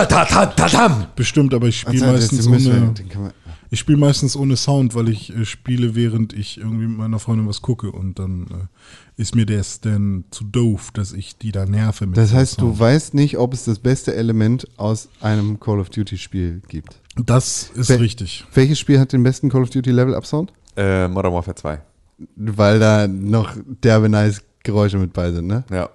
[1.15, 2.93] bestimmt, aber ich spiele meistens ohne.
[2.93, 3.31] den kann man-
[3.73, 7.47] Ich spiele meistens ohne Sound, weil ich äh, spiele, während ich irgendwie mit meiner Freundin
[7.47, 11.65] was gucke und dann äh, ist mir das dann zu doof, dass ich die da
[11.65, 15.59] nerve mit Das dem heißt, du weißt nicht, ob es das beste Element aus einem
[15.59, 16.99] Call of Duty Spiel gibt.
[17.15, 18.45] Das ist Wel- richtig.
[18.53, 20.51] Welches Spiel hat den besten Call of Duty Level Up Sound?
[20.75, 21.81] Äh, Modern Warfare 2.
[22.35, 25.63] Weil da noch derbe nice Geräusche mit bei sind, ne?
[25.71, 25.89] Ja.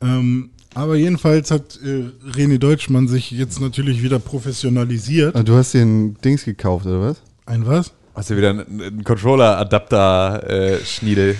[0.00, 5.34] Ähm, aber jedenfalls hat äh, René Deutschmann sich jetzt natürlich wieder professionalisiert.
[5.34, 7.20] Und du hast den Dings gekauft, oder was?
[7.46, 7.92] Ein was?
[8.14, 11.34] Hast du wieder einen, einen Controller-Adapter-Schniedel?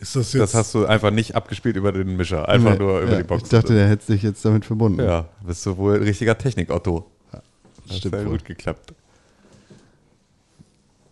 [0.00, 0.42] Ist das jetzt?
[0.42, 2.46] das hast du einfach nicht abgespielt über den Mischer.
[2.48, 3.44] Einfach Nee, nur über ja, die Box.
[3.44, 5.00] Ich dachte, der hätte sich jetzt damit verbunden.
[5.02, 7.06] ja, bist du wohl ein richtiger Technik-Otto.
[7.86, 8.32] Das stimmt hat ja wohl.
[8.38, 8.92] gut geklappt.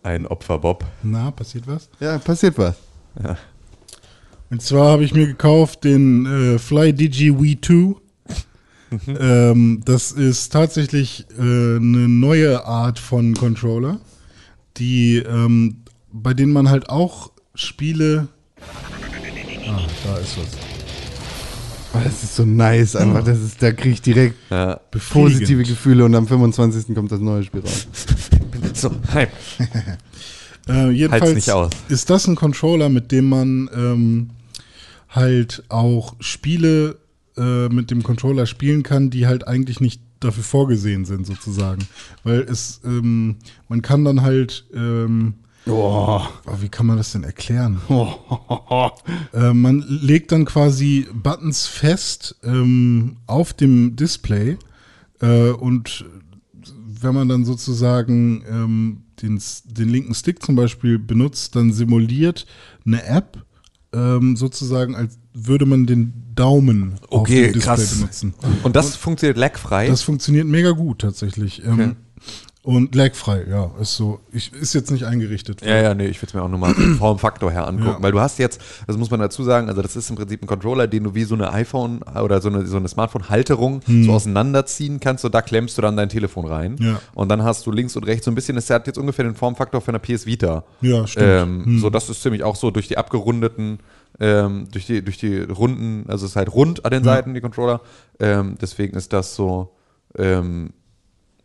[0.03, 0.83] Ein Opfer, Bob.
[1.01, 1.89] Na, passiert was?
[1.99, 2.75] Ja, passiert was.
[4.53, 7.95] Und zwar habe ich mir gekauft den äh, Fly Digi Wii 2.
[9.19, 13.99] ähm, das ist tatsächlich äh, eine neue Art von Controller,
[14.77, 15.77] die ähm,
[16.11, 18.27] bei denen man halt auch Spiele.
[19.67, 20.45] Ah, da ist was.
[21.95, 23.23] Oh, das ist so nice einfach.
[23.23, 24.79] Das ist, da kriege ich direkt Ja.
[25.11, 25.63] positive.
[25.63, 26.93] Gefühle und am 25.
[26.93, 27.87] kommt das neue Spiel raus.
[28.75, 29.27] So, nein.
[30.67, 31.71] Äh, jedenfalls nicht aus.
[31.89, 34.29] ist das ein Controller, mit dem man ähm,
[35.13, 36.97] halt auch Spiele
[37.37, 41.87] äh, mit dem Controller spielen kann, die halt eigentlich nicht dafür vorgesehen sind, sozusagen.
[42.23, 43.37] Weil es, ähm,
[43.69, 45.35] man kann dann halt, ähm,
[45.65, 46.19] Oh.
[46.45, 47.79] oh, wie kann man das denn erklären?
[49.33, 54.57] Äh, man legt dann quasi Buttons fest ähm, auf dem Display
[55.21, 56.05] äh, und
[57.01, 62.45] wenn man dann sozusagen ähm, den, den linken Stick zum Beispiel benutzt, dann simuliert
[62.85, 63.43] eine App
[63.93, 67.95] ähm, sozusagen, als würde man den Daumen auf Okay, dem Display krass.
[67.95, 68.33] benutzen.
[68.63, 69.87] Und das funktioniert lagfrei?
[69.87, 71.63] Das funktioniert mega gut tatsächlich.
[71.63, 71.91] Ähm, Okay.
[72.65, 74.21] Und lagfrei, ja, ist so.
[74.31, 75.61] Ich, ist jetzt nicht eingerichtet.
[75.65, 78.01] Ja, ja, nee, ich will es mir auch nochmal vom Formfaktor her angucken, Ja.
[78.01, 80.47] weil du hast jetzt, das muss man dazu sagen, also das ist im Prinzip ein
[80.47, 85.01] Controller, den du wie so eine iPhone oder so eine, so eine Smartphone-Halterung so auseinanderziehen
[85.01, 86.85] kannst, so da klemmst du dann dein Telefon rein Hm.
[86.85, 87.01] Ja.
[87.13, 89.35] und dann hast du links und rechts so ein bisschen, es hat jetzt ungefähr den
[89.35, 90.63] Formfaktor von einer PS Vita.
[90.79, 91.67] Ja, stimmt.
[91.67, 93.79] Ähm, So, das ist ziemlich auch so durch die abgerundeten,
[94.21, 97.41] ähm, durch die, durch die runden, also es ist halt rund an den Seiten, die
[97.41, 97.81] Controller,
[98.21, 99.71] ähm, deswegen ist das so,
[100.17, 100.69] ähm,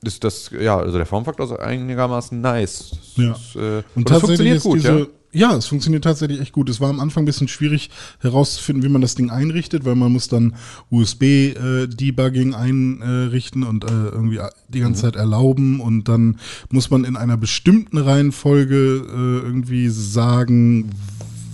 [0.04, 2.90] ist das, ja, also der Formfaktor ist einigermaßen nice.
[3.16, 3.32] Das Ja.
[3.32, 4.98] Ist, äh, Und das tatsächlich ist diese,
[5.32, 5.50] ja.
[5.50, 5.56] ja?
[5.56, 6.68] es funktioniert tatsächlich echt gut.
[6.68, 10.12] Es war am Anfang ein bisschen schwierig herauszufinden, wie man das Ding einrichtet, weil man
[10.12, 10.54] muss dann
[10.90, 14.38] USB-Debugging einrichten und äh, irgendwie
[14.68, 14.82] die Mhm.
[14.84, 16.38] ganze Zeit erlauben und dann
[16.70, 20.90] muss man in einer bestimmten Reihenfolge äh, irgendwie sagen,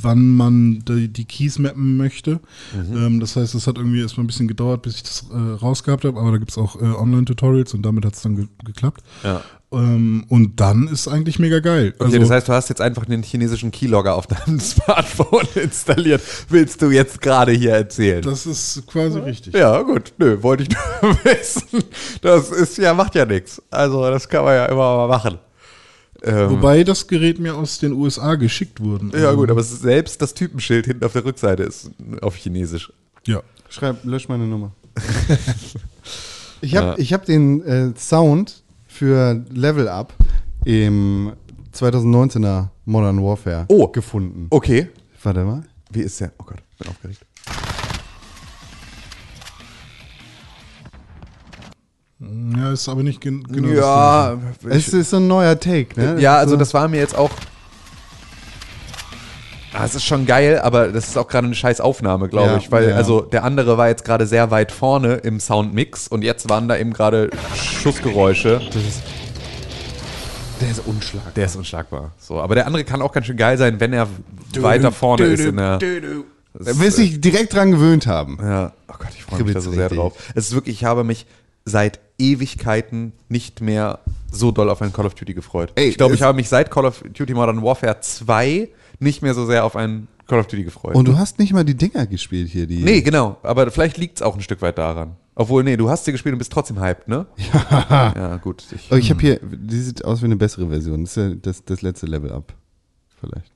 [0.05, 2.41] wann man die, die Keys mappen möchte.
[2.73, 2.97] Mhm.
[2.97, 6.05] Ähm, das heißt, es hat irgendwie erstmal ein bisschen gedauert, bis ich das äh, rausgehabt
[6.05, 9.03] habe, aber da gibt es auch äh, Online-Tutorials und damit hat es dann ge geklappt.
[9.25, 9.43] Ja.
[9.73, 11.95] Ähm, und dann ist eigentlich mega geil.
[11.99, 16.23] Okay, Also- das heißt, du hast jetzt einfach den chinesischen Keylogger auf deinem Smartphone installiert.
[16.49, 18.23] Willst du jetzt gerade hier erzählen?
[18.23, 19.55] Das ist quasi richtig.
[19.55, 20.13] ja, gut.
[20.19, 20.69] Nö, wollte ich
[21.03, 21.83] nur wissen.
[22.23, 23.61] Das ist ja, macht ja nichts.
[23.71, 25.39] Also, das kann man ja immer mal machen.
[26.27, 29.11] Ähm, Wobei das Gerät mir aus den USA geschickt wurde.
[29.21, 31.91] ja, gut, aber es ist selbst das Typenschild hinten auf der Rückseite ist
[32.23, 32.91] auf Chinesisch.
[33.27, 33.43] Ja.
[33.69, 34.73] Schreib, lösch meine Nummer.
[36.61, 36.95] ich habe Ja.
[36.99, 40.15] ich hab den äh, Sound für Level Up
[40.65, 41.33] im
[41.75, 43.89] 2019er Modern Warfare Oh.
[43.89, 44.47] gefunden.
[44.51, 44.89] Okay.
[45.23, 45.65] Warte mal.
[45.91, 46.33] Wie ist der?
[46.39, 47.21] Oh Gott, bin aufgeregt.
[52.57, 54.39] Ja, ist aber nicht gen genau ja,
[54.69, 56.21] Es ist ein neuer Take, ne?
[56.21, 57.31] ja, also so, das war mir jetzt auch.
[59.73, 62.57] Ah, es ist schon geil, aber das ist auch gerade eine scheiß Aufnahme, glaube Ja,
[62.59, 62.71] ich.
[62.71, 62.97] Weil, ja.
[62.97, 66.77] also der andere war jetzt gerade sehr weit vorne im Soundmix und jetzt waren da
[66.77, 68.61] eben gerade Schussgeräusche.
[68.73, 69.03] Das ist,
[70.61, 71.33] der ist unschlagbar.
[71.35, 72.13] Der ist unschlagbar.
[72.19, 74.07] So, aber der andere kann auch ganz schön geil sein, wenn er
[74.61, 75.79] weiter vorne ist in der.
[75.79, 78.39] Das Da ist, wirst dich direkt dran gewöhnt haben.
[78.41, 79.99] Ja, oh Gott, ich freue mich da so sehr richtig.
[79.99, 80.13] drauf.
[80.37, 81.27] Es ist wirklich, ich habe mich
[81.65, 84.01] seit Ewigkeiten nicht mehr
[84.31, 85.73] so doll auf ein Call of Duty gefreut.
[85.75, 88.69] Ey, ich glaube, ich habe mich seit Call of Duty Modern Warfare 2
[89.01, 90.95] nicht mehr so sehr auf ein Call of Duty gefreut.
[90.95, 92.83] Und du hast nicht mal die Dinger gespielt hier, die.
[92.83, 95.17] nee, genau, aber vielleicht liegt es auch ein Stück weit daran.
[95.37, 97.27] Obwohl, nee, du hast sie gespielt und bist trotzdem hyped, ne?
[97.53, 98.13] Ja.
[98.17, 98.65] Ja, gut.
[98.73, 101.03] Ich, Aber ich habe hier, die sieht aus wie eine bessere Version.
[101.03, 102.55] Das ist ja das, das letzte Level Up.
[103.21, 103.51] Vielleicht.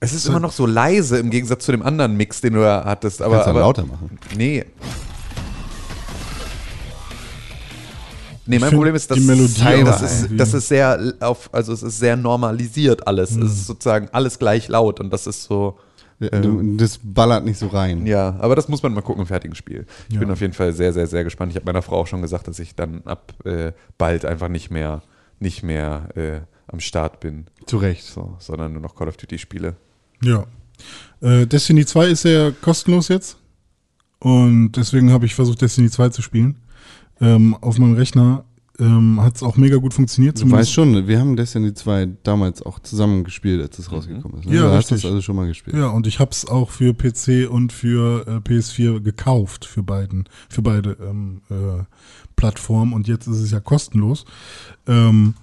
[0.00, 2.84] Es ist immer noch so leise im Gegensatz zu dem anderen Mix, den du da
[2.84, 3.20] hattest.
[3.22, 4.18] Aber, Kannst du aber lauter machen.
[4.36, 4.64] Nee.
[8.46, 11.82] Nee, mein Problem ist, dass die Melodie das, ist, das ist sehr auf, also es
[11.84, 13.30] ist sehr normalisiert alles.
[13.36, 15.78] Es ist sozusagen alles gleich laut und das ist so.
[16.18, 18.06] Du- Das ballert nicht so rein.
[18.06, 19.86] Ja, aber das muss man mal gucken im fertigen Spiel.
[20.08, 20.20] Ich Ja.
[20.20, 21.50] bin auf jeden Fall sehr, sehr, sehr gespannt.
[21.52, 24.70] Ich habe meiner Frau auch schon gesagt, dass ich dann ab äh, bald einfach nicht
[24.70, 25.00] mehr,
[25.38, 28.04] nicht mehr äh, am Start bin, Zu Recht.
[28.04, 29.76] so, sondern nur noch Call of Duty spiele.
[30.22, 30.46] Ja.
[31.20, 33.36] Äh, Destiny 2 ist ja kostenlos jetzt.
[34.18, 36.56] Und deswegen habe ich versucht, Destiny 2 zu spielen.
[37.20, 38.44] Ähm, auf meinem Rechner
[38.78, 40.40] ähm, hat es auch mega gut funktioniert.
[40.40, 44.46] Du weißt schon, wir haben Destiny 2 damals auch zusammen gespielt, als es rausgekommen ist.
[44.46, 44.56] ne?
[44.56, 45.76] Ja, du hast das also schon mal gespielt.
[45.76, 50.28] Ja, und ich habe es auch für PC und für äh, PS4 gekauft, für beiden,
[50.48, 51.84] für beide ähm, äh,
[52.36, 52.92] Plattformen.
[52.94, 54.24] Und jetzt ist es ja kostenlos.
[54.86, 55.34] Ähm,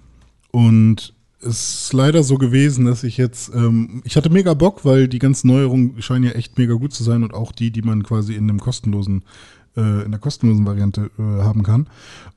[0.51, 5.07] und es ist leider so gewesen, dass ich jetzt, ähm, ich hatte mega Bock, weil
[5.07, 8.03] die ganzen Neuerungen scheinen ja echt mega gut zu sein und auch die, die man
[8.03, 9.23] quasi in dem kostenlosen,
[9.75, 11.87] äh, in der kostenlosen Variante äh, haben kann.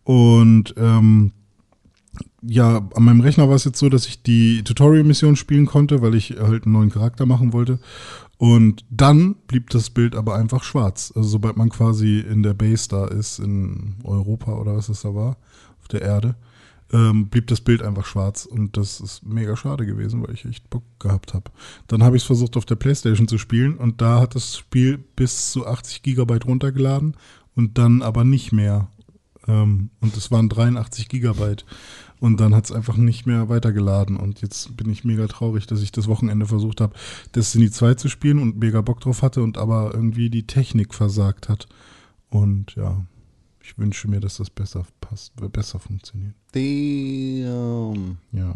[0.04, 1.32] Und ähm,
[2.42, 6.14] ja, an meinem Rechner war es jetzt so, dass ich die Tutorial-Mission spielen konnte, weil
[6.14, 7.78] ich halt einen neuen Charakter machen wollte.
[8.38, 11.12] Und dann blieb das Bild aber einfach schwarz.
[11.14, 15.14] Also sobald man quasi in der Base da ist, in Europa oder was es da
[15.14, 15.36] war,
[15.80, 16.36] auf der Erde,
[16.92, 18.46] ähm, blieb das Bild einfach schwarz.
[18.46, 21.50] Und das ist mega schade gewesen, weil ich echt Bock gehabt habe.
[21.86, 24.98] Dann habe ich es versucht auf der Playstation zu spielen und da hat das Spiel
[24.98, 27.16] bis zu 80 Gigabyte runtergeladen
[27.54, 28.88] und dann aber nicht mehr.
[29.46, 31.64] Ähm, und es waren 83 Gigabyte.
[32.20, 34.18] Und dann hat es einfach nicht mehr weitergeladen.
[34.18, 36.94] Und jetzt bin ich mega traurig, dass ich das Wochenende versucht habe,
[37.34, 41.48] Destiny 2 zu spielen und mega Bock drauf hatte und aber irgendwie die Technik versagt
[41.48, 41.66] hat.
[42.28, 43.06] Und ja,
[43.70, 46.34] ich wünsche mir, dass das besser passt, besser funktioniert.
[46.52, 48.18] Damn.
[48.32, 48.54] Ja.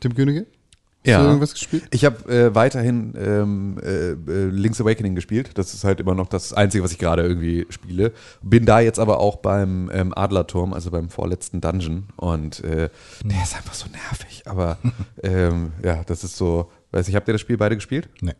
[0.00, 0.46] Tim Königke?
[0.46, 1.20] Hast Ja.
[1.20, 1.84] du irgendwas gespielt?
[1.90, 5.50] Ich habe äh, weiterhin ähm, äh, äh, Link's Awakening gespielt.
[5.58, 8.12] Das ist halt immer noch das Einzige, was ich gerade irgendwie spiele.
[8.42, 12.04] Bin da jetzt aber auch beim ähm, Adlerturm, also beim vorletzten Dungeon.
[12.16, 12.88] Und äh,
[13.22, 14.44] der ist einfach so nervig.
[14.46, 14.78] Aber
[15.22, 16.70] ähm, ja, das ist so.
[16.92, 18.08] Weiß ich, habt ihr das Spiel beide gespielt?
[18.22, 18.32] Nee.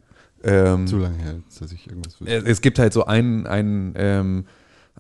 [0.43, 2.35] Ähm, Zu lange her, dass ich irgendwas wüsste.
[2.35, 4.44] es es gibt halt so einen, einen, ähm,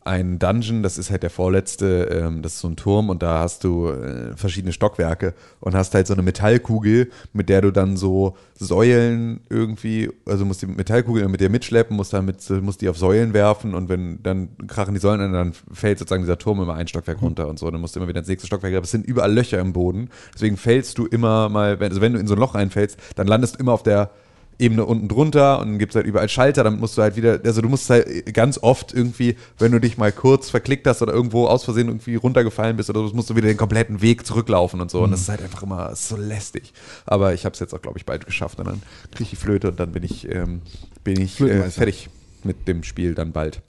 [0.04, 3.40] einen Dungeon, das ist halt der vorletzte, ähm, das ist so ein Turm und da
[3.40, 7.96] hast du äh, verschiedene Stockwerke und hast halt so eine Metallkugel, mit der du dann
[7.96, 12.98] so Säulen irgendwie, also musst die Metallkugel mit dir mitschleppen, musst damit, musst die auf
[12.98, 16.74] Säulen werfen und wenn dann krachen die Säulen an, dann fällt sozusagen dieser Turm immer
[16.74, 18.90] ein Stockwerk runter und so, dann musst du immer wieder ins nächste Stockwerk, aber es
[18.90, 22.26] sind überall Löcher im Boden, deswegen fällst du immer mal, wenn, also wenn du in
[22.26, 24.10] so ein Loch reinfällst, dann landest du immer auf der
[24.58, 27.40] Ebene unten drunter und dann gibt es halt überall Schalter, dann musst du halt wieder,
[27.44, 31.12] also du musst halt ganz oft irgendwie, wenn du dich mal kurz verklickt hast oder
[31.12, 34.80] irgendwo aus Versehen irgendwie runtergefallen bist oder so, musst du wieder den kompletten Weg zurücklaufen
[34.80, 36.72] und so und das ist halt einfach immer so lästig.
[37.04, 39.36] Aber ich habe es jetzt auch, glaube ich, bald geschafft und dann kriege ich die
[39.36, 40.62] Flöte und dann bin ich, ähm,
[41.02, 42.08] bin ich äh, fertig
[42.44, 43.60] mit dem Spiel dann bald.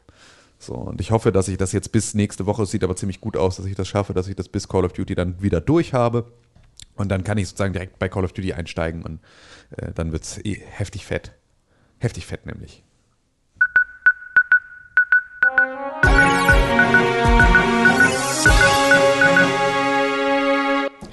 [0.60, 3.22] So, und ich hoffe, dass ich das jetzt bis nächste Woche, es sieht aber ziemlich
[3.22, 5.62] gut aus, dass ich das schaffe, dass ich das bis Call of Duty dann wieder
[5.62, 6.26] durch habe.
[6.96, 9.20] Und dann kann ich sozusagen direkt bei Call of Duty einsteigen und
[9.78, 11.34] äh, dann wird es eh heftig fett.
[12.00, 12.84] Heftig fett nämlich.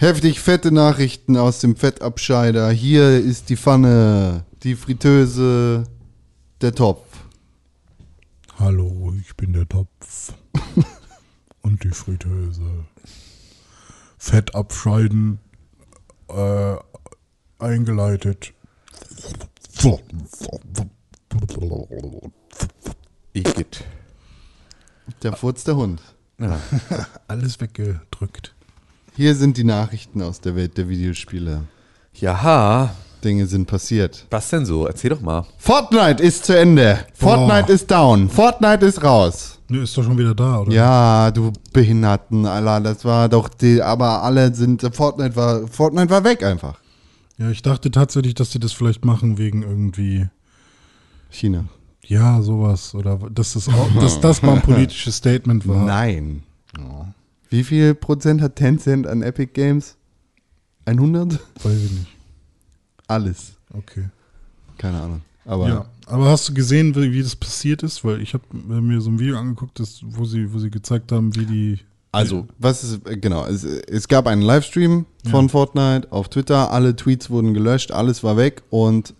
[0.02, 2.70] Heftig fette Nachrichten aus dem Fettabscheider.
[2.72, 5.84] Hier ist die Pfanne, die Fritteuse,
[6.60, 7.06] der Topf.
[8.58, 10.34] Hallo, ich bin der Topf.
[11.62, 12.84] Und die Fritteuse.
[14.18, 15.38] Fett abscheiden.
[16.28, 16.74] Äh,
[17.62, 18.52] eingeleitet.
[23.32, 23.84] Igitt.
[25.22, 26.00] Der Furz der Hund.
[26.38, 26.58] Ja.
[27.28, 28.54] Alles weggedrückt.
[29.16, 31.62] Hier sind die Nachrichten aus der Welt der Videospiele.
[32.14, 32.94] Jaha,
[33.24, 34.26] Dinge sind passiert.
[34.30, 34.86] was denn so?
[34.86, 35.46] Erzähl doch mal.
[35.58, 36.98] Fortnite ist zu Ende.
[37.14, 37.72] Fortnite Boah.
[37.74, 38.28] ist down.
[38.28, 39.58] Fortnite ist raus.
[39.68, 40.72] Ne, ist doch schon wieder da, oder?
[40.72, 46.24] Ja, du Behinderten, Alter, das war doch die, aber alle sind, Fortnite war, Fortnite war
[46.24, 46.81] weg einfach.
[47.38, 50.28] Ja, ich dachte tatsächlich, dass die das vielleicht machen wegen irgendwie,
[51.30, 51.64] China.
[52.06, 52.94] ja, sowas.
[52.94, 55.84] Oder dass das, auch, dass das mal ein politisches Statement war.
[55.84, 56.42] Nein.
[57.48, 59.96] Wie viel Prozent hat Tencent an Epic Games?
[60.86, 61.38] 100?
[61.62, 62.06] Weiß ich nicht.
[63.06, 63.52] Alles.
[63.72, 64.08] Okay.
[64.78, 65.20] Keine Ahnung.
[65.44, 68.04] Aber Ja, aber hast du gesehen, wie, wie das passiert ist?
[68.04, 71.34] Weil ich habe mir so ein Video angeguckt, das, wo, sie, wo sie gezeigt haben,
[71.36, 71.78] wie die.
[72.12, 76.94] Also, was ist, äh, genau, es, es gab einen Livestream von Fortnite auf Twitter, alle
[76.94, 79.14] Tweets wurden gelöscht, alles war weg und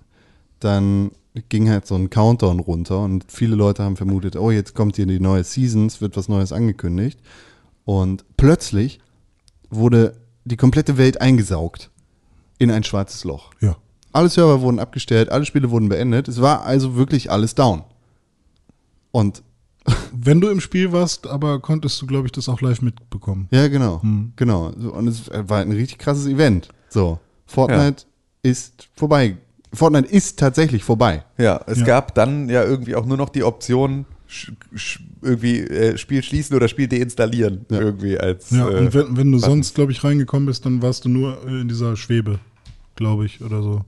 [0.60, 1.10] dann
[1.48, 5.06] ging halt so ein Countdown runter und viele Leute haben vermutet, oh, jetzt kommt hier
[5.06, 7.18] die neue Season, es wird was Neues angekündigt
[7.86, 9.00] und plötzlich
[9.70, 10.14] wurde
[10.44, 11.90] die komplette Welt eingesaugt
[12.58, 13.52] in ein schwarzes Loch.
[13.60, 13.76] Ja.
[14.12, 17.84] Alle Server wurden abgestellt, alle Spiele wurden beendet, es war also wirklich alles down.
[19.10, 19.42] Und
[20.14, 23.48] wenn du im Spiel warst, aber konntest du, glaube ich, das auch live mitbekommen.
[23.50, 24.00] Ja, genau.
[24.36, 24.72] Genau.
[24.78, 26.68] So, und es war ein richtig krasses Event.
[26.88, 28.04] So, Fortnite
[28.42, 29.36] ist vorbei.
[29.72, 31.24] Fortnite ist tatsächlich vorbei.
[31.38, 31.86] Ja, es Ja.
[31.86, 34.04] gab dann ja irgendwie auch nur noch die Option,
[35.20, 37.64] irgendwie äh, Spiel schließen oder Spiel deinstallieren.
[37.70, 37.80] Ja.
[37.80, 38.50] Irgendwie als.
[38.50, 39.50] Ja, äh, und wenn, wenn du Button.
[39.50, 42.38] sonst, glaube ich, reingekommen bist, dann warst du nur äh, in dieser Schwebe,
[42.96, 43.84] glaube ich, oder so.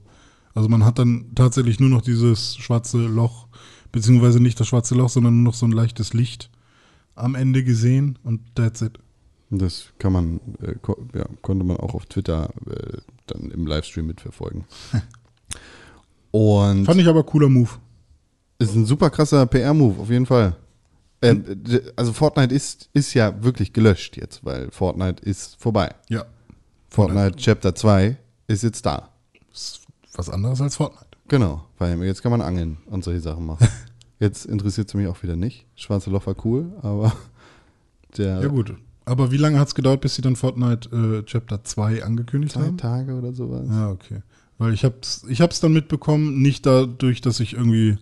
[0.53, 3.47] Also man hat dann tatsächlich nur noch dieses schwarze Loch,
[3.95, 6.49] beziehungsweise nicht das schwarze Loch, sondern nur noch so ein leichtes Licht
[7.15, 8.99] am Ende gesehen und that's it.
[9.49, 12.97] Das kann man, äh, ko ja, konnte man auch auf Twitter äh,
[13.27, 14.65] dann im Livestream mitverfolgen.
[16.31, 17.69] Und Fand ich aber cooler Move.
[18.59, 20.57] ist ein super krasser PR-Move, auf jeden Fall.
[21.21, 21.63] Ähm,
[21.95, 25.95] also Fortnite ist, ist ja wirklich gelöscht jetzt, weil Fortnite ist vorbei.
[26.09, 26.25] Ja.
[26.89, 28.17] Fortnite Chapter 2
[28.47, 29.07] ist jetzt da.
[29.53, 31.04] Ist was anderes als Fortnite.
[31.27, 33.67] Genau, weil jetzt kann man angeln und solche Sachen machen.
[34.17, 35.65] Jetzt interessiert es mich auch wieder nicht.
[35.75, 37.11] Schwarze Loch war cool, aber
[38.17, 38.73] der Ja gut.
[39.03, 42.61] Aber wie lange hat es gedauert, bis sie dann Fortnite äh, Chapter 2 angekündigt zwei
[42.61, 42.77] haben?
[42.77, 43.67] Tage oder sowas.
[43.69, 44.21] Ja, okay.
[44.57, 47.97] Weil ich hab's, ich hab's dann mitbekommen, nicht dadurch, dass ich irgendwie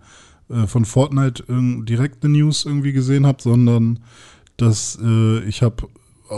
[0.49, 3.99] äh, von Fortnite direkt eine News irgendwie gesehen habe, sondern
[4.57, 5.87] dass äh, ich habe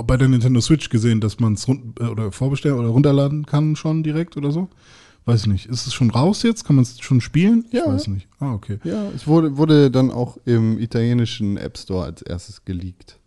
[0.03, 4.03] bei der Nintendo Switch gesehen, dass man es äh, oder vorbestellen oder runterladen kann schon
[4.03, 4.69] direkt oder so.
[5.25, 5.65] Weiß ich nicht.
[5.65, 6.65] Ist es schon raus jetzt?
[6.65, 7.65] Kann man es schon spielen?
[7.71, 7.81] Ja.
[7.81, 8.27] Ich weiß nicht.
[8.39, 8.79] Ah, okay.
[8.83, 13.19] Ja, es wurde, wurde dann auch im italienischen App Store als erstes geleakt.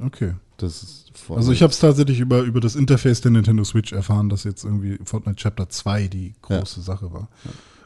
[0.00, 0.34] Okay.
[0.56, 1.38] Das ist Fortnite.
[1.38, 4.64] Also ich habe es tatsächlich über, über das Interface der Nintendo Switch erfahren, dass jetzt
[4.64, 7.28] irgendwie Fortnite Chapter 2 die große Sache war.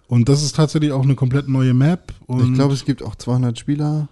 [0.09, 2.13] Und das ist tatsächlich auch eine komplett neue Map.
[2.29, 4.09] Ich glaube, es gibt auch 200 Spieler,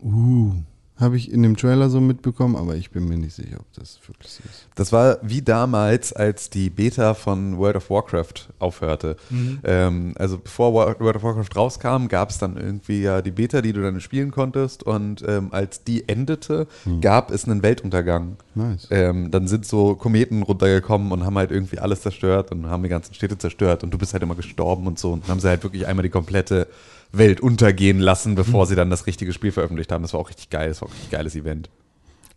[0.00, 0.52] uh,
[0.98, 3.98] habe ich in dem Trailer so mitbekommen, aber ich bin mir nicht sicher, ob das
[4.08, 4.66] wirklich so ist.
[4.76, 9.16] Das war wie damals, als die Beta von World of Warcraft aufhörte.
[9.62, 13.60] Ähm, also bevor Wo- World of Warcraft rauskam, gab es dann irgendwie ja die Beta,
[13.60, 14.84] die du dann spielen konntest.
[14.84, 16.66] Und ähm, als die endete,
[17.02, 18.36] gab es einen Weltuntergang.
[18.54, 18.88] Nice.
[18.90, 22.88] Ähm, dann sind so Kometen runtergekommen und haben halt irgendwie alles zerstört und haben die
[22.88, 25.12] ganzen Städte zerstört und du bist halt immer gestorben und so.
[25.12, 26.68] Und dann haben sie halt wirklich einmal die komplette
[27.12, 30.02] Welt untergehen lassen, bevor sie dann das richtige Spiel veröffentlicht haben.
[30.02, 30.68] Das war auch richtig geil.
[30.68, 31.70] Das war auch ein richtig geiles Event.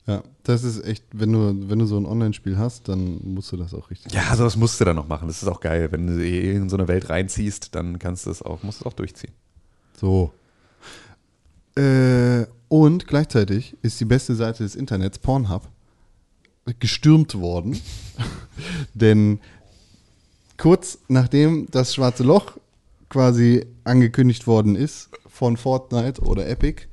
[0.08, 3.58] Ja, das ist echt, wenn du, wenn du so ein Online-Spiel hast, dann musst du
[3.58, 4.12] das auch richtig.
[4.12, 5.28] Ja, sowas musst du dann noch machen.
[5.28, 5.92] Das ist auch geil.
[5.92, 8.88] Wenn du in so eine Welt reinziehst, dann kannst du es auch, musst du es
[8.88, 9.34] auch durchziehen.
[9.96, 10.34] So.
[11.76, 15.68] Äh, und gleichzeitig ist die beste Seite des Internets, Pornhub,
[16.80, 17.80] gestürmt worden.
[18.94, 19.40] Denn
[20.58, 22.58] kurz nachdem das schwarze Loch
[23.10, 26.84] quasi angekündigt worden ist von Fortnite oder Epic,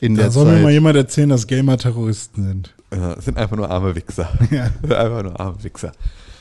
[0.00, 0.62] In da der soll mir Zeit.
[0.62, 2.74] mal jemand erzählen, dass Gamer Terroristen sind.
[2.92, 4.28] Ja, das sind einfach nur arme Wichser.
[4.50, 4.64] Ja.
[4.96, 5.92] einfach nur arme Wichser.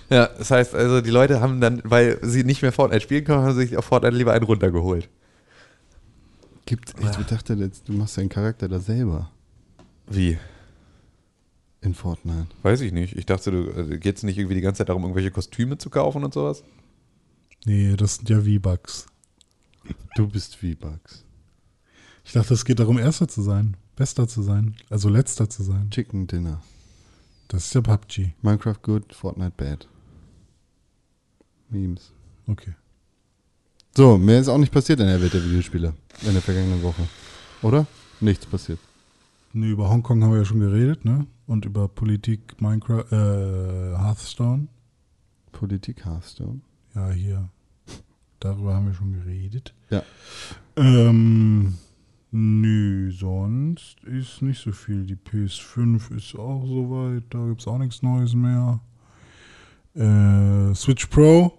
[0.10, 3.44] Ja, das heißt also, die Leute haben dann, weil sie nicht mehr Fortnite spielen können,
[3.44, 5.10] haben sich auf Fortnite lieber einen runtergeholt.
[6.66, 9.32] Gibt, ich dachte, jetzt, du machst deinen Charakter da selber
[10.08, 10.38] Wie?
[11.82, 12.48] in Fortnite.
[12.64, 13.16] Weiß ich nicht.
[13.16, 15.92] Ich dachte, du also, geht es nicht irgendwie die ganze Zeit darum, irgendwelche Kostüme zu
[15.92, 16.64] kaufen und sowas?
[17.66, 19.06] Nee, das sind ja V-Bucks.
[20.16, 21.24] Du bist V-Bucks.
[22.24, 25.92] Ich dachte, es geht darum, Erster zu sein, Bester zu sein, also Letzter zu sein.
[25.92, 26.62] Chicken Dinner.
[27.48, 28.34] Das ist ja PUBG.
[28.42, 29.88] Minecraft good, Fortnite bad.
[31.70, 32.12] Memes.
[32.48, 32.74] Okay.
[33.98, 35.94] So, mehr ist auch nicht passiert in der Welt der Videospiele
[36.24, 37.04] in der vergangenen Woche.
[37.62, 37.88] Oder?
[38.20, 38.80] Nichts passiert.
[39.54, 41.26] Nee, über Hongkong haben wir ja schon geredet, ne?
[41.48, 44.68] Und über Politik, Minecraft, äh, Hearthstone.
[45.54, 46.60] Politik Hearthstone.
[46.94, 47.50] Ja, hier.
[48.42, 49.74] Darüber haben wir schon geredet.
[49.90, 50.04] Ja.
[50.76, 51.76] Ähm,
[52.32, 55.06] nö, sonst ist nicht so viel.
[55.06, 58.82] Die PS5 ist auch soweit, da gibt es auch nichts Neues mehr.
[59.94, 61.54] Äh, Switch Pro,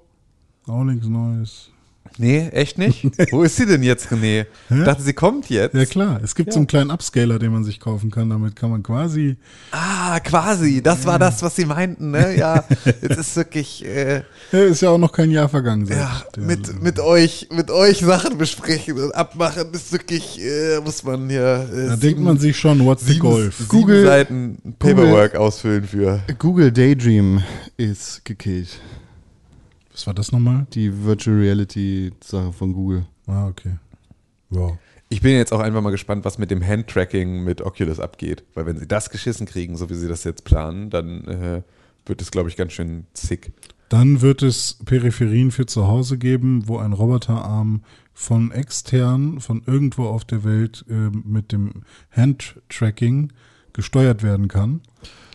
[0.67, 1.71] auch nichts Neues.
[2.19, 3.05] Nee, echt nicht?
[3.33, 4.47] Wo ist sie denn jetzt, René?
[4.71, 5.75] Ich dachte, sie kommt jetzt.
[5.75, 8.31] Ja klar, es gibt so einen kleinen Upscaler, den man sich kaufen kann.
[8.31, 9.37] Damit kann man quasi.
[9.73, 10.83] Ah, quasi.
[10.83, 12.37] Das war das, was sie meinten, ne?
[12.37, 12.65] Ja,
[13.03, 14.23] es ist wirklich, äh,
[14.53, 15.87] Ja, ist ja auch noch kein Jahr vergangen.
[15.87, 21.03] seit ja, mit, mit euch, mit euch Sachen besprechen und abmachen ist wirklich, äh, muss
[21.05, 23.57] man hier, äh, Da denkt man sich schon, what's the sieben, Golf?
[23.59, 26.21] sieben Google- Seiten Paperwork ausfüllen für.
[26.39, 27.43] Google Daydream
[27.77, 28.69] ist gekillt.
[29.97, 30.67] Was war das nochmal?
[30.75, 33.07] Die Virtual Reality Sache von Google.
[33.27, 33.77] Ah, okay.
[34.51, 34.77] Wow.
[35.09, 38.45] Ich bin jetzt auch einfach mal gespannt, was mit dem Handtracking mit Oculus abgeht.
[38.53, 41.63] Weil wenn sie das geschissen kriegen, so wie sie das jetzt planen, dann äh,
[42.05, 43.53] wird es, glaube ich, ganz schön zick.
[43.89, 47.83] Dann wird es Peripherien für zu Hause geben, wo ein Roboterarm
[48.13, 53.33] von extern, von irgendwo auf der Welt äh, mit dem Handtracking
[53.73, 54.83] gesteuert werden kann.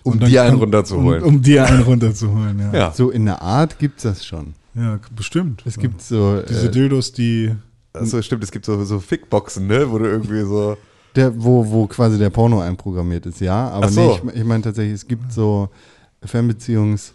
[0.03, 1.23] Um dann dir einen runterzuholen.
[1.23, 2.73] Um, um dir einen runterzuholen, ja.
[2.73, 2.91] Ja.
[2.91, 4.53] So in der Art gibt's das schon.
[4.73, 5.63] Ja, bestimmt.
[5.65, 7.53] Es gibt so, Diese äh, Dildos, die.
[7.93, 9.91] Also stimmt, es gibt so, so Fickboxen, ne?
[9.91, 10.77] Wo du irgendwie so.
[11.15, 13.69] der, wo, wo quasi der Porno einprogrammiert ist, ja.
[13.69, 14.01] Aber Ach so.
[14.23, 15.69] nee, ich, ich meine tatsächlich, es gibt so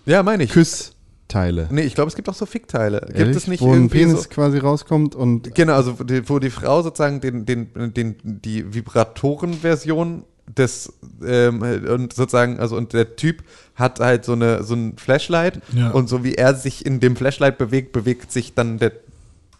[0.04, 0.52] Ja, meine ich.
[0.52, 1.68] Fernbeziehungs-Teile.
[1.70, 3.06] Nee, ich glaube, es gibt auch so Fickteile.
[3.14, 6.38] Gibt es nicht wo ein Penis so, quasi rauskommt und Genau, also wo die, wo
[6.38, 10.92] die Frau sozusagen den, den, den, die Vibratoren-Version des
[11.24, 13.42] ähm, und sozusagen, also und der Typ
[13.74, 15.90] hat halt so eine so ein Flashlight Ja.
[15.90, 18.92] und so wie er sich in dem Flashlight bewegt, bewegt sich dann der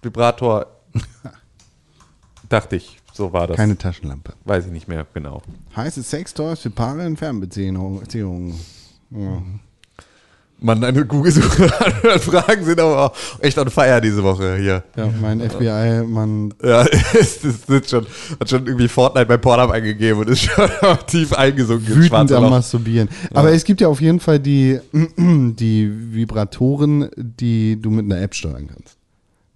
[0.02, 0.66] Vibrator.
[2.48, 3.56] Dachte ich, so war das.
[3.56, 4.34] keine Taschenlampe.
[4.44, 5.42] Weiß ich nicht mehr genau.
[5.74, 8.54] Heiße Sextoys für Paare in Fernbeziehungen.
[9.10, 9.42] Ja.
[10.58, 14.82] Mann, deine Google-Fragen sind aber auch echt on fire diese Woche hier.
[14.96, 16.54] ja, mein FBI-Mann.
[16.62, 18.06] Ja, es ist, ist schon,
[18.40, 20.68] hat schon irgendwie Fortnite bei Pornhub eingegeben und ist schon
[21.06, 21.94] tief eingesunken.
[21.94, 22.48] Wütend am.
[22.50, 23.08] Masturbieren.
[23.34, 24.78] Aber es gibt ja auf jeden Fall die,
[25.18, 28.96] die Vibratoren, die du mit einer App steuern kannst.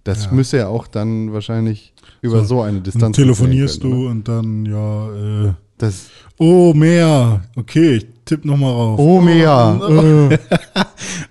[0.03, 0.31] Das Ja.
[0.31, 3.15] müsste ja auch dann wahrscheinlich über so, eine Dann Distanz.
[3.15, 5.57] telefonierst funktionieren du können, und dann, ja, äh, oder?
[5.79, 6.05] Das,
[6.37, 7.41] oh, mehr.
[7.55, 8.99] Okay, ich tipp nochmal rauf.
[8.99, 10.29] oh, mehr.
[10.31, 10.37] Äh.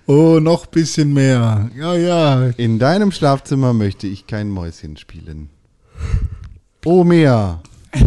[0.07, 1.69] Oh, noch bisschen mehr.
[1.77, 2.47] Ja, ja.
[2.57, 5.49] In deinem Schlafzimmer möchte ich kein Mäuschen spielen.
[6.85, 7.61] Oh, mehr.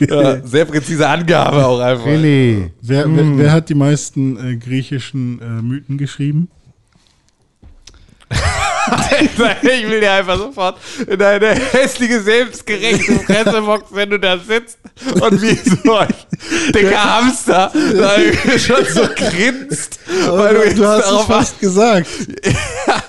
[0.00, 2.06] Ja, sehr präzise Angabe auch einfach.
[2.06, 2.70] René.
[2.80, 6.48] Wer, wer, wer hat die meisten äh, griechischen äh, Mythen geschrieben?
[9.20, 14.78] Ich will dir einfach sofort in deine hässliche, selbstgerechte Fressebox, wenn du da sitzt
[15.20, 16.08] und wie so ein
[16.74, 19.98] dicker Hamster da schon so grinst.
[20.28, 22.06] Weil du, du hast es fast gesagt.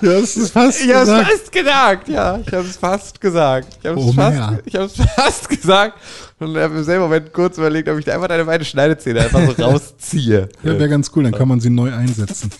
[0.00, 1.30] Du hast es fast Ich hab's gesagt.
[1.30, 2.38] fast gesagt, ja.
[2.46, 3.68] Ich hab's fast gesagt.
[3.82, 4.58] Ich hab's, Oh, fast, mehr.
[4.64, 5.98] ich hab's fast gesagt.
[6.38, 9.42] Und habe im selben Moment kurz überlegt, ob ich da einfach deine beiden Schneidezähne einfach
[9.56, 10.48] so rausziehe.
[10.62, 12.50] Ja, wäre ganz cool, dann kann man sie neu einsetzen.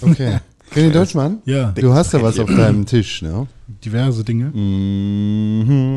[0.00, 0.38] Okay.
[0.74, 1.42] René Deutschmann?
[1.46, 3.46] Ja, Du hast ja was auf deinem Tisch, ne?
[3.84, 4.46] diverse Dinge.
[4.46, 5.88] Mhm.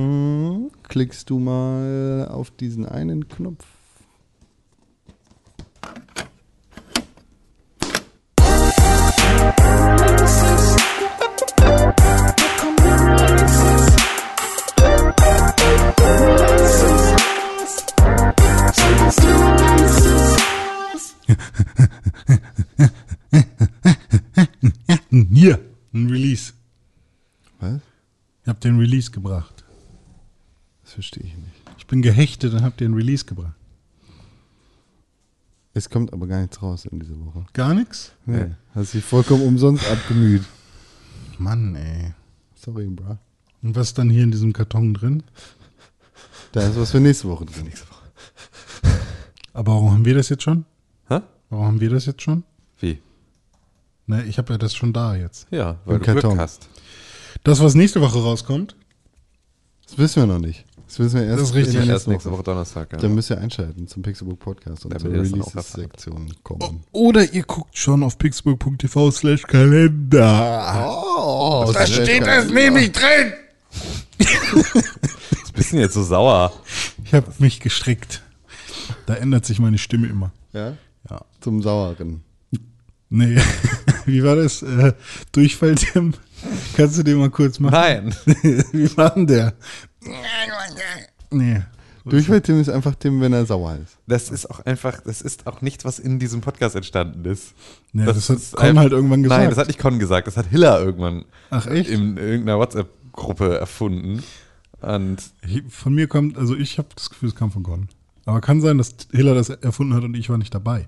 [0.83, 3.65] Klickst du mal auf diesen einen Knopf.
[25.10, 25.60] Hier,
[25.93, 26.53] ein Release.
[27.60, 27.81] Was?
[28.43, 29.64] Ich hab den Release gebracht.
[30.84, 31.61] Das verstehe ich nicht.
[31.77, 33.55] Ich bin gehechtet und hab den Release gebracht.
[35.73, 37.45] Es kommt aber gar nichts raus in dieser Woche.
[37.53, 38.11] Gar nichts?
[38.26, 38.51] Nee.
[38.76, 40.43] Hast dich vollkommen umsonst abgemüht.
[41.39, 42.14] Mann, ey.
[42.55, 43.18] Sorry, bra.
[43.61, 45.23] Und was ist dann hier in diesem Karton drin?
[46.51, 47.72] Da ist was für nächste Woche drin.
[49.53, 50.65] Aber warum haben wir das jetzt schon?
[51.07, 51.22] Hä?
[51.49, 52.43] Warum haben wir das jetzt schon?
[54.07, 54.11] Wie?
[54.13, 55.47] Ne, ich habe ja das schon da jetzt.
[55.51, 56.39] Ja, weil Im du Glück Karton.
[56.39, 56.67] hast.
[57.43, 58.75] Das, was nächste Woche rauskommt,
[59.88, 60.65] Das wissen wir noch nicht.
[60.88, 61.75] Das wissen wir erst Das ist richtig.
[61.75, 62.38] Erst nächsten nächste Woche.
[62.39, 62.99] Woche Donnerstag, ja.
[62.99, 66.84] Dann müsst ihr einschalten zum Pixelbook Podcast und Damit zur Releases-Sektion kommen.
[66.91, 70.93] Oder ihr guckt schon auf pixburg.tv slash Kalender.
[71.17, 73.34] Oh, Da steht es nämlich drin.
[74.19, 76.53] Was bist du denn jetzt so sauer?
[77.05, 78.21] Ich habe mich gestrickt.
[79.05, 80.31] Da ändert sich meine Stimme immer.
[80.53, 80.73] Ja?
[81.09, 81.21] Ja.
[81.41, 82.23] Zum Saueren.
[83.09, 83.39] Nee.
[84.11, 84.61] Wie war das?
[84.61, 84.93] Äh,
[85.31, 86.13] Durchfall, Tim?
[86.75, 87.73] Kannst du den mal kurz machen?
[87.73, 88.15] Nein.
[88.71, 89.53] Wie war denn der?
[91.31, 91.61] Nee.
[92.05, 93.97] Durchfall-Tim ist einfach Tim, wenn er sauer ist.
[94.07, 97.53] Das ist auch einfach, das ist auch nichts, was in diesem Podcast entstanden ist.
[97.93, 99.39] Nee, das hat ist Con einfach- halt irgendwann gesagt.
[99.39, 101.89] Nein, das hat nicht Con gesagt, das hat Hiller irgendwann Ach echt?
[101.89, 104.21] in irgendeiner WhatsApp-Gruppe erfunden.
[104.81, 105.17] Und
[105.69, 107.88] Von mir kommt, also ich habe das Gefühl, es kam von Con.
[108.25, 110.88] Aber kann sein, dass Hiller das erfunden hat und ich war nicht dabei.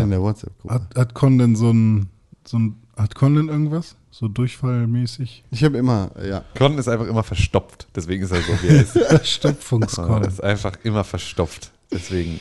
[0.00, 0.74] In der WhatsApp-Gruppe.
[0.74, 2.08] Hat, hat Con denn so ein,
[2.44, 3.96] so ein, hat Con denn irgendwas?
[4.10, 5.44] So durchfallmäßig?
[5.50, 6.44] Ich habe immer, ja.
[6.56, 8.94] Con ist einfach immer verstopft, deswegen ist er so, wie er ist.
[9.08, 10.22] Con Stopfungskon.
[10.24, 12.40] ist einfach immer verstopft, deswegen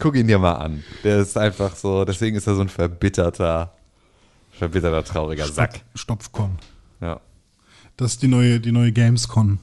[0.00, 0.82] guck ihn dir mal an.
[1.04, 3.72] Der ist einfach so, deswegen ist er so ein verbitterter,
[4.52, 5.82] verbitterter, trauriger Sack.
[5.94, 6.58] Stopfkon.
[7.00, 7.20] Ja.
[7.96, 9.58] Das ist die neue, die neue Gamescon.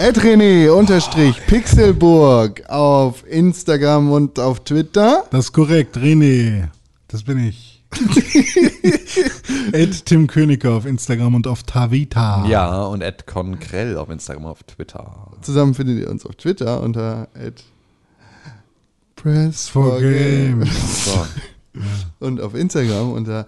[0.00, 5.24] René unterstrich Pixelburg auf Instagram und auf Twitter.
[5.30, 6.68] Das ist korrekt, René.
[7.08, 7.84] Das bin ich.
[9.72, 12.46] Ed Tim Königer auf Instagram und auf Tavita.
[12.46, 15.32] Ja, und Ed Konkrell auf Instagram, auf Twitter.
[15.42, 17.28] Zusammen findet ihr uns auf Twitter unter
[19.16, 20.64] Press For for Game.
[20.64, 21.26] So.
[22.20, 23.46] Und auf Instagram unter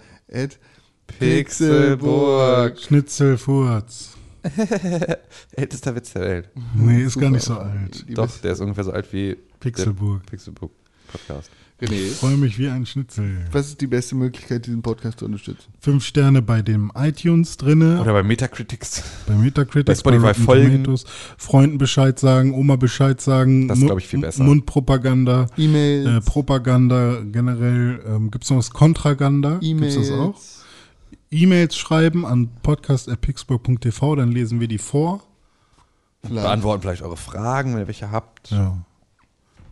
[1.19, 2.79] Pixelburg.
[2.79, 4.17] Schnitzelfurz.
[5.57, 6.49] Ältester Witz der Welt.
[6.75, 8.05] Nee, ist gar nicht so alt.
[8.09, 10.25] Doch, der ist ungefähr so alt wie Pixelburg.
[10.27, 10.71] Pixelburg
[11.11, 11.51] Podcast.
[11.81, 13.45] René, Ich freue mich wie ein Schnitzel.
[13.51, 15.65] was ist die beste Möglichkeit, diesen Podcast zu unterstützen?
[15.81, 19.03] Fünf Sterne bei dem iTunes drinne, Oder bei Metacritics.
[19.27, 20.71] bei Metacritic, bei Spotify Rotten folgen.
[20.85, 21.05] Tomatoes,
[21.37, 23.67] Freunden Bescheid sagen, Oma Bescheid sagen.
[23.67, 24.45] Das ist, Mu- glaub ich, viel besser.
[24.45, 28.01] Mundpropaganda, E-Mails, äh, Propaganda generell.
[28.07, 28.71] Ähm, Gibt es noch was?
[28.71, 29.55] Kontraganda?
[29.55, 29.97] Gibt E-Mails.
[29.97, 30.41] es das auch?
[31.33, 35.23] E-Mails schreiben an podcast.pixburg.tv, dann lesen wir die vor.
[36.25, 36.45] Vielleicht.
[36.47, 38.51] Beantworten vielleicht eure Fragen, wenn ihr welche habt.
[38.51, 38.77] Ja.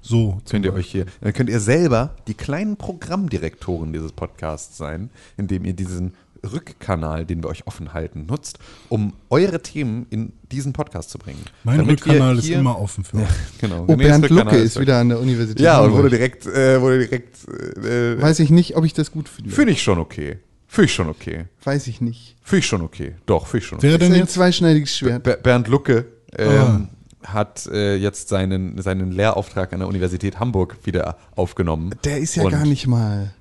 [0.01, 0.41] So.
[0.49, 5.65] Könnt ihr euch hier, dann könnt ihr selber die kleinen Programmdirektoren dieses Podcasts sein, indem
[5.67, 8.59] ihr diesen Rückkanal, den wir euch offen halten, nutzt,
[8.89, 11.45] um eure Themen in diesen Podcast zu bringen.
[11.65, 13.29] Mein Damit Rückkanal ist immer offen für euch.
[13.61, 13.85] Genau.
[13.87, 15.61] Oh, Renés Bernd Lucke ist wieder an der Universität.
[15.61, 19.29] Ja, und wurde direkt, äh, wurde direkt, äh, Weiß ich nicht, ob ich das gut
[19.29, 19.51] finde.
[19.51, 20.39] finde ich schon okay.
[20.73, 21.47] Finde ich schon okay.
[21.65, 22.37] Weiß ich nicht.
[22.45, 23.17] Finde ich schon okay.
[23.27, 23.89] Doch, finde ich schon okay.
[23.89, 24.35] Wer denn ein jetzt?
[24.35, 25.25] zweischneidiges Schwert.
[25.25, 26.07] Ber- Bernd Lucke
[26.39, 26.89] ähm,
[27.25, 31.93] hat äh, jetzt seinen, seinen Lehrauftrag an der Universität Hamburg wieder aufgenommen.
[32.05, 33.35] Der ist ja Und- gar nicht mal.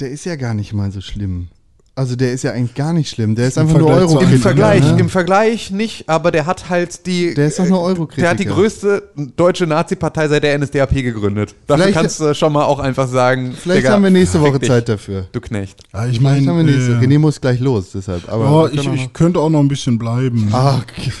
[0.00, 1.48] Der ist ja gar nicht mal so schlimm.
[1.94, 3.34] Also der ist ja eigentlich gar nicht schlimm.
[3.34, 4.20] Der ist Im einfach nur Vergleich Euro.
[4.22, 4.98] Im Vergleich, ne?
[4.98, 7.34] im Vergleich nicht, aber der hat halt die.
[7.34, 8.22] Der ist doch nur äh, Eurokritiker.
[8.22, 11.54] Der hat die größte deutsche Nazi-Partei seit der NSDAP gegründet.
[11.66, 13.52] Dafür Vielleicht- kannst du schon mal auch einfach sagen.
[13.52, 15.28] Vielleicht Digga, haben wir nächste Woche dich, Zeit dafür.
[15.32, 15.82] Du Knecht.
[15.92, 16.92] Ja, ich Vielleicht meine, haben wir nächste.
[16.92, 18.26] äh, René muss gleich los, deshalb.
[18.32, 20.48] Aber oh, ich, ich könnte auch noch ein bisschen bleiben.
[20.50, 21.12] Ah, okay.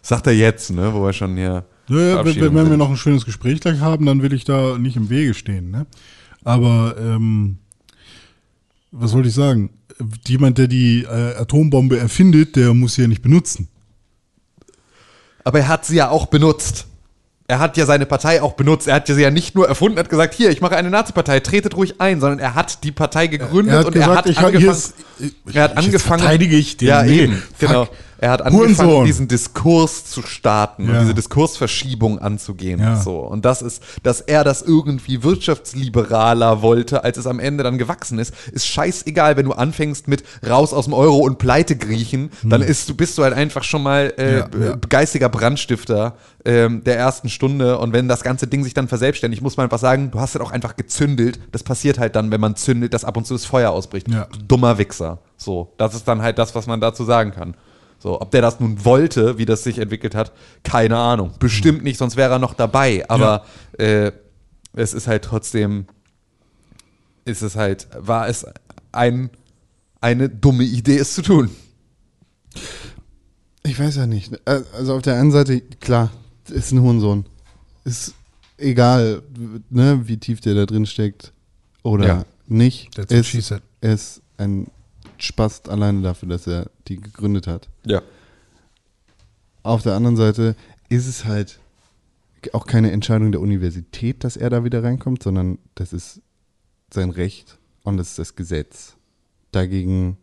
[0.00, 0.94] Sagt er jetzt, ne?
[0.94, 1.64] Wo wir schon hier.
[1.88, 2.78] Ja, ja, wenn, wenn wir sind.
[2.78, 5.72] noch ein schönes Gespräch gleich haben, dann will ich da nicht im Wege stehen.
[5.72, 5.86] Ne?
[6.44, 7.56] Aber ähm,
[8.92, 9.70] was wollte ich sagen?
[10.26, 13.68] Jemand, der die äh, Atombombe erfindet, der muss sie ja nicht benutzen.
[15.44, 16.86] Aber er hat sie ja auch benutzt.
[17.46, 18.88] Er hat ja seine Partei auch benutzt.
[18.88, 21.76] Er hat sie ja nicht nur erfunden, hat gesagt, hier, ich mache eine Nazi-Partei, tretet
[21.76, 24.70] ruhig ein, sondern er hat die Partei gegründet Er und gesagt, er hat ich angefangen.
[24.70, 24.94] ist-
[25.52, 26.20] er hat angefangen.
[26.20, 26.88] verteidige ich den.
[26.88, 27.34] Ja, Nee, eben.
[27.34, 27.58] fuck.
[27.58, 27.88] Genau.
[28.18, 29.04] Er hat angefangen, Hurensohn.
[29.06, 31.00] diesen Diskurs zu starten und Ja.
[31.00, 32.80] diese Diskursverschiebung anzugehen.
[32.80, 32.96] Ja.
[32.96, 33.18] So.
[33.18, 38.18] Und das ist, dass er das irgendwie wirtschaftsliberaler wollte, als es am Ende dann gewachsen
[38.18, 42.62] ist, ist scheißegal, wenn du anfängst mit raus aus dem Euro und Pleite griechen, dann
[42.62, 44.62] ist, du bist du halt einfach schon mal äh, Hm.
[44.64, 46.14] Ja, geistiger Brandstifter
[46.44, 47.78] ähm, der ersten Stunde.
[47.78, 50.44] Und wenn das ganze Ding sich dann verselbstständigt, muss man einfach sagen, du hast halt
[50.44, 51.38] auch einfach gezündelt.
[51.52, 54.08] Das passiert halt dann, wenn man zündelt, dass ab und zu das Feuer ausbricht.
[54.08, 54.26] Ja.
[54.32, 55.18] Du dummer Wichser.
[55.36, 57.54] So, das ist dann halt das, was man dazu sagen kann.
[58.04, 60.30] So, ob der das nun wollte, wie das sich entwickelt hat,
[60.62, 61.32] keine Ahnung.
[61.38, 63.02] Bestimmt nicht, sonst wäre er noch dabei.
[63.08, 63.46] Aber
[63.78, 64.12] äh,
[64.74, 65.86] es ist halt trotzdem,
[67.24, 68.44] ist es halt, war es
[68.92, 69.30] ein,
[70.02, 71.48] eine dumme Idee, es zu tun.
[73.62, 74.34] Ich weiß ja nicht.
[74.44, 76.10] Äh, Also auf der einen Seite, klar,
[76.50, 77.24] ist ein Hurensohn.
[77.84, 78.12] Ist
[78.58, 79.22] egal,
[79.70, 81.32] ne, wie tief der da drin steckt
[81.82, 82.24] oder Ja.
[82.48, 82.94] nicht.
[82.96, 83.62] That's said.
[83.80, 84.66] er ist ein
[85.24, 87.68] Spast alleine dafür, dass er die gegründet hat.
[87.84, 88.02] Ja.
[89.62, 90.56] Auf der anderen Seite
[90.88, 91.58] ist es halt
[92.52, 96.20] auch keine Entscheidung der Universität, dass er da wieder reinkommt, sondern das ist
[96.92, 98.96] sein Recht und das ist das Gesetz.
[99.50, 100.18] Dagegen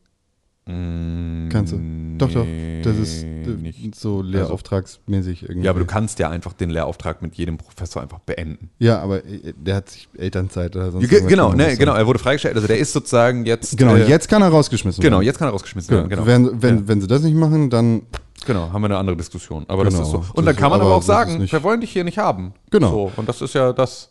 [0.65, 1.79] kannst du.
[2.17, 2.45] Doch, doch.
[2.83, 3.95] Das ist äh, nicht.
[3.95, 5.65] so lehrauftragsmäßig irgendwie.
[5.65, 8.69] Ja, aber du kannst ja einfach den Lehrauftrag mit jedem Professor einfach beenden.
[8.79, 11.77] Ja, aber äh, der hat sich Elternzeit oder sonst Ge- Genau, ne, so.
[11.77, 12.55] genau, er wurde freigestellt.
[12.55, 13.75] Also der ist sozusagen jetzt.
[13.77, 15.25] Genau, äh, jetzt kann er rausgeschmissen Genau, werden.
[15.25, 16.09] jetzt kann er rausgeschmissen werden.
[16.09, 16.25] Genau.
[16.27, 16.87] Wenn, wenn, ja.
[16.87, 18.03] wenn sie das nicht machen, dann
[18.45, 19.65] genau, haben wir eine andere Diskussion.
[19.67, 20.23] Aber Genau, das ist so.
[20.35, 22.53] Und dann kann man aber aber auch sagen, wir wollen dich hier nicht haben.
[22.69, 22.89] Genau.
[22.91, 24.09] So, und das ist ja das.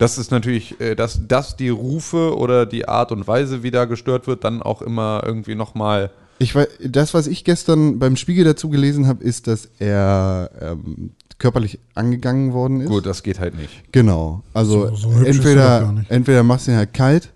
[0.00, 3.84] Das ist natürlich, äh, dass, dass die Rufe oder die Art und Weise, wie da
[3.84, 6.10] gestört wird, dann auch immer irgendwie nochmal.
[6.38, 11.10] Ich weiß, das, was ich gestern beim Spiegel dazu gelesen habe, ist, dass er ähm,
[11.36, 12.88] körperlich angegangen worden ist.
[12.88, 13.92] Gut, das geht halt nicht.
[13.92, 14.42] Genau.
[14.54, 17.30] Also So- so er entweder, entweder machst du ihn halt kalt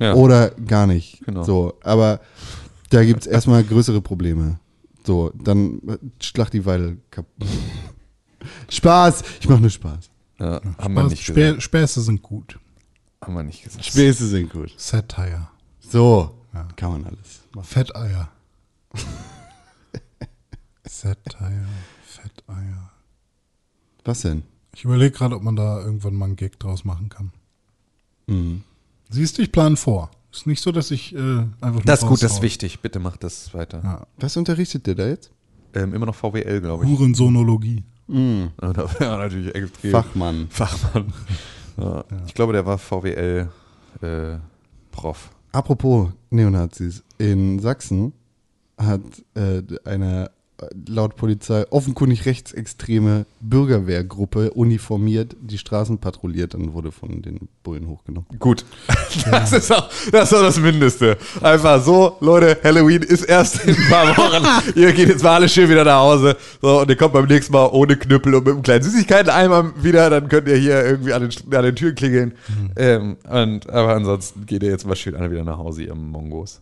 [0.00, 0.14] Ja.
[0.14, 1.24] oder gar nicht.
[1.24, 1.44] Genau.
[1.44, 2.18] So, aber
[2.90, 4.58] da gibt es erstmal größere Probleme.
[5.06, 5.80] So, dann
[6.20, 7.46] schlag die Weidel kaputt.
[8.70, 9.22] Spaß!
[9.40, 10.10] Ich mache nur Spaß.
[10.40, 11.62] Ja, haben, wir Spaß, nicht Spä gesagt.
[11.62, 12.58] Späße sind gut.
[13.20, 13.84] haben wir nicht gesagt.
[13.84, 14.72] Späße sind gut.
[14.78, 15.48] Satire.
[15.80, 16.68] So, Ja.
[16.76, 17.64] kann man alles machen.
[17.66, 18.28] Fetteier.
[20.86, 21.66] Satire.
[22.04, 22.90] Fetteier.
[24.04, 24.42] Was denn?
[24.74, 27.32] Ich überlege gerade, ob man da irgendwann mal einen Gag draus machen kann.
[28.26, 28.62] Mhm.
[29.10, 30.10] Siehst du, ich plan vor.
[30.32, 32.80] Ist nicht so, dass ich äh, einfach nur Das ist gut, das ist wichtig.
[32.80, 33.80] Bitte mach das weiter.
[33.82, 34.06] Ja.
[34.18, 35.30] Was unterrichtet der da jetzt?
[35.74, 36.90] Ähm, immer noch VWL, glaube ich.
[36.90, 37.82] Hurensonologie.
[38.62, 39.90] Oder, ja, natürlich extrem.
[39.90, 40.46] Fachmann.
[40.50, 41.12] Fachmann.
[41.80, 42.04] Ja.
[42.26, 43.48] Ich glaube, der war VWL
[44.02, 44.36] äh,
[44.90, 45.30] Prof.
[45.52, 47.04] Apropos Neonazis.
[47.18, 48.12] In Sachsen
[48.76, 49.00] hat
[49.34, 50.32] äh, eine
[50.88, 58.28] laut Polizei offenkundig rechtsextreme Bürgerwehrgruppe uniformiert die Straßen patrouilliert und wurde von den Bullen hochgenommen.
[58.38, 58.64] Gut.
[59.30, 61.16] Das ist auch das, ist auch das Mindeste.
[61.40, 64.44] Einfach so, Leute, Halloween ist erst in ein paar Wochen.
[64.74, 66.36] ihr geht jetzt mal alle schön wieder nach Hause.
[66.60, 70.10] So, und ihr kommt beim nächsten Mal ohne Knüppel und mit einem kleinen Süßigkeiten-Eimer wieder.
[70.10, 72.34] Dann könnt ihr hier irgendwie an den, an den Türen klingeln.
[72.76, 76.60] Ähm, und, aber ansonsten geht ihr jetzt mal schön alle wieder nach Hause, ihr Mongos.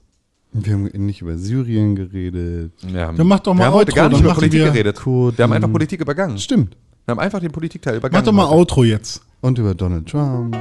[0.52, 2.72] Wir haben nicht über Syrien geredet.
[2.82, 4.66] Wir haben, Dann mach doch mal wir haben heute Outro, gar nicht über Politik wir
[4.70, 4.96] geredet.
[4.96, 5.36] Kurden.
[5.38, 6.38] Wir haben einfach Politik übergangen.
[6.38, 6.76] Stimmt.
[7.04, 8.20] Wir haben einfach den Politikteil übergangen.
[8.24, 8.56] Mach doch mal heute.
[8.56, 9.22] Outro jetzt.
[9.42, 10.56] Und über Donald Trump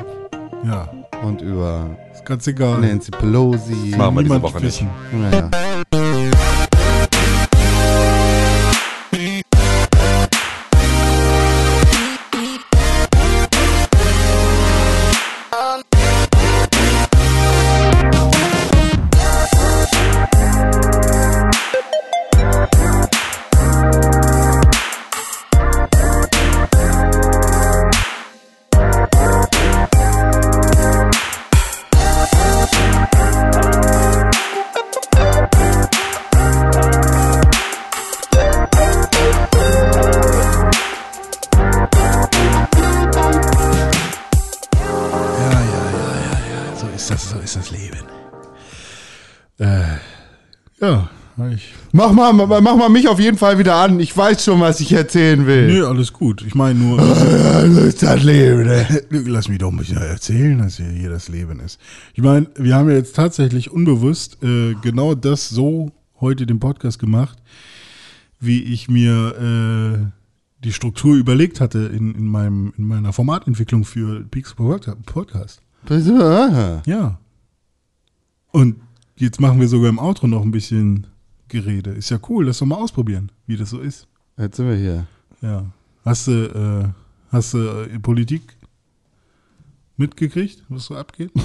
[0.65, 0.89] Ja,
[1.23, 2.81] und über ist ganz egal.
[2.81, 3.95] Nancy Pelosi.
[3.97, 4.63] Machen wir diese Woche nicht.
[4.65, 4.89] wissen.
[5.13, 5.49] Naja.
[52.13, 53.99] Mach mal, mach mal mich auf jeden Fall wieder an.
[53.99, 55.67] Ich weiß schon, was ich erzählen will.
[55.67, 56.43] Nee, alles gut.
[56.45, 56.97] Ich meine nur,
[57.99, 58.85] Das Leben, ne?
[59.09, 61.79] lass mich doch ein bisschen erzählen, dass hier, hier das Leben ist.
[62.13, 66.99] Ich meine, wir haben ja jetzt tatsächlich unbewusst äh, genau das so heute den Podcast
[66.99, 67.39] gemacht,
[68.39, 74.21] wie ich mir äh, die Struktur überlegt hatte in, in, meinem, in meiner Formatentwicklung für
[74.25, 75.61] Peaks Podcast.
[76.85, 77.19] Ja.
[78.51, 78.77] Und
[79.17, 81.07] jetzt machen wir sogar im Outro noch ein bisschen
[81.47, 81.91] Gerede.
[81.91, 84.07] Ist ja cool, lass doch mal ausprobieren, wie das so ist.
[84.37, 85.07] Jetzt sind wir hier.
[85.41, 85.65] Ja.
[86.03, 86.89] Hast du, äh,
[87.31, 88.41] hast du äh, Politik
[89.97, 91.31] mitgekriegt, was so abgeht?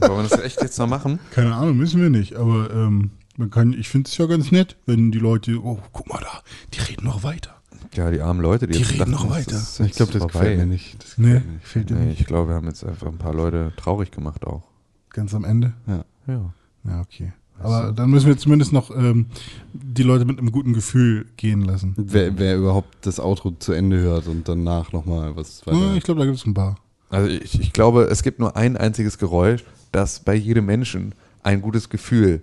[0.00, 1.18] Wollen wir das echt jetzt noch machen?
[1.32, 4.76] Keine Ahnung, müssen wir nicht, aber ähm, man kann, ich finde es ja ganz nett,
[4.86, 6.42] wenn die Leute, oh, guck mal da,
[6.72, 7.50] die reden noch weiter.
[7.94, 9.56] Ja, die armen Leute, die, Die jetzt reden dachten, noch das weiter.
[9.56, 10.56] ist- Ich glaube, das ist gefällt vorbei.
[10.56, 11.02] mir nicht.
[11.02, 11.90] Das Nee, mir nicht.
[11.90, 12.20] dir Nee, nicht.
[12.20, 14.62] ich glaube, wir haben jetzt einfach ein paar Leute traurig gemacht auch.
[15.10, 15.74] Ganz am Ende.
[15.86, 16.04] Ja.
[16.26, 16.52] Ja.
[16.84, 17.32] Ja, okay.
[17.60, 19.26] Aber dann müssen wir zumindest noch ähm,
[19.72, 21.94] die Leute mit einem guten Gefühl gehen lassen.
[21.96, 25.78] Wer, wer überhaupt das Outro zu Ende hört und danach nochmal was weiter.
[25.78, 26.76] Ja, ich glaube, da gibt es ein paar.
[27.10, 31.62] Also ich, ich glaube, es gibt nur ein einziges Geräusch, das bei jedem Menschen ein
[31.62, 32.40] gutes Gefühl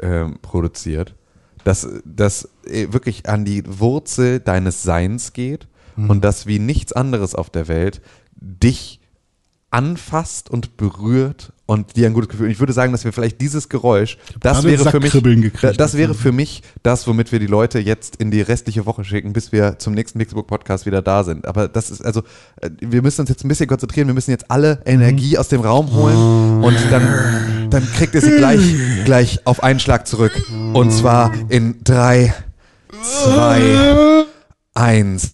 [0.00, 1.14] ähm, produziert,
[1.64, 5.66] das, das äh, wirklich an die Wurzel deines Seins geht
[5.96, 8.00] und das wie nichts anderes auf der Welt
[8.36, 9.00] dich
[9.70, 12.46] anfasst und berührt und dir ein gutes Gefühl.
[12.46, 15.80] Und ich würde sagen, dass wir vielleicht dieses Geräusch, das wäre für mich, gekriegt.
[15.80, 19.32] das wäre für mich das, womit wir die Leute jetzt in die restliche Woche schicken,
[19.32, 21.46] bis wir zum nächsten Mixbook Podcast wieder da sind.
[21.46, 22.20] Aber das ist also,
[22.60, 24.08] äh, wir müssen uns jetzt ein bisschen konzentrieren.
[24.08, 28.36] Wir müssen jetzt alle Energie aus dem Raum holen und dann, dann kriegt ihr sie
[28.36, 28.60] gleich,
[29.04, 30.32] gleich auf einen Schlag zurück.
[30.74, 32.34] Und zwar in drei,
[33.02, 34.24] zwei,
[34.74, 35.32] eins.